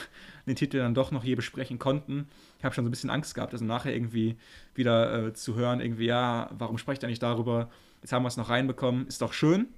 den 0.47 0.57
Titel 0.57 0.79
dann 0.79 0.95
doch 0.95 1.11
noch 1.11 1.25
hier 1.25 1.37
besprechen 1.37 1.79
konnten. 1.79 2.29
Ich 2.59 2.65
habe 2.65 2.75
schon 2.75 2.85
so 2.85 2.89
ein 2.89 2.93
bisschen 2.93 3.11
Angst 3.11 3.35
gehabt, 3.35 3.53
also 3.53 3.65
nachher 3.65 3.93
irgendwie 3.95 4.37
wieder 4.75 5.27
äh, 5.27 5.33
zu 5.33 5.57
hören, 5.57 5.81
irgendwie, 5.81 6.07
ja, 6.07 6.49
warum 6.53 6.79
sprecht 6.79 7.03
ihr 7.03 7.09
nicht 7.09 7.23
darüber? 7.23 7.71
Jetzt 8.03 8.13
haben 8.13 8.23
wir 8.23 8.29
es 8.29 8.37
noch 8.37 8.49
reinbekommen, 8.49 9.07
ist 9.07 9.21
doch 9.21 9.33
schön. 9.33 9.69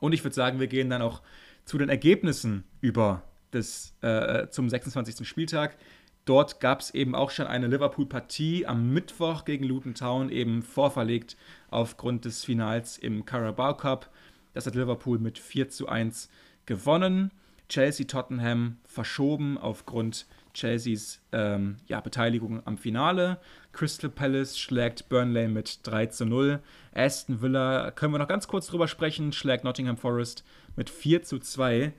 Und 0.00 0.12
ich 0.12 0.22
würde 0.22 0.34
sagen, 0.34 0.60
wir 0.60 0.66
gehen 0.66 0.88
dann 0.88 1.02
auch 1.02 1.22
zu 1.64 1.78
den 1.78 1.88
Ergebnissen 1.88 2.64
über 2.80 3.22
des, 3.52 3.94
äh, 4.02 4.48
zum 4.50 4.68
26. 4.68 5.26
Spieltag. 5.26 5.76
Dort 6.24 6.60
gab 6.60 6.80
es 6.80 6.94
eben 6.94 7.14
auch 7.14 7.30
schon 7.30 7.46
eine 7.46 7.66
Liverpool-Partie 7.66 8.66
am 8.66 8.92
Mittwoch 8.92 9.44
gegen 9.44 9.64
Luton 9.64 9.94
Town, 9.94 10.30
eben 10.30 10.62
vorverlegt 10.62 11.36
aufgrund 11.70 12.24
des 12.24 12.44
Finals 12.44 12.96
im 12.96 13.26
Carabao 13.26 13.76
Cup. 13.76 14.10
Das 14.54 14.66
hat 14.66 14.74
Liverpool 14.74 15.18
mit 15.18 15.38
4 15.38 15.68
zu 15.68 15.88
1 15.88 16.30
gewonnen. 16.64 17.30
Chelsea-Tottenham 17.68 18.78
verschoben 18.84 19.58
aufgrund 19.58 20.26
Chelseas 20.54 21.20
ähm, 21.32 21.76
ja, 21.86 22.00
Beteiligung 22.00 22.62
am 22.64 22.78
Finale. 22.78 23.38
Crystal 23.72 24.08
Palace 24.08 24.58
schlägt 24.58 25.08
Burnley 25.08 25.48
mit 25.48 25.80
3 25.82 26.06
zu 26.06 26.24
0. 26.24 26.60
Aston 26.94 27.42
Villa, 27.42 27.90
können 27.90 28.14
wir 28.14 28.18
noch 28.18 28.28
ganz 28.28 28.46
kurz 28.48 28.68
drüber 28.68 28.88
sprechen, 28.88 29.32
schlägt 29.32 29.64
Nottingham 29.64 29.96
Forest 29.96 30.44
mit 30.76 30.88
4 30.88 31.22
zu 31.22 31.38
2. 31.38 31.92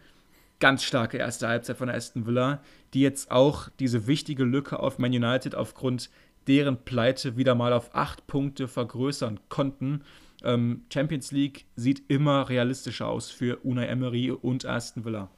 Ganz 0.59 0.83
starke 0.83 1.17
erste 1.17 1.47
Halbzeit 1.47 1.77
von 1.77 1.89
Aston 1.89 2.25
Villa, 2.25 2.61
die 2.93 3.01
jetzt 3.01 3.31
auch 3.31 3.69
diese 3.79 4.07
wichtige 4.07 4.43
Lücke 4.43 4.79
auf 4.79 4.99
Man 4.99 5.11
United 5.11 5.53
aufgrund 5.55 6.09
deren 6.47 6.83
Pleite 6.83 7.37
wieder 7.37 7.55
mal 7.55 7.73
auf 7.73 7.93
8 7.93 8.27
Punkte 8.27 8.67
vergrößern 8.67 9.39
konnten. 9.49 10.03
Ähm, 10.43 10.85
Champions 10.93 11.31
League 11.31 11.65
sieht 11.75 12.03
immer 12.07 12.49
realistischer 12.49 13.07
aus 13.07 13.31
für 13.31 13.57
Unai 13.63 13.87
Emery 13.87 14.31
und 14.31 14.65
Aston 14.65 15.03
Villa. 15.03 15.29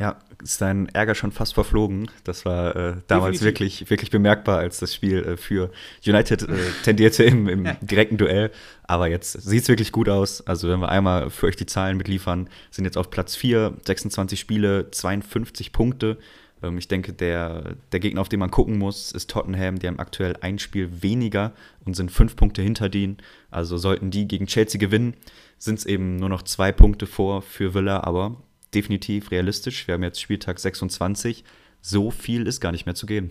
Ja, 0.00 0.16
ist 0.42 0.60
dein 0.60 0.88
Ärger 0.88 1.14
schon 1.14 1.32
fast 1.32 1.54
verflogen. 1.54 2.10
Das 2.24 2.44
war 2.44 2.74
äh, 2.74 2.96
damals 3.06 3.42
wirklich, 3.42 3.88
wirklich 3.90 4.10
bemerkbar, 4.10 4.58
als 4.58 4.80
das 4.80 4.94
Spiel 4.94 5.22
äh, 5.22 5.36
für 5.36 5.70
United 6.06 6.42
äh, 6.42 6.56
tendierte 6.82 7.24
im, 7.24 7.48
im 7.48 7.68
direkten 7.80 8.16
Duell. 8.16 8.50
Aber 8.84 9.08
jetzt 9.08 9.32
sieht 9.32 9.62
es 9.62 9.68
wirklich 9.68 9.92
gut 9.92 10.08
aus. 10.08 10.46
Also, 10.46 10.68
wenn 10.68 10.80
wir 10.80 10.88
einmal 10.88 11.30
für 11.30 11.46
euch 11.46 11.56
die 11.56 11.66
Zahlen 11.66 11.96
mitliefern, 11.96 12.48
sind 12.70 12.84
jetzt 12.84 12.96
auf 12.96 13.10
Platz 13.10 13.36
4, 13.36 13.74
26 13.84 14.40
Spiele, 14.40 14.90
52 14.90 15.72
Punkte. 15.72 16.18
Ähm, 16.62 16.78
ich 16.78 16.88
denke, 16.88 17.12
der, 17.12 17.76
der 17.92 18.00
Gegner, 18.00 18.22
auf 18.22 18.28
den 18.28 18.40
man 18.40 18.50
gucken 18.50 18.78
muss, 18.78 19.12
ist 19.12 19.30
Tottenham. 19.30 19.78
Die 19.78 19.86
haben 19.86 19.98
aktuell 19.98 20.36
ein 20.40 20.58
Spiel 20.58 21.02
weniger 21.02 21.52
und 21.84 21.94
sind 21.94 22.10
fünf 22.10 22.34
Punkte 22.34 22.62
hinter 22.62 22.88
denen. 22.88 23.18
Also, 23.50 23.76
sollten 23.76 24.10
die 24.10 24.26
gegen 24.26 24.46
Chelsea 24.46 24.80
gewinnen, 24.80 25.14
sind 25.58 25.78
es 25.78 25.86
eben 25.86 26.16
nur 26.16 26.28
noch 26.28 26.42
zwei 26.42 26.72
Punkte 26.72 27.06
vor 27.06 27.42
für 27.42 27.74
Villa. 27.74 28.02
Aber 28.02 28.42
definitiv 28.74 29.30
realistisch. 29.30 29.86
Wir 29.86 29.94
haben 29.94 30.02
jetzt 30.02 30.20
Spieltag 30.20 30.58
26. 30.58 31.44
So 31.80 32.10
viel 32.10 32.46
ist 32.46 32.60
gar 32.60 32.72
nicht 32.72 32.86
mehr 32.86 32.94
zu 32.94 33.06
gehen. 33.06 33.30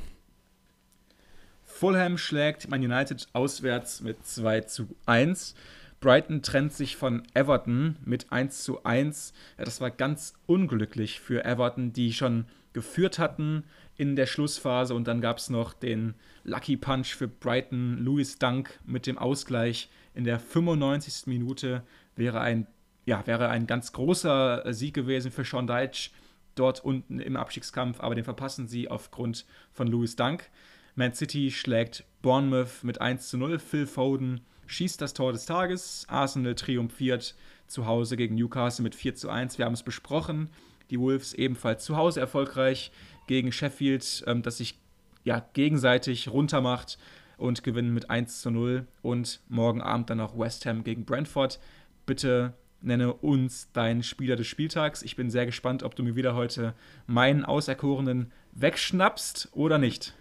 Fulham 1.63 2.17
schlägt 2.17 2.69
Man 2.69 2.81
United 2.83 3.27
auswärts 3.33 4.01
mit 4.01 4.25
2 4.25 4.61
zu 4.61 4.87
1. 5.05 5.55
Brighton 5.99 6.41
trennt 6.41 6.73
sich 6.73 6.95
von 6.95 7.23
Everton 7.33 7.95
mit 8.03 8.31
1 8.31 8.63
zu 8.63 8.83
1. 8.83 9.33
Ja, 9.57 9.65
das 9.65 9.81
war 9.81 9.91
ganz 9.91 10.33
unglücklich 10.47 11.19
für 11.19 11.45
Everton, 11.45 11.93
die 11.93 12.11
schon 12.13 12.45
geführt 12.73 13.19
hatten 13.19 13.63
in 13.97 14.15
der 14.15 14.25
Schlussphase. 14.25 14.95
Und 14.95 15.07
dann 15.07 15.21
gab 15.21 15.37
es 15.37 15.49
noch 15.49 15.73
den 15.73 16.15
Lucky 16.43 16.75
Punch 16.77 17.15
für 17.15 17.27
Brighton. 17.27 17.97
Louis 17.99 18.37
Dunk 18.37 18.79
mit 18.85 19.07
dem 19.07 19.17
Ausgleich 19.17 19.89
in 20.13 20.23
der 20.23 20.39
95. 20.39 21.27
Minute 21.27 21.83
wäre 22.15 22.41
ein 22.41 22.67
ja, 23.11 23.27
wäre 23.27 23.49
ein 23.49 23.67
ganz 23.67 23.91
großer 23.91 24.65
äh, 24.65 24.73
Sieg 24.73 24.93
gewesen 24.93 25.31
für 25.31 25.43
Sean 25.43 25.67
Deitch 25.67 26.11
dort 26.55 26.81
unten 26.81 27.19
im 27.19 27.35
Abstiegskampf, 27.35 27.99
aber 27.99 28.15
den 28.15 28.23
verpassen 28.23 28.69
sie 28.69 28.87
aufgrund 28.87 29.45
von 29.73 29.87
Louis 29.87 30.15
Dunk. 30.15 30.49
Man 30.95 31.13
City 31.13 31.51
schlägt 31.51 32.05
Bournemouth 32.21 32.83
mit 32.83 33.01
1 33.01 33.27
zu 33.27 33.37
0. 33.37 33.59
Phil 33.59 33.85
Foden 33.85 34.39
schießt 34.65 35.01
das 35.01 35.13
Tor 35.13 35.33
des 35.33 35.45
Tages. 35.45 36.05
Arsenal 36.07 36.55
triumphiert 36.55 37.35
zu 37.67 37.85
Hause 37.85 38.15
gegen 38.15 38.35
Newcastle 38.35 38.83
mit 38.83 38.95
4 38.95 39.15
zu 39.15 39.29
1. 39.29 39.57
Wir 39.57 39.65
haben 39.65 39.73
es 39.73 39.83
besprochen. 39.83 40.49
Die 40.89 40.99
Wolves 40.99 41.33
ebenfalls 41.33 41.83
zu 41.83 41.97
Hause 41.97 42.21
erfolgreich 42.21 42.93
gegen 43.27 43.51
Sheffield, 43.51 44.23
ähm, 44.25 44.41
das 44.41 44.59
sich 44.59 44.79
ja, 45.25 45.45
gegenseitig 45.51 46.29
runtermacht 46.29 46.97
und 47.35 47.61
gewinnen 47.61 47.93
mit 47.93 48.09
1 48.09 48.39
zu 48.39 48.51
0. 48.51 48.87
Und 49.01 49.41
morgen 49.49 49.81
Abend 49.81 50.09
dann 50.09 50.19
noch 50.19 50.39
West 50.39 50.65
Ham 50.65 50.85
gegen 50.85 51.03
Brentford. 51.03 51.59
Bitte 52.05 52.53
nenne 52.81 53.13
uns 53.13 53.71
deinen 53.73 54.03
Spieler 54.03 54.35
des 54.35 54.47
Spieltags. 54.47 55.03
Ich 55.03 55.15
bin 55.15 55.29
sehr 55.29 55.45
gespannt, 55.45 55.83
ob 55.83 55.95
du 55.95 56.03
mir 56.03 56.15
wieder 56.15 56.35
heute 56.35 56.73
meinen 57.07 57.45
Auserkorenen 57.45 58.31
wegschnappst 58.53 59.49
oder 59.53 59.77
nicht. 59.77 60.13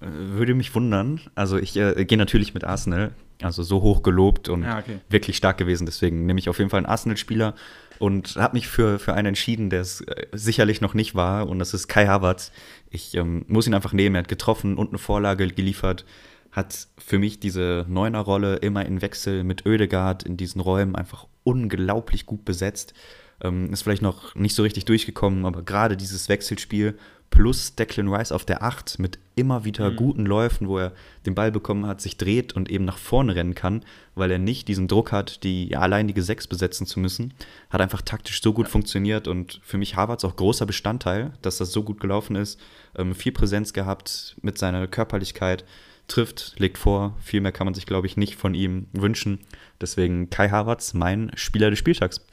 Äh, 0.00 0.06
würde 0.06 0.54
mich 0.54 0.74
wundern. 0.74 1.20
Also 1.34 1.58
ich 1.58 1.76
äh, 1.76 2.04
gehe 2.04 2.18
natürlich 2.18 2.54
mit 2.54 2.64
Arsenal. 2.64 3.12
Also 3.42 3.62
so 3.62 3.82
hoch 3.82 4.02
gelobt 4.02 4.48
und 4.48 4.62
ja, 4.62 4.78
okay. 4.78 5.00
wirklich 5.08 5.36
stark 5.36 5.58
gewesen. 5.58 5.86
Deswegen 5.86 6.24
nehme 6.24 6.38
ich 6.38 6.48
auf 6.48 6.58
jeden 6.58 6.70
Fall 6.70 6.78
einen 6.78 6.86
Arsenal-Spieler 6.86 7.54
und 7.98 8.36
habe 8.36 8.54
mich 8.54 8.68
für, 8.68 8.98
für 8.98 9.14
einen 9.14 9.28
entschieden, 9.28 9.70
der 9.70 9.80
es 9.80 10.00
äh, 10.02 10.26
sicherlich 10.32 10.80
noch 10.80 10.94
nicht 10.94 11.14
war. 11.14 11.48
Und 11.48 11.58
das 11.58 11.74
ist 11.74 11.88
Kai 11.88 12.06
Havertz. 12.06 12.52
Ich 12.90 13.14
ähm, 13.14 13.44
muss 13.48 13.66
ihn 13.66 13.74
einfach 13.74 13.92
nehmen. 13.92 14.14
Er 14.14 14.20
hat 14.20 14.28
getroffen 14.28 14.76
und 14.76 14.90
eine 14.90 14.98
Vorlage 14.98 15.48
geliefert 15.48 16.04
hat 16.52 16.86
für 16.98 17.18
mich 17.18 17.40
diese 17.40 17.84
Neuner-Rolle 17.88 18.56
immer 18.56 18.86
in 18.86 19.02
Wechsel 19.02 19.42
mit 19.42 19.66
Oedegaard 19.66 20.22
in 20.22 20.36
diesen 20.36 20.60
Räumen 20.60 20.94
einfach 20.94 21.26
unglaublich 21.44 22.26
gut 22.26 22.44
besetzt. 22.44 22.94
Ähm, 23.42 23.72
ist 23.72 23.82
vielleicht 23.82 24.02
noch 24.02 24.34
nicht 24.34 24.54
so 24.54 24.62
richtig 24.62 24.84
durchgekommen, 24.84 25.44
aber 25.44 25.62
gerade 25.62 25.96
dieses 25.96 26.28
Wechselspiel 26.28 26.96
plus 27.34 27.74
Declan 27.74 28.08
Rice 28.08 28.30
auf 28.30 28.44
der 28.44 28.62
8 28.62 29.00
mit 29.00 29.18
immer 29.34 29.64
wieder 29.64 29.90
mhm. 29.90 29.96
guten 29.96 30.24
Läufen, 30.24 30.68
wo 30.68 30.78
er 30.78 30.92
den 31.26 31.34
Ball 31.34 31.50
bekommen 31.50 31.84
hat, 31.86 32.00
sich 32.00 32.16
dreht 32.16 32.52
und 32.52 32.70
eben 32.70 32.84
nach 32.84 32.96
vorne 32.98 33.34
rennen 33.34 33.56
kann, 33.56 33.84
weil 34.14 34.30
er 34.30 34.38
nicht 34.38 34.68
diesen 34.68 34.86
Druck 34.86 35.10
hat, 35.10 35.42
die 35.42 35.76
alleinige 35.76 36.22
6 36.22 36.46
besetzen 36.46 36.86
zu 36.86 37.00
müssen, 37.00 37.34
hat 37.70 37.80
einfach 37.80 38.02
taktisch 38.02 38.40
so 38.40 38.52
gut 38.52 38.66
ja. 38.66 38.70
funktioniert 38.70 39.26
und 39.26 39.60
für 39.64 39.78
mich 39.78 39.96
Harvards 39.96 40.24
auch 40.24 40.36
großer 40.36 40.64
Bestandteil, 40.64 41.32
dass 41.42 41.58
das 41.58 41.72
so 41.72 41.82
gut 41.82 41.98
gelaufen 41.98 42.36
ist. 42.36 42.60
Ähm, 42.96 43.16
viel 43.16 43.32
Präsenz 43.32 43.72
gehabt 43.72 44.36
mit 44.42 44.56
seiner 44.56 44.86
Körperlichkeit 44.86 45.64
trifft, 46.08 46.54
legt 46.58 46.78
vor. 46.78 47.16
Viel 47.22 47.40
mehr 47.40 47.52
kann 47.52 47.66
man 47.66 47.74
sich, 47.74 47.86
glaube 47.86 48.06
ich, 48.06 48.16
nicht 48.16 48.36
von 48.36 48.54
ihm 48.54 48.86
wünschen. 48.92 49.40
Deswegen 49.80 50.30
Kai 50.30 50.48
Havertz, 50.48 50.94
mein 50.94 51.30
Spieler 51.34 51.70
des 51.70 51.78
Spieltags. 51.78 52.24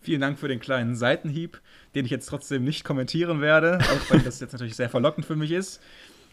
Vielen 0.00 0.20
Dank 0.20 0.38
für 0.38 0.48
den 0.48 0.60
kleinen 0.60 0.96
Seitenhieb, 0.96 1.60
den 1.94 2.06
ich 2.06 2.10
jetzt 2.10 2.26
trotzdem 2.26 2.64
nicht 2.64 2.84
kommentieren 2.84 3.42
werde, 3.42 3.78
auch 3.80 4.10
wenn 4.10 4.24
das 4.24 4.40
jetzt 4.40 4.52
natürlich 4.52 4.76
sehr 4.76 4.88
verlockend 4.88 5.26
für 5.26 5.36
mich 5.36 5.50
ist. 5.50 5.80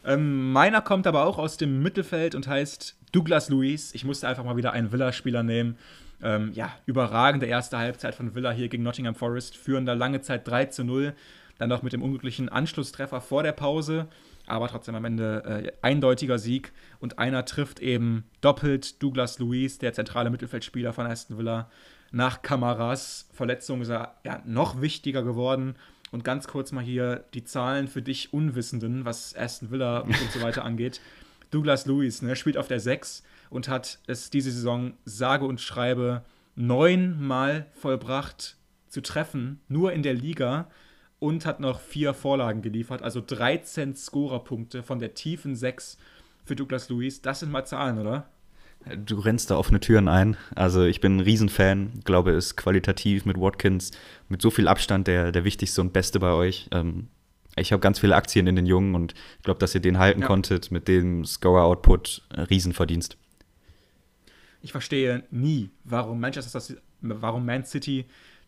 Ähm, 0.05 0.53
meiner 0.53 0.81
kommt 0.81 1.05
aber 1.05 1.25
auch 1.25 1.37
aus 1.37 1.57
dem 1.57 1.83
Mittelfeld 1.83 2.33
und 2.33 2.47
heißt 2.47 2.95
Douglas 3.11 3.49
Luiz. 3.49 3.93
Ich 3.93 4.05
musste 4.05 4.27
einfach 4.27 4.45
mal 4.45 4.55
wieder 4.55 4.71
einen 4.71 4.93
Villa-Spieler 4.93 5.43
nehmen. 5.43 5.77
Ähm, 6.23 6.51
ja, 6.53 6.71
überragende 6.85 7.45
erste 7.45 7.77
Halbzeit 7.77 8.15
von 8.15 8.33
Villa 8.33 8.51
hier 8.51 8.69
gegen 8.69 8.83
Nottingham 8.83 9.15
Forest, 9.15 9.57
führen 9.57 9.85
da 9.85 9.93
lange 9.93 10.21
Zeit 10.21 10.47
3 10.47 10.65
zu 10.65 10.85
0. 10.85 11.13
Dann 11.57 11.69
noch 11.69 11.83
mit 11.83 11.91
dem 11.91 12.01
unglücklichen 12.01 12.47
Anschlusstreffer 12.49 13.19
vor 13.19 13.43
der 13.43 13.51
Pause 13.51 14.07
aber 14.47 14.67
trotzdem 14.67 14.95
am 14.95 15.05
Ende 15.05 15.43
äh, 15.43 15.71
eindeutiger 15.81 16.39
Sieg. 16.39 16.71
Und 16.99 17.19
einer 17.19 17.45
trifft 17.45 17.79
eben 17.79 18.23
doppelt 18.41 19.01
Douglas 19.03 19.39
Luiz, 19.39 19.77
der 19.77 19.93
zentrale 19.93 20.29
Mittelfeldspieler 20.29 20.93
von 20.93 21.05
Aston 21.05 21.37
Villa. 21.37 21.69
Nach 22.11 22.41
Kamaras 22.41 23.29
Verletzung 23.33 23.81
ist 23.81 23.89
er 23.89 24.15
ja, 24.23 24.41
noch 24.45 24.81
wichtiger 24.81 25.23
geworden. 25.23 25.75
Und 26.11 26.23
ganz 26.23 26.47
kurz 26.47 26.71
mal 26.71 26.83
hier 26.83 27.25
die 27.33 27.43
Zahlen 27.43 27.87
für 27.87 28.01
dich 28.01 28.33
Unwissenden, 28.33 29.03
was 29.03 29.35
Aston 29.35 29.71
Villa 29.71 29.99
und 29.99 30.15
so 30.33 30.41
weiter 30.41 30.63
angeht. 30.65 31.01
Douglas 31.51 31.85
Luiz 31.85 32.21
ne, 32.21 32.35
spielt 32.35 32.57
auf 32.57 32.67
der 32.67 32.79
6 32.79 33.23
und 33.49 33.67
hat 33.67 33.99
es 34.07 34.29
diese 34.29 34.51
Saison 34.51 34.93
sage 35.05 35.45
und 35.45 35.61
schreibe 35.61 36.23
neunmal 36.55 37.67
vollbracht, 37.73 38.55
zu 38.89 39.01
treffen, 39.01 39.59
nur 39.67 39.91
in 39.91 40.01
der 40.01 40.13
Liga 40.13 40.69
und 41.19 41.45
hat 41.45 41.59
noch 41.59 41.79
vier 41.79 42.13
Vorlagen 42.13 42.61
geliefert, 42.61 43.01
also 43.01 43.21
13 43.25 43.95
Scorerpunkte 43.95 44.83
von 44.83 44.99
der 44.99 45.13
tiefen 45.13 45.55
6 45.55 45.97
für 46.45 46.55
Douglas 46.55 46.89
Luiz. 46.89 47.21
Das 47.21 47.39
sind 47.39 47.51
mal 47.51 47.65
Zahlen, 47.65 47.99
oder? 47.99 48.27
Du 49.05 49.19
rennst 49.19 49.49
da 49.51 49.57
offene 49.57 49.79
Türen 49.79 50.07
ein. 50.07 50.37
Also 50.55 50.83
ich 50.83 51.01
bin 51.01 51.17
ein 51.17 51.21
Riesenfan, 51.21 52.01
glaube, 52.05 52.31
ist 52.31 52.55
qualitativ 52.55 53.25
mit 53.25 53.39
Watkins 53.39 53.91
mit 54.29 54.41
so 54.41 54.49
viel 54.49 54.67
Abstand 54.67 55.07
der, 55.07 55.31
der 55.31 55.43
wichtigste 55.43 55.81
und 55.81 55.93
beste 55.93 56.19
bei 56.19 56.31
euch. 56.31 56.67
Ähm, 56.71 57.07
ich 57.57 57.71
habe 57.71 57.81
ganz 57.81 57.99
viele 57.99 58.15
Aktien 58.15 58.47
in 58.47 58.55
den 58.55 58.65
Jungen 58.65 58.95
und 58.95 59.13
ich 59.37 59.43
glaube, 59.43 59.59
dass 59.59 59.73
ihr 59.73 59.81
den 59.81 59.97
halten 59.97 60.21
ja. 60.21 60.27
konntet 60.27 60.71
mit 60.71 60.87
dem 60.87 61.25
Scorer-Output. 61.25 62.21
Äh, 62.29 62.41
Riesenverdienst. 62.41 63.17
Ich 64.61 64.71
verstehe 64.71 65.23
nie, 65.31 65.69
warum 65.83 66.19
Manchester, 66.19 66.61
warum 67.01 67.45
Man 67.45 67.65
City 67.65 68.05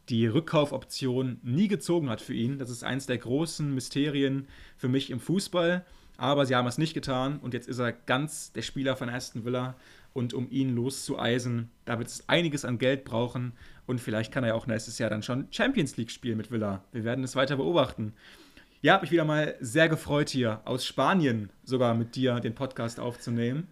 die 0.10 0.28
Rückkaufoption 0.28 1.40
nie 1.44 1.68
gezogen 1.68 2.10
hat 2.10 2.22
für 2.22 2.34
ihn. 2.34 2.58
Das 2.58 2.70
ist 2.70 2.84
eins 2.84 3.06
der 3.06 3.18
großen 3.18 3.74
Mysterien 3.74 4.48
für 4.78 4.88
mich 4.88 5.10
im 5.10 5.20
Fußball. 5.20 5.86
Aber 6.18 6.46
sie 6.46 6.56
haben 6.56 6.68
es 6.68 6.78
nicht 6.78 6.94
getan 6.94 7.40
und 7.40 7.54
jetzt 7.54 7.70
ist 7.70 7.80
er 7.80 7.94
ganz 7.94 8.52
der 8.52 8.62
Spieler 8.62 8.98
von 8.98 9.10
Aston 9.10 9.46
Villa. 9.46 9.76
Und 10.12 10.34
um 10.34 10.50
ihn 10.50 10.76
loszueisen, 10.76 11.70
da 11.86 11.98
wird 12.00 12.10
es 12.10 12.28
einiges 12.28 12.66
an 12.66 12.78
Geld 12.78 13.06
brauchen. 13.06 13.54
Und 13.86 14.02
vielleicht 14.02 14.34
kann 14.34 14.44
er 14.44 14.50
ja 14.50 14.54
auch 14.56 14.68
nächstes 14.68 14.98
Jahr 14.98 15.10
dann 15.10 15.24
schon 15.24 15.48
Champions 15.52 15.98
League 15.98 16.12
spielen 16.12 16.38
mit 16.38 16.52
Villa. 16.52 16.84
Wir 16.92 17.04
werden 17.04 17.24
es 17.24 17.36
weiter 17.36 17.56
beobachten. 17.56 18.14
Ja, 18.82 18.94
habe 18.94 19.06
ich 19.06 19.12
wieder 19.12 19.26
mal 19.26 19.56
sehr 19.60 19.88
gefreut, 19.88 20.30
hier 20.30 20.62
aus 20.66 20.86
Spanien 20.86 21.52
sogar 21.64 21.94
mit 21.94 22.16
dir 22.16 22.40
den 22.40 22.56
Podcast 22.56 23.00
aufzunehmen. 23.00 23.68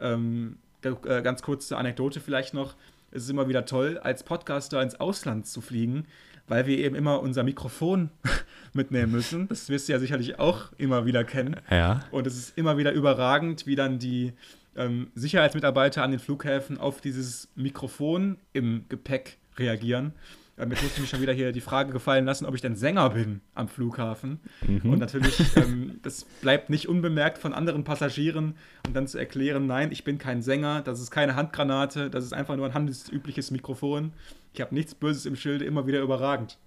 Ähm, 0.00 0.58
äh, 0.82 1.22
ganz 1.22 1.42
kurze 1.42 1.76
Anekdote 1.76 2.20
vielleicht 2.20 2.54
noch 2.54 2.74
es 3.10 3.24
ist 3.24 3.30
immer 3.30 3.48
wieder 3.48 3.64
toll, 3.64 3.98
als 3.98 4.22
Podcaster 4.22 4.82
ins 4.82 4.94
Ausland 5.00 5.46
zu 5.46 5.60
fliegen, 5.60 6.06
weil 6.46 6.66
wir 6.66 6.78
eben 6.78 6.94
immer 6.94 7.20
unser 7.20 7.42
Mikrofon 7.42 8.10
mitnehmen 8.72 9.12
müssen. 9.12 9.48
Das 9.48 9.68
wirst 9.68 9.88
du 9.88 9.92
ja 9.92 9.98
sicherlich 9.98 10.38
auch 10.38 10.72
immer 10.78 11.06
wieder 11.06 11.24
kennen. 11.24 11.56
Ja. 11.70 12.00
Und 12.10 12.26
es 12.26 12.36
ist 12.36 12.58
immer 12.58 12.76
wieder 12.76 12.92
überragend, 12.92 13.66
wie 13.66 13.76
dann 13.76 13.98
die 13.98 14.32
ähm, 14.76 15.10
Sicherheitsmitarbeiter 15.14 16.02
an 16.02 16.10
den 16.10 16.20
Flughäfen 16.20 16.78
auf 16.78 17.00
dieses 17.00 17.48
Mikrofon 17.54 18.38
im 18.52 18.84
Gepäck 18.88 19.38
reagieren. 19.58 20.12
Ähm, 20.58 20.70
jetzt 20.70 20.82
musste 20.82 20.96
ich 20.96 21.00
mich 21.02 21.10
schon 21.10 21.22
wieder 21.22 21.32
hier 21.32 21.52
die 21.52 21.60
Frage 21.60 21.92
gefallen 21.92 22.24
lassen, 22.24 22.46
ob 22.46 22.54
ich 22.54 22.60
denn 22.60 22.74
Sänger 22.74 23.10
bin 23.10 23.40
am 23.54 23.68
Flughafen. 23.68 24.40
Mhm. 24.66 24.92
Und 24.92 24.98
natürlich, 24.98 25.38
ähm, 25.56 26.00
das 26.02 26.24
bleibt 26.40 26.70
nicht 26.70 26.88
unbemerkt 26.88 27.38
von 27.38 27.52
anderen 27.52 27.84
Passagieren 27.84 28.54
und 28.86 28.96
dann 28.96 29.06
zu 29.06 29.18
erklären, 29.18 29.66
nein, 29.66 29.92
ich 29.92 30.04
bin 30.04 30.18
kein 30.18 30.42
Sänger, 30.42 30.82
das 30.82 31.00
ist 31.00 31.10
keine 31.10 31.36
Handgranate, 31.36 32.10
das 32.10 32.24
ist 32.24 32.32
einfach 32.32 32.56
nur 32.56 32.66
ein 32.66 32.74
handelsübliches 32.74 33.50
Mikrofon. 33.50 34.12
Ich 34.52 34.60
habe 34.60 34.74
nichts 34.74 34.94
Böses 34.94 35.26
im 35.26 35.36
Schilde, 35.36 35.64
immer 35.64 35.86
wieder 35.86 36.00
überragend. 36.00 36.58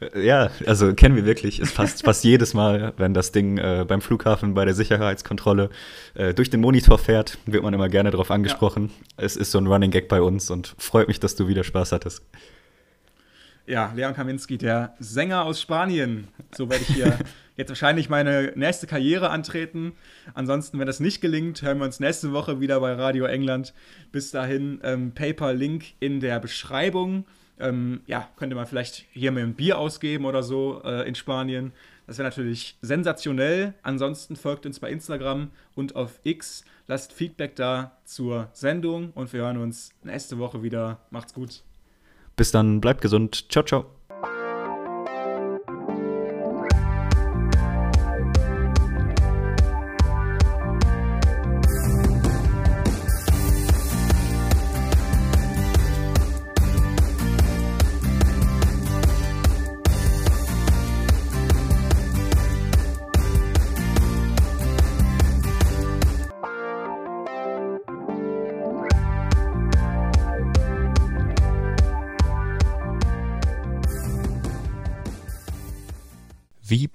Äh, 0.00 0.26
ja, 0.26 0.50
also 0.66 0.94
kennen 0.94 1.16
wir 1.16 1.26
wirklich. 1.26 1.60
Es 1.60 1.70
fast, 1.70 2.04
fast 2.04 2.24
jedes 2.24 2.54
Mal, 2.54 2.94
wenn 2.96 3.14
das 3.14 3.32
Ding 3.32 3.58
äh, 3.58 3.84
beim 3.86 4.00
Flughafen 4.00 4.54
bei 4.54 4.64
der 4.64 4.74
Sicherheitskontrolle 4.74 5.70
äh, 6.14 6.34
durch 6.34 6.50
den 6.50 6.60
Monitor 6.60 6.98
fährt, 6.98 7.38
wird 7.46 7.62
man 7.62 7.74
immer 7.74 7.88
gerne 7.88 8.10
darauf 8.10 8.30
angesprochen. 8.30 8.90
Ja. 8.90 9.24
Es 9.24 9.36
ist 9.36 9.50
so 9.50 9.58
ein 9.58 9.66
Running 9.66 9.90
Gag 9.90 10.08
bei 10.08 10.22
uns 10.22 10.50
und 10.50 10.74
freut 10.78 11.08
mich, 11.08 11.20
dass 11.20 11.36
du 11.36 11.48
wieder 11.48 11.64
Spaß 11.64 11.92
hattest. 11.92 12.22
Ja, 13.68 13.92
Leon 13.94 14.14
Kaminski, 14.14 14.56
der 14.56 14.94
Sänger 14.98 15.44
aus 15.44 15.60
Spanien. 15.60 16.28
So 16.56 16.70
werde 16.70 16.84
ich 16.88 16.94
hier 16.94 17.18
jetzt 17.58 17.68
wahrscheinlich 17.68 18.08
meine 18.08 18.54
nächste 18.56 18.86
Karriere 18.86 19.28
antreten. 19.28 19.92
Ansonsten, 20.32 20.78
wenn 20.78 20.86
das 20.86 21.00
nicht 21.00 21.20
gelingt, 21.20 21.60
hören 21.60 21.76
wir 21.76 21.84
uns 21.84 22.00
nächste 22.00 22.32
Woche 22.32 22.60
wieder 22.60 22.80
bei 22.80 22.94
Radio 22.94 23.26
England. 23.26 23.74
Bis 24.10 24.30
dahin, 24.30 24.80
ähm, 24.82 25.12
Paper-Link 25.12 25.84
in 26.00 26.20
der 26.20 26.40
Beschreibung. 26.40 27.26
Ähm, 27.60 28.00
ja, 28.06 28.30
könnte 28.36 28.56
man 28.56 28.64
vielleicht 28.64 29.04
hier 29.12 29.32
mit 29.32 29.42
ein 29.42 29.54
Bier 29.54 29.76
ausgeben 29.76 30.24
oder 30.24 30.42
so 30.42 30.80
äh, 30.82 31.06
in 31.06 31.14
Spanien. 31.14 31.72
Das 32.06 32.16
wäre 32.16 32.26
natürlich 32.26 32.78
sensationell. 32.80 33.74
Ansonsten 33.82 34.36
folgt 34.36 34.64
uns 34.64 34.80
bei 34.80 34.90
Instagram 34.90 35.50
und 35.74 35.94
auf 35.94 36.20
X. 36.22 36.64
Lasst 36.86 37.12
Feedback 37.12 37.54
da 37.54 37.98
zur 38.06 38.48
Sendung 38.54 39.10
und 39.10 39.30
wir 39.34 39.42
hören 39.42 39.58
uns 39.58 39.92
nächste 40.02 40.38
Woche 40.38 40.62
wieder. 40.62 41.00
Macht's 41.10 41.34
gut. 41.34 41.64
Bis 42.38 42.52
dann, 42.52 42.80
bleibt 42.80 43.02
gesund. 43.02 43.50
Ciao, 43.50 43.64
ciao. 43.64 43.97